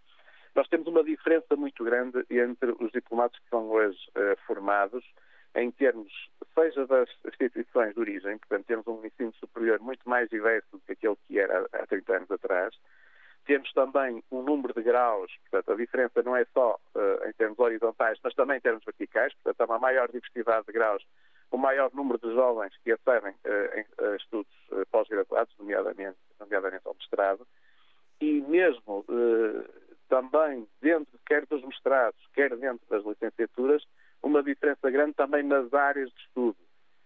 nós 0.55 0.67
temos 0.67 0.87
uma 0.87 1.03
diferença 1.03 1.55
muito 1.55 1.83
grande 1.83 2.25
entre 2.29 2.71
os 2.79 2.91
diplomados 2.91 3.37
que 3.39 3.49
são 3.49 3.69
hoje 3.69 3.99
uh, 4.09 4.37
formados 4.45 5.03
em 5.55 5.71
termos, 5.71 6.11
seja 6.53 6.85
das 6.85 7.09
instituições 7.25 7.93
de 7.93 7.99
origem, 7.99 8.37
portanto, 8.37 8.65
temos 8.65 8.87
um 8.87 9.03
ensino 9.03 9.33
superior 9.39 9.79
muito 9.79 10.07
mais 10.07 10.29
diverso 10.29 10.67
do 10.71 10.79
que 10.79 10.91
aquele 10.91 11.15
que 11.27 11.39
era 11.39 11.65
há 11.73 11.87
30 11.87 12.15
anos 12.15 12.31
atrás. 12.31 12.75
Temos 13.47 13.71
também 13.71 14.21
um 14.29 14.41
número 14.41 14.73
de 14.73 14.83
graus, 14.83 15.31
portanto, 15.49 15.71
a 15.71 15.75
diferença 15.75 16.21
não 16.21 16.35
é 16.35 16.45
só 16.53 16.77
uh, 16.93 17.27
em 17.27 17.33
termos 17.33 17.57
horizontais, 17.57 18.19
mas 18.21 18.35
também 18.35 18.57
em 18.57 18.61
termos 18.61 18.83
verticais, 18.83 19.33
portanto, 19.35 19.61
há 19.61 19.73
uma 19.73 19.79
maior 19.79 20.11
diversidade 20.11 20.65
de 20.67 20.73
graus, 20.73 21.03
o 21.49 21.57
maior 21.57 21.89
número 21.93 22.19
de 22.19 22.33
jovens 22.33 22.75
que 22.83 22.91
acedem 22.91 23.31
uh, 23.31 23.79
em 23.79 24.15
estudos 24.17 24.51
pós-graduados, 24.91 25.55
nomeadamente, 25.57 26.17
nomeadamente 26.39 26.85
ao 26.85 26.93
mestrado, 26.93 27.47
e 28.19 28.41
mesmo 28.41 29.05
também 30.09 30.67
dentro, 30.81 31.17
quer 31.25 31.45
dos 31.45 31.63
mestrados, 31.63 32.19
quer 32.33 32.55
dentro 32.57 32.85
das 32.89 33.05
licenciaturas, 33.05 33.83
uma 34.21 34.43
diferença 34.43 34.89
grande 34.89 35.13
também 35.13 35.43
nas 35.43 35.73
áreas 35.73 36.09
de 36.09 36.19
estudo. 36.21 36.57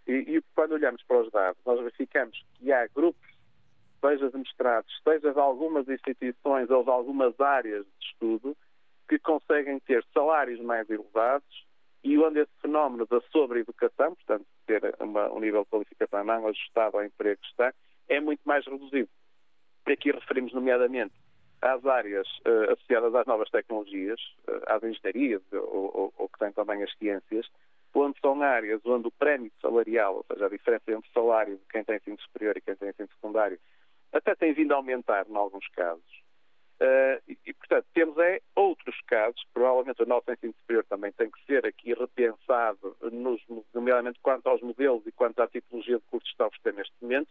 E, 0.08 0.14
e 0.38 0.42
quando 0.56 0.74
olhamos 0.74 1.04
para 1.04 1.22
os 1.22 1.32
dados, 1.32 1.62
nós 1.66 1.80
verificamos 1.80 2.44
que 2.56 2.72
há 2.72 2.88
grupos, 2.88 3.31
seja 4.02 4.30
de 4.30 4.38
mestrados, 4.38 4.92
seja 5.04 5.32
de 5.32 5.40
algumas 5.40 5.88
instituições 5.88 6.70
ou 6.70 6.84
de 6.84 6.90
algumas 6.90 7.40
áreas 7.40 7.86
de 7.86 8.06
estudo, 8.06 8.58
que 9.08 9.20
conseguem 9.20 9.80
ter 9.80 10.06
salários 10.14 10.60
mais 10.62 10.90
elevados 10.90 11.66
e 12.04 12.18
onde 12.18 12.40
esse 12.40 12.52
fenómeno 12.62 13.06
da 13.06 13.22
sobre-educação, 13.32 14.16
portanto, 14.16 14.46
ter 14.66 14.96
uma, 15.00 15.32
um 15.32 15.40
nível 15.40 15.64
de 15.64 15.70
qualificação 15.70 16.24
não 16.24 16.48
ajustado 16.48 16.98
ao 16.98 17.06
emprego 17.06 17.40
que 17.42 17.48
está, 17.48 17.74
é 18.10 18.20
muito 18.20 18.42
mais 18.46 18.66
reduzido. 18.66 19.10
Aqui 19.86 20.12
referimos, 20.12 20.54
nomeadamente, 20.54 21.14
às 21.62 21.86
áreas 21.86 22.28
uh, 22.46 22.72
associadas 22.72 23.14
às 23.14 23.26
novas 23.28 23.50
tecnologias, 23.50 24.20
uh, 24.48 24.62
às 24.68 24.84
engenharias 24.84 25.42
ou, 25.52 25.92
ou, 25.96 26.14
ou, 26.18 26.30
que 26.30 26.40
têm 26.40 26.52
também 26.54 26.82
as 26.82 26.92
ciências, 26.98 27.48
onde 27.94 28.20
são 28.20 28.42
áreas 28.42 28.82
onde 28.86 29.08
o 29.08 29.12
prémio 29.12 29.52
salarial, 29.62 30.16
ou 30.18 30.26
seja, 30.32 30.46
a 30.46 30.50
diferença 30.50 30.92
entre 30.92 31.10
o 31.10 31.14
salário 31.14 31.58
de 31.58 31.66
quem 31.70 31.84
tem 31.84 31.98
ensino 31.98 32.20
superior 32.22 32.58
e 32.58 32.62
quem 32.62 32.76
tem 32.76 32.90
ensino 32.90 33.10
secundário, 33.10 33.60
até 34.12 34.36
tem 34.36 34.54
vindo 34.54 34.74
a 34.74 34.76
aumentar 34.76 35.28
em 35.28 35.36
alguns 35.36 35.68
casos. 35.70 36.22
Uh, 36.82 37.22
e, 37.28 37.38
e, 37.46 37.54
portanto, 37.54 37.86
temos 37.94 38.18
é 38.18 38.42
outros 38.56 39.00
casos, 39.06 39.42
provavelmente 39.54 40.02
o 40.02 40.06
nosso 40.08 40.32
ensino 40.32 40.54
superior 40.54 40.84
também 40.86 41.12
tem 41.12 41.30
que 41.30 41.46
ser 41.46 41.66
aqui 41.66 41.94
repensado, 41.94 42.98
nos, 43.12 43.40
nomeadamente 43.72 44.20
quanto 44.22 44.48
aos 44.48 44.62
modelos 44.62 45.06
e 45.06 45.12
quanto 45.12 45.40
à 45.42 45.48
tipologia 45.48 45.98
de 45.98 46.06
cursos 46.06 46.28
que 46.28 46.34
está 46.34 46.46
a 46.46 46.48
oferecer 46.48 46.74
neste 46.74 46.96
momento, 47.00 47.30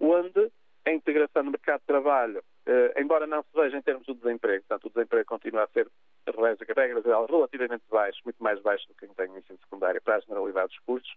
onde 0.00 0.50
a 0.84 0.92
integração 0.92 1.44
no 1.44 1.52
mercado 1.52 1.80
de 1.80 1.86
trabalho 1.86 2.42
Uh, 2.70 2.92
embora 3.00 3.26
não 3.26 3.42
se 3.42 3.48
veja 3.54 3.78
em 3.78 3.82
termos 3.82 4.06
do 4.06 4.14
desemprego, 4.14 4.64
portanto, 4.68 4.86
o 4.86 4.90
desemprego 4.90 5.26
continua 5.26 5.64
a 5.64 5.68
ser, 5.68 5.88
regra 6.76 7.02
geral, 7.02 7.26
relativamente 7.26 7.82
baixo, 7.90 8.20
muito 8.24 8.40
mais 8.42 8.60
baixo 8.60 8.86
do 8.86 8.94
que 8.94 9.08
tem 9.08 9.28
o 9.28 9.38
ensino 9.38 9.58
secundário 9.58 10.00
para 10.02 10.16
a 10.16 10.20
generalidade 10.20 10.68
dos 10.68 10.78
cursos, 10.80 11.12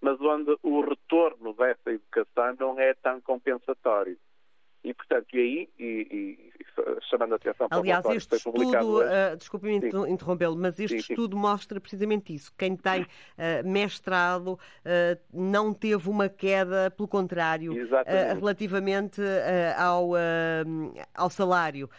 mas 0.00 0.20
onde 0.20 0.56
o 0.62 0.80
retorno 0.80 1.52
dessa 1.54 1.92
educação 1.92 2.56
não 2.58 2.80
é 2.80 2.94
tão 2.94 3.20
compensatório. 3.20 4.18
E, 4.86 4.94
portanto, 4.94 5.26
e 5.34 5.38
aí, 5.40 5.68
e, 5.80 5.84
e, 6.12 7.00
chamando 7.10 7.32
a 7.32 7.36
atenção 7.36 7.68
para 7.68 7.76
Aliás, 7.76 8.04
o 8.04 8.12
este 8.12 8.36
estudo, 8.36 9.00
uh, 9.00 9.36
desculpe-me 9.36 9.80
interrompê-lo, 10.08 10.56
mas 10.56 10.78
este 10.78 11.02
sim, 11.02 11.12
estudo 11.12 11.34
sim. 11.34 11.42
mostra 11.42 11.80
precisamente 11.80 12.32
isso. 12.32 12.52
Quem 12.56 12.76
tem 12.76 13.02
uh, 13.02 13.06
mestrado 13.68 14.52
uh, 14.52 14.58
não 15.34 15.74
teve 15.74 16.08
uma 16.08 16.28
queda, 16.28 16.88
pelo 16.92 17.08
contrário, 17.08 17.72
uh, 17.72 18.34
relativamente 18.38 19.20
ao, 19.76 20.10
ao 21.14 21.30
salário, 21.30 21.90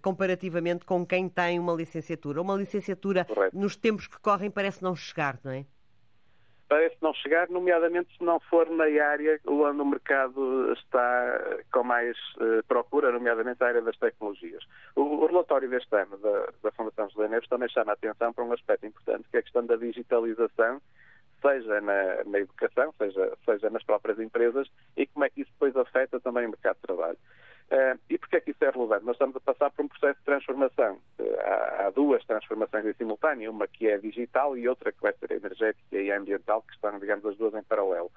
comparativamente 0.00 0.84
com 0.84 1.04
quem 1.04 1.28
tem 1.28 1.58
uma 1.58 1.72
licenciatura. 1.72 2.40
Uma 2.40 2.54
licenciatura, 2.54 3.24
Correto. 3.24 3.58
nos 3.58 3.74
tempos 3.74 4.06
que 4.06 4.20
correm, 4.20 4.48
parece 4.48 4.80
não 4.80 4.94
chegar, 4.94 5.40
não 5.42 5.50
é? 5.50 5.66
Parece 6.68 6.96
não 7.00 7.14
chegar, 7.14 7.48
nomeadamente 7.48 8.14
se 8.16 8.22
não 8.22 8.38
for 8.40 8.68
na 8.68 8.84
área 8.84 9.40
onde 9.46 9.80
o 9.80 9.86
mercado 9.86 10.72
está 10.74 11.58
com 11.72 11.82
mais 11.82 12.16
uh, 12.36 12.62
procura, 12.68 13.10
nomeadamente 13.10 13.62
a 13.62 13.68
área 13.68 13.82
das 13.82 13.96
tecnologias. 13.96 14.62
O, 14.94 15.02
o 15.02 15.26
relatório 15.26 15.68
deste 15.68 15.94
ano 15.96 16.18
da, 16.18 16.48
da 16.62 16.70
Fundação 16.72 17.08
José 17.10 17.28
Neves 17.28 17.48
também 17.48 17.68
chama 17.70 17.92
a 17.92 17.94
atenção 17.94 18.32
para 18.32 18.44
um 18.44 18.52
aspecto 18.52 18.86
importante, 18.86 19.28
que 19.30 19.36
é 19.36 19.40
a 19.40 19.42
questão 19.42 19.64
da 19.64 19.76
digitalização, 19.76 20.80
seja 21.40 21.80
na, 21.80 22.24
na 22.24 22.38
educação, 22.40 22.92
seja, 22.98 23.32
seja 23.44 23.70
nas 23.70 23.84
próprias 23.84 24.18
empresas, 24.18 24.68
e 24.96 25.06
como 25.06 25.24
é 25.24 25.30
que 25.30 25.42
isso 25.42 25.50
depois 25.52 25.76
afeta 25.76 26.20
também 26.20 26.46
o 26.46 26.50
mercado 26.50 26.76
de 26.76 26.82
trabalho. 26.82 27.18
Uh, 27.70 28.00
e 28.08 28.16
porquê 28.16 28.36
é 28.36 28.40
que 28.40 28.50
isso 28.52 28.64
é 28.64 28.70
relevante? 28.70 29.04
Nós 29.04 29.14
estamos 29.16 29.36
a 29.36 29.40
passar 29.40 29.70
por 29.70 29.84
um 29.84 29.88
processo 29.88 30.18
de 30.18 30.24
transformação. 30.24 30.98
Uh, 31.18 31.40
há, 31.86 31.90
duas 31.90 32.24
transformações 32.24 32.86
em 32.86 32.94
simultâneo, 32.94 33.50
uma 33.50 33.68
que 33.68 33.86
é 33.86 33.98
digital 33.98 34.56
e 34.56 34.66
outra 34.66 34.90
que 34.90 35.02
vai 35.02 35.12
ser 35.12 35.32
energética 35.32 35.98
e 35.98 36.10
ambiental, 36.10 36.62
que 36.62 36.72
estão, 36.72 36.98
digamos, 36.98 37.26
as 37.26 37.36
duas 37.36 37.54
em 37.54 37.62
paralelo. 37.62 38.10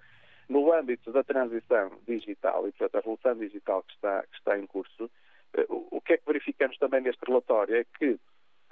No 0.48 0.72
âmbito 0.72 1.12
da 1.12 1.22
transição 1.22 1.92
digital 2.08 2.66
e, 2.66 2.72
portanto, 2.72 2.96
a 2.96 3.00
revolução 3.00 3.36
digital 3.36 3.84
que 3.84 3.94
está, 3.94 4.24
que 4.24 4.38
está 4.38 4.58
em 4.58 4.66
curso, 4.66 5.06
uh, 5.06 5.88
o 5.92 6.00
que 6.00 6.14
é 6.14 6.18
que 6.18 6.26
verificamos 6.26 6.78
também 6.78 7.02
neste 7.02 7.26
relatório 7.26 7.76
é 7.76 7.84
que 7.84 8.18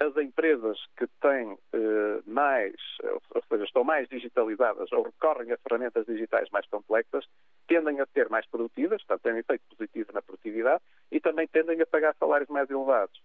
as 0.00 0.16
empresas 0.16 0.78
que 0.96 1.06
têm 1.20 1.58
eh, 1.74 2.22
mais, 2.26 2.74
ou 3.04 3.42
seja, 3.48 3.64
estão 3.64 3.84
mais 3.84 4.08
digitalizadas 4.08 4.90
ou 4.92 5.02
recorrem 5.02 5.52
a 5.52 5.58
ferramentas 5.58 6.06
digitais 6.06 6.48
mais 6.50 6.66
complexas, 6.68 7.26
tendem 7.68 8.00
a 8.00 8.06
ser 8.06 8.30
mais 8.30 8.46
produtivas, 8.46 9.04
portanto, 9.04 9.22
têm 9.22 9.38
efeito 9.38 9.62
positivo 9.68 10.10
na 10.14 10.22
produtividade 10.22 10.82
e 11.12 11.20
também 11.20 11.46
tendem 11.46 11.80
a 11.82 11.86
pagar 11.86 12.14
salários 12.18 12.48
mais 12.48 12.70
elevados. 12.70 13.20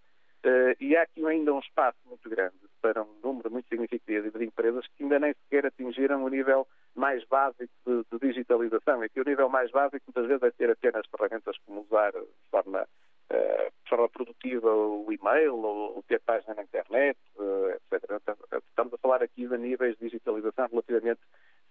Uh, 0.46 0.76
e 0.80 0.96
há 0.96 1.04
aqui 1.04 1.26
ainda 1.26 1.54
um 1.54 1.60
espaço 1.60 1.98
muito 2.06 2.30
grande 2.30 2.54
para 2.80 3.02
um 3.02 3.20
número 3.24 3.50
muito 3.50 3.68
significativo 3.68 4.38
de 4.38 4.46
empresas 4.46 4.86
que 4.96 5.02
ainda 5.02 5.18
nem 5.18 5.34
sequer 5.34 5.66
atingiram 5.66 6.24
o 6.24 6.30
nível 6.30 6.68
mais 6.94 7.26
básico 7.26 7.74
de, 7.84 8.04
de 8.12 8.28
digitalização. 8.28 9.04
E 9.04 9.10
que 9.10 9.20
o 9.20 9.26
nível 9.26 9.50
mais 9.50 9.72
básico 9.72 10.06
muitas 10.06 10.28
vezes 10.28 10.44
é 10.44 10.52
ter 10.52 10.70
apenas 10.70 11.08
ferramentas 11.10 11.58
como 11.66 11.82
usar 11.82 12.12
de 12.12 12.28
forma, 12.52 12.88
de 13.30 13.90
forma 13.90 14.10
produtiva 14.10 14.72
o 14.74 15.12
e-mail 15.12 15.56
ou, 15.56 16.04
ter 16.04 16.20
página 16.22 16.56
na 16.56 16.64
internet, 16.64 17.18
uh, 17.36 17.70
etc. 17.70 18.22
Estamos 18.70 18.94
a 18.94 18.98
falar 18.98 19.24
aqui 19.24 19.48
de 19.48 19.58
níveis 19.58 19.98
de 19.98 20.06
digitalização 20.06 20.68
relativamente 20.68 21.22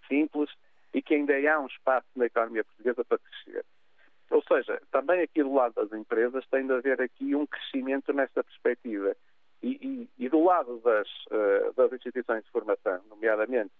simples 0.07 0.49
e 0.93 1.01
que 1.01 1.15
ainda 1.15 1.33
há 1.33 1.59
um 1.59 1.67
espaço 1.67 2.07
na 2.15 2.25
economia 2.25 2.63
portuguesa 2.63 3.03
para 3.03 3.19
crescer. 3.19 3.65
Ou 4.31 4.41
seja, 4.43 4.81
também 4.91 5.21
aqui 5.21 5.43
do 5.43 5.53
lado 5.53 5.73
das 5.75 5.91
empresas 5.91 6.45
tem 6.47 6.65
de 6.65 6.73
haver 6.73 7.01
aqui 7.01 7.35
um 7.35 7.45
crescimento 7.45 8.11
nesta 8.13 8.43
perspectiva. 8.43 9.15
E, 9.61 10.09
e, 10.17 10.25
e 10.25 10.29
do 10.29 10.43
lado 10.43 10.79
das, 10.79 11.07
das, 11.75 11.91
instituições 11.93 12.43
de 12.43 12.51
formação, 12.51 13.01
nomeadamente 13.09 13.71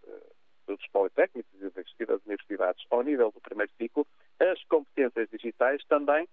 dos 0.67 0.86
politécnicos 0.91 1.51
e 1.61 2.05
das 2.05 2.26
universidades, 2.26 2.86
ao 2.89 3.01
nível 3.01 3.32
do 3.32 3.41
primeiro 3.41 3.71
ciclo, 3.78 4.05
as 4.39 4.63
competências 4.65 5.30
digitais 5.30 5.84
também 5.86 6.28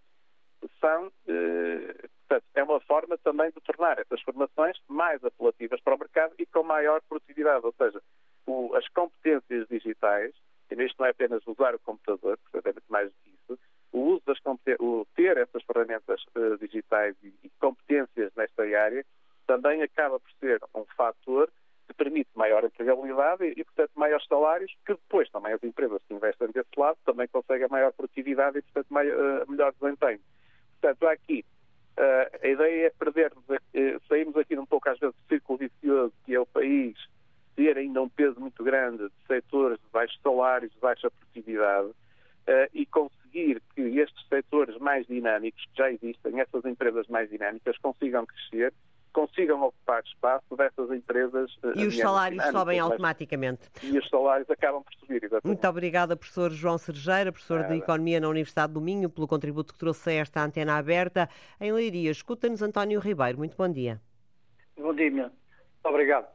são, 0.81 1.07
uh, 1.07 2.09
portanto, 2.29 2.45
é 2.55 2.63
uma 2.63 2.81
forma 2.81 3.19
também 3.19 3.51
de 3.51 3.61
tornar 3.61 3.99
essas 3.99 4.21
formações 4.23 4.79
mais 4.89 5.23
apelativas 5.25 5.81
para 5.81 5.95
o 5.95 5.99
mercado 5.99 6.35
e 6.39 6.47
com 6.47 6.63
maior 6.63 7.01
produtividade. 7.09 7.65
Ou 7.65 7.75
seja, 7.77 8.03
o, 8.47 8.75
as 8.75 8.87
competências 8.89 9.69
digitais, 9.69 10.35
e 10.71 10.75
isto 10.83 10.97
não 10.99 11.07
é 11.07 11.11
apenas 11.11 11.47
usar 11.47 11.75
o 11.75 11.81
computador, 11.81 12.39
portanto 12.39 12.67
é 12.67 12.73
muito 12.73 12.93
mais 12.93 13.09
do 13.09 13.15
que 13.23 13.31
isso, 13.31 13.59
o 13.93 14.01
uso 14.15 14.23
das 14.27 14.39
o 14.81 15.07
ter 15.15 15.37
essas 15.37 15.63
ferramentas 15.65 16.23
uh, 16.35 16.57
digitais 16.59 17.15
e, 17.23 17.35
e, 17.43 17.51
competências 17.61 18.33
nesta 18.35 18.63
área 18.63 19.05
também 19.47 19.83
acaba 19.83 20.19
por 20.19 20.31
ser 20.41 20.61
um 20.75 20.85
fator 20.97 21.51
que 21.87 21.95
permite 21.95 22.31
maior 22.35 22.65
empregabilidade 22.65 23.45
e, 23.45 23.65
portanto, 23.65 23.91
maiores 23.95 24.27
salários, 24.27 24.73
que 24.87 24.95
depois 24.95 25.29
também 25.31 25.53
as 25.53 25.63
empresas 25.63 26.01
que 26.09 26.15
investem 26.15 26.49
desse 26.49 26.71
lado 26.77 26.97
também 27.05 27.29
conseguem 27.29 27.69
maior 27.69 27.93
produtividade 27.93 28.59
e, 28.59 28.63
portanto, 28.63 28.87
maior, 28.89 29.43
uh, 29.43 29.51
melhor 29.51 29.73
desempenho. 29.79 30.21
Portanto, 30.83 31.07
aqui 31.07 31.45
uh, 31.97 32.45
a 32.45 32.49
ideia 32.49 32.87
é 32.87 32.91
perder, 32.91 33.33
saímos 34.09 34.37
aqui 34.37 34.59
um 34.59 34.67
pouco 34.67 34.89
às 34.89 34.99
vezes 34.99 35.15
do 35.15 35.29
círculo 35.29 35.59
vicioso 35.61 36.13
que 36.25 36.35
é 36.35 36.41
o 36.41 36.47
país 36.47 36.99
ter 37.55 37.79
ainda 37.79 38.03
um 38.03 38.09
peso 38.09 38.41
muito 38.41 38.65
grande 38.65 39.05
de 39.05 39.27
setores 39.29 39.79
de 39.79 39.87
baixos 39.93 40.19
salários, 40.21 40.73
de 40.73 40.81
baixa 40.81 41.09
produtividade, 41.09 41.89
uh, 41.89 41.95
e 42.75 42.85
conseguir 42.87 43.63
que 43.77 43.83
estes 44.01 44.27
setores 44.29 44.77
mais 44.79 45.07
dinâmicos, 45.07 45.65
que 45.67 45.77
já 45.77 45.91
existem, 45.93 46.41
essas 46.41 46.65
empresas 46.65 47.07
mais 47.07 47.31
dinâmicas, 47.31 47.79
consigam 47.79 48.27
crescer, 48.27 48.73
consigam 49.13 49.63
ocupar 49.63 50.03
espaço 50.05 50.57
dessas 50.57 50.91
empresas. 50.91 51.55
Uh, 51.57 51.73
e 51.77 51.87
os 51.87 51.97
salários 51.97 52.43
sobem 52.47 52.81
mas... 52.81 52.91
automaticamente. 52.91 53.63
E 53.83 53.99
os 53.99 54.09
salários 54.09 54.49
acabam 54.51 54.83
por 54.83 54.95
subir, 54.95 55.23
exatamente. 55.23 55.47
Muito 55.47 55.69
obrigada, 55.69 56.17
professor 56.17 56.51
João 56.51 56.79
Sergeira, 56.79 57.31
professor 57.31 57.61
Nada. 57.61 57.75
de 57.75 57.81
Economia 57.81 58.21
na 58.21 58.29
Universidade 58.29 58.73
do 58.73 58.81
Minho, 58.81 59.09
pelo 59.11 59.29
contributo 59.29 59.73
que 59.73 59.79
trouxe 59.79 60.11
a 60.11 60.15
esta 60.15 60.43
antena 60.43 60.77
aberta. 60.77 61.29
Em 61.61 61.73
Leiria, 61.73 62.11
escuta-nos 62.11 62.63
António 62.63 63.01
Ribeiro. 63.01 63.39
Muito 63.39 63.57
bom 63.57 63.69
dia. 63.69 64.01
Bom 64.77 64.95
dia, 64.95 65.11
minha. 65.11 65.33
Obrigado. 65.85 66.27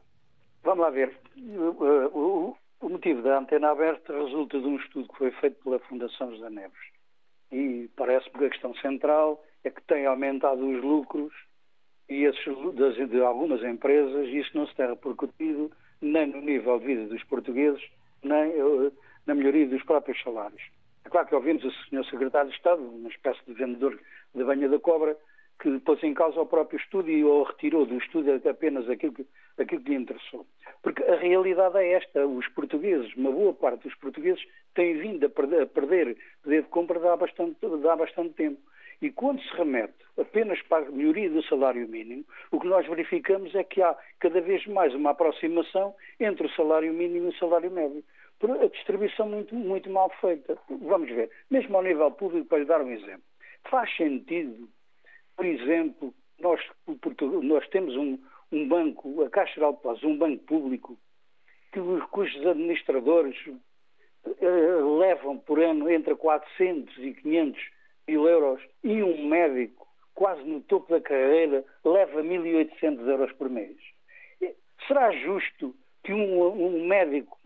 Vamos 0.62 0.84
lá 0.84 0.90
ver. 0.90 1.16
O, 1.36 2.56
o 2.80 2.88
motivo 2.88 3.22
da 3.22 3.38
antena 3.38 3.70
aberta 3.70 4.12
resulta 4.12 4.60
de 4.60 4.66
um 4.66 4.76
estudo 4.76 5.08
que 5.08 5.18
foi 5.18 5.30
feito 5.32 5.62
pela 5.62 5.78
Fundação 5.80 6.30
José 6.30 6.50
Neves. 6.50 6.78
E 7.50 7.90
parece-me 7.96 8.38
que 8.38 8.44
a 8.44 8.50
questão 8.50 8.74
central 8.76 9.42
é 9.64 9.70
que 9.70 9.82
tem 9.82 10.06
aumentado 10.06 10.64
os 10.64 10.82
lucros 10.82 11.32
e 12.08 12.24
esses, 12.24 12.74
das, 12.74 12.94
de 13.08 13.20
algumas 13.20 13.62
empresas 13.62 14.28
isso 14.28 14.50
não 14.54 14.66
se 14.66 14.74
tem 14.74 14.88
repercutido 14.88 15.70
nem 16.00 16.26
no 16.26 16.40
nível 16.40 16.78
de 16.78 16.86
vida 16.86 17.06
dos 17.06 17.22
portugueses, 17.24 17.82
nem 18.22 18.50
uh, 18.60 18.92
na 19.26 19.34
melhoria 19.34 19.66
dos 19.66 19.82
próprios 19.82 20.20
salários. 20.22 20.62
É 21.04 21.08
claro 21.08 21.26
que 21.26 21.34
ouvimos 21.34 21.64
o 21.64 21.70
Sr. 21.70 22.04
Secretário 22.10 22.50
de 22.50 22.56
Estado, 22.56 22.82
uma 22.82 23.08
espécie 23.08 23.40
de 23.46 23.54
vendedor 23.54 23.98
de 24.34 24.44
banha 24.44 24.68
da 24.68 24.78
cobra, 24.78 25.16
que 25.60 25.78
pôs 25.80 26.02
em 26.04 26.14
causa 26.14 26.40
o 26.40 26.46
próprio 26.46 26.78
estudo 26.78 27.10
e 27.10 27.24
ou 27.24 27.42
retirou 27.42 27.84
do 27.84 27.98
estudo 27.98 28.30
apenas 28.48 28.88
aquilo 28.88 29.12
que, 29.12 29.26
aquilo 29.58 29.82
que 29.82 29.90
lhe 29.90 29.96
interessou. 29.96 30.46
Porque 30.82 31.02
a 31.02 31.16
realidade 31.16 31.78
é 31.78 31.94
esta, 31.94 32.26
os 32.26 32.46
portugueses, 32.48 33.12
uma 33.16 33.32
boa 33.32 33.52
parte 33.52 33.82
dos 33.82 33.94
portugueses, 33.96 34.44
têm 34.74 34.98
vindo 34.98 35.26
a 35.26 35.28
perder, 35.28 35.62
a 35.62 35.66
perder 35.66 36.16
poder 36.42 36.62
de 36.62 36.68
compra 36.68 37.12
há 37.12 37.16
bastante, 37.16 37.56
há 37.64 37.96
bastante 37.96 38.34
tempo. 38.34 38.60
E 39.00 39.10
quando 39.10 39.40
se 39.42 39.56
remete 39.56 39.94
apenas 40.18 40.60
para 40.62 40.86
a 40.86 40.90
melhoria 40.90 41.30
do 41.30 41.42
salário 41.44 41.86
mínimo, 41.88 42.24
o 42.50 42.58
que 42.58 42.66
nós 42.66 42.86
verificamos 42.86 43.54
é 43.54 43.62
que 43.62 43.80
há 43.80 43.96
cada 44.18 44.40
vez 44.40 44.66
mais 44.66 44.94
uma 44.94 45.10
aproximação 45.10 45.94
entre 46.18 46.46
o 46.46 46.54
salário 46.54 46.92
mínimo 46.92 47.26
e 47.26 47.28
o 47.28 47.38
salário 47.38 47.70
médio. 47.70 48.02
Por 48.40 48.50
a 48.50 48.68
distribuição 48.68 49.28
muito, 49.28 49.54
muito 49.54 49.90
mal 49.90 50.10
feita. 50.20 50.58
Vamos 50.68 51.08
ver, 51.08 51.30
mesmo 51.50 51.76
ao 51.76 51.82
nível 51.82 52.10
público, 52.10 52.46
para 52.46 52.58
lhe 52.58 52.64
dar 52.64 52.82
um 52.82 52.90
exemplo. 52.90 53.22
Faz 53.68 53.94
sentido 53.96 54.68
por 55.38 55.46
exemplo, 55.46 56.12
nós, 56.40 56.60
nós 57.44 57.68
temos 57.68 57.94
um, 57.94 58.18
um 58.50 58.66
banco, 58.66 59.22
a 59.22 59.30
Caixa 59.30 59.54
Geral 59.54 59.70
de 59.70 59.76
Depósitos, 59.78 60.10
um 60.10 60.18
banco 60.18 60.44
público, 60.46 60.98
que, 61.72 61.80
cujos 62.10 62.44
administradores 62.44 63.36
eh, 64.26 64.80
levam 64.98 65.38
por 65.38 65.60
ano 65.62 65.88
entre 65.88 66.16
400 66.16 66.98
e 66.98 67.14
500 67.14 67.70
mil 68.08 68.26
euros 68.26 68.60
e 68.82 69.02
um 69.02 69.28
médico, 69.28 69.86
quase 70.14 70.42
no 70.42 70.60
topo 70.62 70.90
da 70.90 71.00
carreira, 71.00 71.64
leva 71.84 72.22
1.800 72.22 73.06
euros 73.06 73.32
por 73.32 73.48
mês. 73.48 73.76
Será 74.86 75.12
justo 75.12 75.74
que 76.02 76.12
um, 76.12 76.42
um 76.42 76.86
médico, 76.86 77.38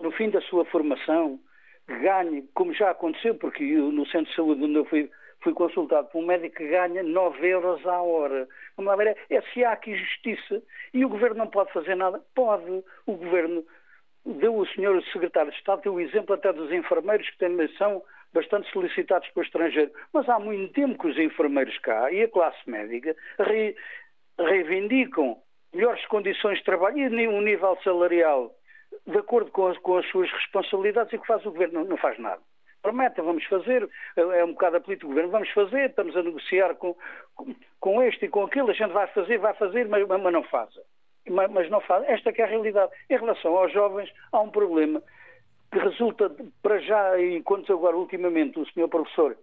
no 0.00 0.10
fim 0.10 0.28
da 0.28 0.40
sua 0.42 0.64
formação, 0.66 1.38
ganhe, 1.86 2.42
como 2.54 2.74
já 2.74 2.90
aconteceu, 2.90 3.34
porque 3.36 3.62
eu, 3.62 3.92
no 3.92 4.04
centro 4.06 4.30
de 4.30 4.36
saúde 4.36 4.64
onde 4.64 4.74
eu 4.74 4.84
fui 4.84 5.10
fui 5.44 5.52
consultado 5.52 6.08
por 6.08 6.22
um 6.22 6.26
médico 6.26 6.56
que 6.56 6.66
ganha 6.66 7.02
9 7.02 7.46
euros 7.46 7.86
à 7.86 8.00
hora. 8.00 8.48
Vamos 8.76 8.90
lá 8.90 8.96
ver, 8.96 9.14
é 9.28 9.40
se 9.52 9.62
há 9.62 9.72
aqui 9.72 9.94
justiça. 9.94 10.62
E 10.94 11.04
o 11.04 11.08
Governo 11.08 11.36
não 11.36 11.46
pode 11.46 11.70
fazer 11.70 11.94
nada? 11.94 12.18
Pode. 12.34 12.82
O 13.06 13.12
Governo 13.12 13.62
deu 14.24 14.56
o 14.56 14.66
senhor 14.68 15.00
secretário 15.12 15.52
de 15.52 15.58
Estado, 15.58 15.82
deu 15.82 15.94
o 15.94 16.00
exemplo 16.00 16.34
até 16.34 16.50
dos 16.50 16.72
enfermeiros 16.72 17.28
que 17.28 17.38
também 17.38 17.68
são 17.76 18.02
bastante 18.34 18.70
solicitados 18.70 19.28
para 19.28 19.40
o 19.40 19.44
estrangeiro. 19.44 19.90
Mas 20.12 20.28
há 20.28 20.38
muito 20.38 20.72
tempo 20.74 20.98
que 20.98 21.08
os 21.08 21.18
enfermeiros 21.18 21.78
cá 21.78 22.10
e 22.12 22.22
a 22.22 22.28
classe 22.28 22.58
médica 22.68 23.16
re, 23.38 23.74
reivindicam 24.38 25.38
melhores 25.72 26.04
condições 26.06 26.58
de 26.58 26.64
trabalho 26.64 26.98
e 26.98 27.28
um 27.28 27.40
nível 27.40 27.78
salarial 27.82 28.54
de 29.06 29.18
acordo 29.18 29.50
com 29.50 29.68
as, 29.68 29.78
com 29.78 29.96
as 29.96 30.06
suas 30.08 30.30
responsabilidades 30.30 31.12
e 31.12 31.18
que 31.18 31.26
faz 31.26 31.44
o 31.46 31.50
Governo 31.50 31.80
não, 31.80 31.84
não 31.90 31.96
faz 31.96 32.18
nada 32.18 32.40
promete, 32.84 33.18
vamos 33.22 33.42
fazer, 33.46 33.88
é 34.14 34.44
um 34.44 34.52
bocado 34.52 34.76
a 34.76 34.80
política 34.80 35.06
do 35.06 35.08
governo, 35.08 35.30
vamos 35.30 35.48
fazer, 35.52 35.88
estamos 35.88 36.14
a 36.14 36.22
negociar 36.22 36.74
com, 36.74 36.94
com 37.80 38.02
este 38.02 38.26
e 38.26 38.28
com 38.28 38.42
aquele, 38.42 38.70
a 38.70 38.74
gente 38.74 38.92
vai 38.92 39.06
fazer, 39.06 39.38
vai 39.38 39.54
fazer, 39.54 39.88
mas, 39.88 40.06
mas 40.06 40.32
não 40.32 40.42
faz. 40.44 40.68
Mas, 41.26 41.50
mas 41.50 41.70
não 41.70 41.80
faz. 41.80 42.04
Esta 42.06 42.28
é 42.30 42.42
a 42.42 42.46
realidade. 42.46 42.92
Em 43.08 43.16
relação 43.16 43.56
aos 43.56 43.72
jovens, 43.72 44.12
há 44.30 44.38
um 44.38 44.50
problema 44.50 45.02
que 45.74 45.78
resulta, 45.80 46.30
para 46.62 46.78
já, 46.78 47.20
enquanto 47.20 47.72
agora 47.72 47.96
ultimamente 47.96 48.60
o 48.60 48.66
senhor 48.70 48.88
professor 48.88 49.36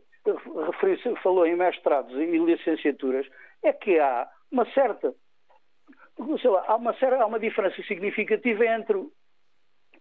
falou 1.22 1.46
em 1.46 1.58
mestrados 1.58 2.14
e 2.14 2.38
licenciaturas, 2.38 3.28
é 3.62 3.74
que 3.74 4.00
há 4.00 4.30
uma 4.50 4.66
certa, 4.72 5.14
sei 6.42 6.50
lá, 6.50 6.64
há 6.68 6.76
uma, 6.78 6.94
certa, 6.94 7.22
há 7.22 7.26
uma 7.26 7.40
diferença 7.40 7.84
significativa 7.84 8.66
entre, 8.66 8.98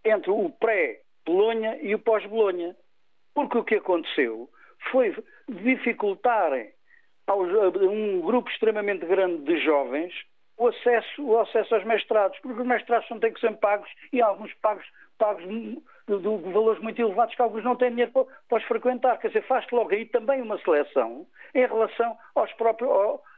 entre 0.05 0.31
o 0.31 0.51
pré-Bolonha 0.51 1.79
e 1.83 1.97
o 1.97 1.99
pós-Bolonha. 1.99 2.77
Porque 3.35 3.59
o 3.59 3.65
que 3.65 3.77
aconteceu 3.77 4.49
foi 4.93 5.13
dificultarem 5.49 6.71
a 7.27 7.35
um 7.35 8.21
grupo 8.21 8.49
extremamente 8.51 9.05
grande 9.05 9.43
de 9.43 9.65
jovens 9.65 10.13
o 10.61 10.69
acesso, 10.69 11.23
o 11.25 11.39
acesso 11.39 11.75
aos 11.75 11.85
mestrados, 11.85 12.39
porque 12.41 12.61
os 12.61 12.67
mestrados 12.67 13.09
não 13.09 13.19
têm 13.19 13.33
que 13.33 13.41
ser 13.41 13.57
pagos 13.57 13.89
e 14.13 14.21
alguns 14.21 14.53
pagos, 14.61 14.85
pagos 15.21 15.45
de, 15.45 15.79
de, 16.09 16.53
valores 16.53 16.83
muito 16.83 17.01
elevados 17.01 17.35
que 17.35 17.43
alguns 17.43 17.63
não 17.63 17.77
têm 17.77 17.91
dinheiro 17.91 18.11
para, 18.11 18.25
para 18.49 18.59
os 18.59 18.65
frequentar. 18.65 19.19
Quer 19.19 19.29
dizer, 19.29 19.43
faz 19.43 19.67
logo 19.71 19.93
aí 19.93 20.07
também 20.07 20.41
uma 20.41 20.59
seleção 20.59 21.27
em 21.55 21.67
relação 21.67 22.17
aos 22.35 22.51
próprios, 22.55 22.91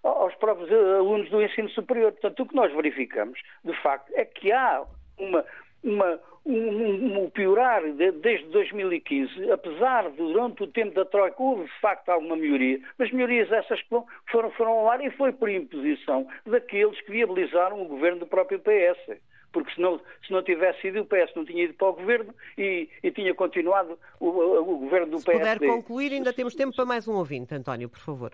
aos 0.04 0.34
próprios 0.36 0.70
alunos 0.72 1.28
do 1.28 1.42
ensino 1.42 1.68
superior. 1.70 2.12
Portanto, 2.12 2.40
o 2.40 2.46
que 2.46 2.54
nós 2.54 2.72
verificamos, 2.72 3.38
de 3.64 3.74
facto, 3.82 4.12
é 4.14 4.24
que 4.24 4.52
há 4.52 4.84
uma, 5.18 5.44
uma, 5.82 6.20
um, 6.46 7.24
um, 7.24 7.30
piorar 7.30 7.82
de, 7.82 8.12
desde 8.12 8.46
2015, 8.50 9.50
apesar 9.50 10.08
de 10.10 10.16
durante 10.16 10.62
o 10.62 10.68
tempo 10.68 10.94
da 10.94 11.04
Troika 11.04 11.42
houve 11.42 11.64
de 11.64 11.80
facto 11.80 12.08
alguma 12.10 12.36
melhoria, 12.36 12.80
mas 12.96 13.10
melhorias 13.10 13.50
essas 13.50 13.82
que 13.82 13.88
foram, 14.30 14.50
foram 14.52 14.72
ao 14.72 14.90
ar 14.90 15.04
e 15.04 15.10
foi 15.10 15.32
por 15.32 15.50
imposição 15.50 16.28
daqueles 16.46 17.00
que 17.00 17.10
viabilizaram 17.10 17.82
o 17.82 17.88
governo 17.88 18.20
do 18.20 18.26
próprio 18.26 18.60
PS 18.60 19.20
porque 19.52 19.74
se 19.74 19.80
não, 19.80 20.00
se 20.26 20.32
não 20.32 20.42
tivesse 20.42 20.88
ido, 20.88 21.02
o 21.02 21.06
PS 21.06 21.34
não 21.36 21.44
tinha 21.44 21.64
ido 21.64 21.74
para 21.74 21.88
o 21.88 21.92
governo 21.92 22.34
e, 22.56 22.88
e 23.02 23.10
tinha 23.10 23.34
continuado 23.34 23.98
o, 24.18 24.28
o, 24.28 24.78
governo 24.78 25.12
do 25.12 25.18
se 25.18 25.26
PSD. 25.26 25.48
Se 25.50 25.58
puder 25.58 25.68
concluir, 25.68 26.12
ainda 26.12 26.32
temos 26.32 26.54
tempo 26.54 26.74
para 26.74 26.84
mais 26.84 27.06
um 27.06 27.14
ouvinte, 27.14 27.54
António, 27.54 27.88
por 27.88 28.00
favor. 28.00 28.32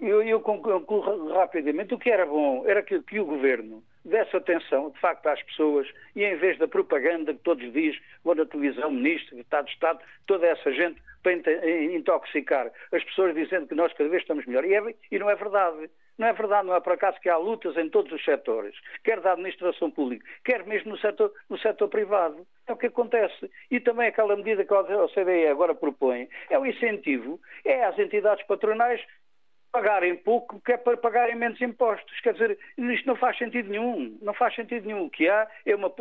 Eu, 0.00 0.22
eu 0.22 0.40
concluo 0.40 1.32
rapidamente. 1.32 1.94
O 1.94 1.98
que 1.98 2.10
era 2.10 2.26
bom 2.26 2.64
era 2.66 2.82
que, 2.82 3.00
que, 3.02 3.18
o 3.18 3.24
governo 3.24 3.82
desse 4.04 4.36
atenção, 4.36 4.90
de 4.90 5.00
facto, 5.00 5.26
às 5.28 5.42
pessoas 5.42 5.88
e 6.14 6.24
em 6.24 6.36
vez 6.36 6.58
da 6.58 6.68
propaganda 6.68 7.32
que 7.32 7.40
todos 7.40 7.72
diz, 7.72 7.98
ou 8.24 8.34
na 8.34 8.44
televisão, 8.44 8.90
ministro, 8.90 9.36
deputado 9.36 9.66
de 9.66 9.72
Estado, 9.72 10.00
toda 10.26 10.46
essa 10.46 10.70
gente 10.72 11.00
para 11.22 11.32
intoxicar 11.94 12.70
as 12.92 13.02
pessoas 13.04 13.34
dizendo 13.34 13.66
que 13.66 13.74
nós 13.74 13.92
cada 13.94 14.08
vez 14.08 14.22
estamos 14.22 14.44
melhor. 14.46 14.64
E, 14.64 14.74
é, 14.74 14.94
e 15.10 15.18
não 15.18 15.30
é 15.30 15.34
verdade. 15.34 15.90
Não 16.18 16.26
é 16.26 16.32
verdade, 16.32 16.66
não 16.66 16.74
é 16.74 16.80
por 16.80 16.92
acaso 16.92 17.20
que 17.20 17.28
há 17.28 17.36
lutas 17.36 17.76
em 17.76 17.88
todos 17.88 18.12
os 18.12 18.24
setores, 18.24 18.74
quer 19.04 19.20
da 19.20 19.32
administração 19.32 19.88
pública, 19.90 20.26
quer 20.44 20.66
mesmo 20.66 20.90
no 20.90 20.98
setor, 20.98 21.32
no 21.48 21.56
setor 21.58 21.88
privado. 21.88 22.44
É 22.66 22.72
o 22.72 22.76
que 22.76 22.86
acontece. 22.86 23.50
E 23.70 23.78
também 23.78 24.08
aquela 24.08 24.36
medida 24.36 24.64
que 24.64 24.74
a 24.74 24.80
OCDE 24.80 25.46
agora 25.46 25.74
propõe 25.74 26.28
é 26.50 26.58
o 26.58 26.66
incentivo, 26.66 27.40
é 27.64 27.84
às 27.84 27.98
entidades 27.98 28.44
patronais 28.46 29.00
pagarem 29.70 30.16
pouco 30.16 30.60
que 30.60 30.72
é 30.72 30.76
para 30.76 30.96
pagarem 30.96 31.36
menos 31.36 31.60
impostos. 31.60 32.20
Quer 32.20 32.32
dizer, 32.32 32.58
isto 32.76 33.06
não 33.06 33.16
faz 33.16 33.36
sentido 33.38 33.68
nenhum. 33.68 34.18
Não 34.20 34.34
faz 34.34 34.54
sentido 34.54 34.86
nenhum. 34.86 35.04
O 35.04 35.10
que 35.10 35.28
há 35.28 35.46
é 35.64 35.74
uma. 35.74 35.92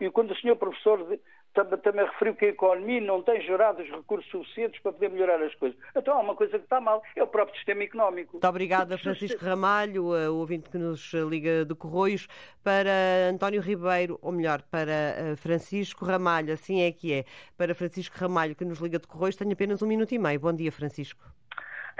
E 0.00 0.10
quando 0.10 0.30
o 0.30 0.36
senhor 0.36 0.56
professor 0.56 1.18
também 1.54 2.04
referiu 2.06 2.34
que 2.34 2.44
a 2.46 2.48
economia 2.48 3.00
não 3.00 3.22
tem 3.22 3.40
gerado 3.42 3.82
os 3.82 3.90
recursos 3.90 4.30
suficientes 4.30 4.80
para 4.80 4.92
poder 4.92 5.10
melhorar 5.10 5.42
as 5.42 5.54
coisas. 5.54 5.78
Então 5.96 6.14
há 6.14 6.20
uma 6.20 6.34
coisa 6.34 6.58
que 6.58 6.64
está 6.64 6.80
mal, 6.80 7.02
é 7.16 7.22
o 7.22 7.26
próprio 7.26 7.56
sistema 7.56 7.82
económico. 7.82 8.32
Muito 8.34 8.46
obrigada, 8.46 8.96
Francisco 8.98 9.44
Ramalho, 9.44 10.04
o 10.04 10.38
ouvinte 10.38 10.70
que 10.70 10.78
nos 10.78 11.12
liga 11.12 11.64
de 11.64 11.74
Corroios, 11.74 12.28
para 12.62 13.28
António 13.30 13.60
Ribeiro, 13.60 14.18
ou 14.22 14.32
melhor, 14.32 14.62
para 14.70 14.92
eh, 14.92 15.36
Francisco 15.36 16.04
Ramalho, 16.04 16.52
assim 16.52 16.82
é 16.82 16.92
que 16.92 17.12
é. 17.12 17.24
Para 17.56 17.74
Francisco 17.74 18.16
Ramalho, 18.18 18.54
que 18.54 18.64
nos 18.64 18.78
liga 18.78 18.98
de 18.98 19.06
Corroios, 19.06 19.36
tenho 19.36 19.52
apenas 19.52 19.82
um 19.82 19.86
minuto 19.86 20.12
e 20.12 20.18
meio. 20.18 20.38
Bom 20.38 20.52
dia, 20.52 20.70
Francisco. 20.70 21.37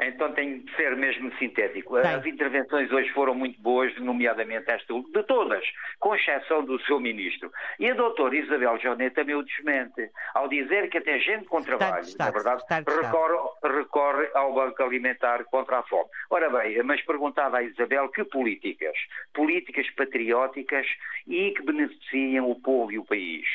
Então 0.01 0.33
tenho 0.33 0.61
de 0.61 0.77
ser 0.77 0.97
mesmo 0.97 1.33
sintético. 1.39 1.97
As 1.97 2.25
intervenções 2.25 2.91
hoje 2.93 3.11
foram 3.11 3.35
muito 3.35 3.61
boas, 3.61 3.95
nomeadamente 3.99 4.71
esta 4.71 4.95
de 4.95 5.23
todas, 5.25 5.65
com 5.99 6.15
exceção 6.15 6.65
do 6.65 6.81
seu 6.83 7.01
ministro. 7.01 7.51
E 7.81 7.91
a 7.91 7.95
doutora 7.95 8.37
Isabel 8.37 8.79
Jonet 8.79 9.15
também 9.15 9.35
o 9.35 9.43
desmente, 9.43 10.11
ao 10.35 10.49
dizer 10.49 10.89
que 10.89 10.99
até 10.99 11.19
gente 11.19 11.47
com 11.47 11.63
trabalho, 11.63 12.07
na 12.19 12.31
verdade, 12.31 12.63
recorre, 12.71 13.35
recorre, 13.65 14.29
ao 14.35 14.55
Banco 14.55 14.83
Alimentar 14.83 15.45
contra 15.45 15.79
a 15.79 15.83
fome. 15.83 16.09
Ora 16.31 16.49
bem, 16.49 16.81
mas 16.85 17.03
perguntava 17.03 17.59
a 17.59 17.63
Isabel 17.63 18.09
que 18.11 18.25
políticas? 18.25 18.97
Políticas 19.35 19.91
patrióticas 19.91 20.87
e 21.27 21.51
que 21.51 21.63
beneficiam 21.63 22.49
o 22.49 22.61
povo 22.61 22.93
e 22.93 22.99
o 22.99 23.05
país. 23.05 23.47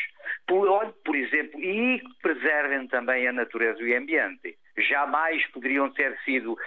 Por, 0.45 0.67
por 1.05 1.15
exemplo, 1.15 1.59
e 1.61 1.99
que 1.99 2.21
preservem 2.21 2.87
também 2.87 3.27
a 3.27 3.33
natureza 3.33 3.81
e 3.81 3.93
o 3.93 3.97
ambiente 3.97 4.57
jamais 4.77 5.45
poderiam 5.47 5.89
ter 5.89 6.17
sido 6.25 6.53
uh, 6.53 6.57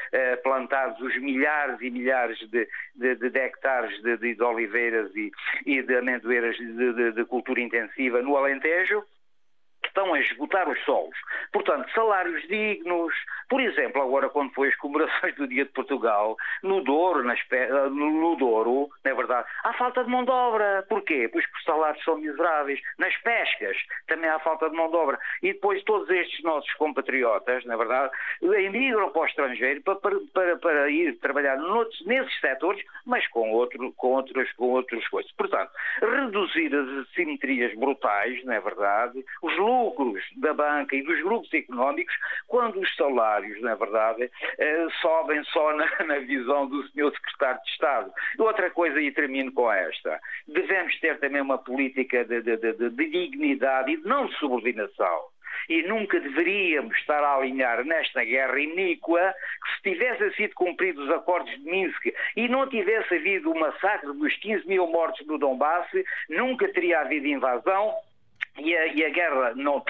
plantados 0.42 1.00
os 1.00 1.16
milhares 1.20 1.80
e 1.80 1.90
milhares 1.90 2.38
de, 2.50 2.68
de, 2.94 3.14
de 3.16 3.38
hectares 3.38 4.00
de, 4.02 4.16
de, 4.16 4.42
oliveiras 4.42 5.14
e, 5.16 5.30
e 5.64 5.82
de 5.82 5.96
amendoeiras 5.96 6.56
de, 6.56 7.24
cultura 7.24 7.60
intensiva 7.60 8.22
no 8.22 8.36
Alentejo, 8.36 9.04
estão 9.96 10.12
a 10.12 10.20
esgotar 10.20 10.68
os 10.68 10.78
solos. 10.84 11.16
Portanto, 11.52 11.90
salários 11.94 12.46
dignos. 12.48 13.14
Por 13.48 13.60
exemplo, 13.60 14.02
agora 14.02 14.28
quando 14.28 14.52
foi 14.52 14.68
as 14.68 14.76
comemorações 14.76 15.34
do 15.36 15.48
Dia 15.48 15.64
de 15.64 15.70
Portugal, 15.70 16.36
no 16.62 16.82
Douro, 16.82 17.24
nas, 17.24 17.40
no 17.90 18.36
Douro, 18.36 18.90
não 19.04 19.12
é 19.12 19.14
verdade, 19.14 19.48
há 19.64 19.72
falta 19.72 20.04
de 20.04 20.10
mão 20.10 20.24
de 20.24 20.30
obra. 20.30 20.84
Porquê? 20.88 21.28
Pois 21.32 21.44
os 21.44 21.64
salários 21.64 22.04
são 22.04 22.18
miseráveis. 22.18 22.80
Nas 22.98 23.16
pescas 23.18 23.76
também 24.06 24.28
há 24.28 24.38
falta 24.40 24.68
de 24.68 24.76
mão 24.76 24.90
de 24.90 24.96
obra. 24.96 25.18
E 25.42 25.52
depois 25.52 25.82
todos 25.84 26.10
estes 26.10 26.42
nossos 26.44 26.72
compatriotas, 26.74 27.64
na 27.64 27.74
é 27.74 27.76
verdade, 27.76 28.12
emigram 28.42 29.10
para 29.10 29.22
o 29.22 29.26
estrangeiro 29.26 29.80
para, 29.82 29.96
para, 30.32 30.56
para 30.56 30.90
ir 30.90 31.16
trabalhar 31.18 31.56
noutros, 31.56 32.04
nesses 32.04 32.38
setores, 32.40 32.84
mas 33.04 33.26
com, 33.28 33.52
outro, 33.52 33.92
com, 33.92 34.08
outras, 34.08 34.52
com 34.52 34.70
outras 34.70 35.06
coisas. 35.08 35.30
Portanto, 35.32 35.70
reduzir 36.00 36.74
as 36.74 37.06
assimetrias 37.06 37.74
brutais, 37.78 38.44
não 38.44 38.52
é 38.52 38.60
verdade, 38.60 39.24
os 39.42 39.56
lucros 39.56 39.85
lucros 39.86 40.22
da 40.36 40.52
banca 40.52 40.96
e 40.96 41.02
dos 41.02 41.20
grupos 41.22 41.52
económicos 41.54 42.14
quando 42.48 42.80
os 42.80 42.96
salários, 42.96 43.60
na 43.62 43.74
verdade, 43.74 44.30
eh, 44.58 44.86
sobem 45.00 45.42
só 45.44 45.72
na, 46.04 46.18
visão 46.18 46.66
do 46.66 46.86
senhor 46.88 47.12
secretário 47.12 47.60
de 47.62 47.70
Estado. 47.70 48.12
Outra 48.38 48.70
coisa, 48.70 49.00
e 49.00 49.12
termino 49.12 49.52
com 49.52 49.70
esta, 49.70 50.20
devemos 50.48 50.98
ter 51.00 51.18
também 51.18 51.40
uma 51.40 51.58
política 51.58 52.24
de, 52.24 52.42
de, 52.42 52.56
de, 52.56 52.72
de 52.72 52.90
dignidade 52.90 53.92
e 53.92 53.96
de 53.96 54.06
não 54.06 54.28
subordinação 54.32 55.36
e 55.68 55.82
nunca 55.82 56.20
deveríamos 56.20 56.96
estar 56.98 57.22
a 57.24 57.36
alinhar 57.36 57.84
nesta 57.84 58.22
guerra 58.22 58.60
iníqua 58.60 59.34
que 59.64 59.76
se 59.76 59.82
tivessem 59.94 60.30
sido 60.34 60.54
cumpridos 60.54 61.04
os 61.04 61.10
acordos 61.10 61.50
de 61.52 61.64
Minsk 61.64 62.14
e 62.36 62.48
não 62.48 62.68
tivesse 62.68 63.14
havido 63.16 63.50
o 63.50 63.58
massacre 63.58 64.12
dos 64.12 64.36
15 64.36 64.68
mil 64.68 64.86
mortos 64.86 65.26
no 65.26 65.38
Donbass, 65.38 65.88
nunca 66.28 66.68
teria 66.68 67.00
havido 67.00 67.26
invasão 67.26 67.94
e 68.58 68.76
a, 68.76 68.86
e 68.86 69.04
a, 69.04 69.10
guerra 69.10 69.54
não, 69.54 69.82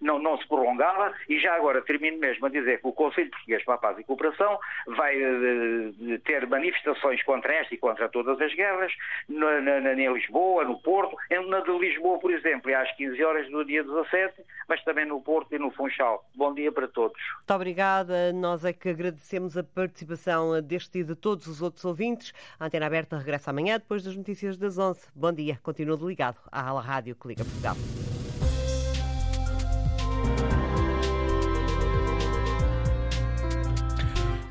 não, 0.00 0.18
não, 0.18 0.38
se 0.38 0.46
prolongava, 0.46 1.12
e 1.28 1.38
já 1.38 1.54
agora 1.54 1.82
termino 1.82 2.18
mesmo 2.18 2.46
a 2.46 2.48
dizer 2.48 2.80
que 2.80 2.86
o 2.86 2.92
Conselho 2.92 3.30
Português 3.30 3.64
para 3.64 3.74
a 3.74 3.78
Paz 3.78 3.98
e 3.98 4.04
Cooperação 4.04 4.58
vai 4.86 5.16
uh, 5.16 6.18
ter 6.24 6.46
manifestações 6.46 7.22
contra 7.22 7.54
esta 7.54 7.74
e 7.74 7.78
contra 7.78 8.08
todas 8.08 8.40
as 8.40 8.54
guerras, 8.54 8.92
na, 9.28 9.60
na, 9.60 9.94
em 9.94 10.12
Lisboa, 10.12 10.64
no 10.64 10.80
Porto, 10.80 11.16
na 11.48 11.60
de 11.60 11.78
Lisboa, 11.78 12.18
por 12.18 12.32
exemplo, 12.32 12.70
é 12.70 12.74
às 12.74 12.90
15 12.96 13.22
horas 13.24 13.50
do 13.50 13.64
dia 13.64 13.82
17, 13.82 14.42
mas 14.68 14.82
também 14.84 15.06
no 15.06 15.20
Porto 15.20 15.54
e 15.54 15.58
no 15.58 15.70
Funchal. 15.70 16.24
Bom 16.34 16.54
dia 16.54 16.70
para 16.70 16.88
todos. 16.88 17.20
Muito 17.36 17.54
obrigada. 17.54 18.32
Nós 18.32 18.64
é 18.64 18.72
que 18.72 18.88
agradecemos 18.88 19.56
a 19.56 19.62
participação 19.62 20.60
deste 20.62 20.98
e 20.98 21.04
de 21.04 21.14
todos 21.14 21.46
os 21.46 21.62
outros 21.62 21.84
ouvintes. 21.84 22.32
A 22.58 22.66
Antena 22.66 22.86
Aberta 22.86 23.16
regressa 23.16 23.50
amanhã, 23.50 23.78
depois 23.78 24.02
das 24.02 24.16
notícias 24.16 24.56
das 24.56 24.78
11. 24.78 25.08
Bom 25.14 25.32
dia. 25.32 25.58
Continua 25.62 25.96
ligado 26.00 26.38
à 26.50 26.72
Rádio 26.80 27.16
que 27.16 27.28
liga 27.28 27.44
Portugal. 27.44 27.76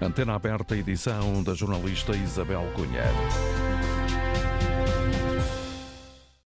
Antena 0.01 0.33
aberta, 0.33 0.75
edição 0.75 1.43
da 1.43 1.53
jornalista 1.53 2.15
Isabel 2.15 2.63
Cunha. 2.75 3.03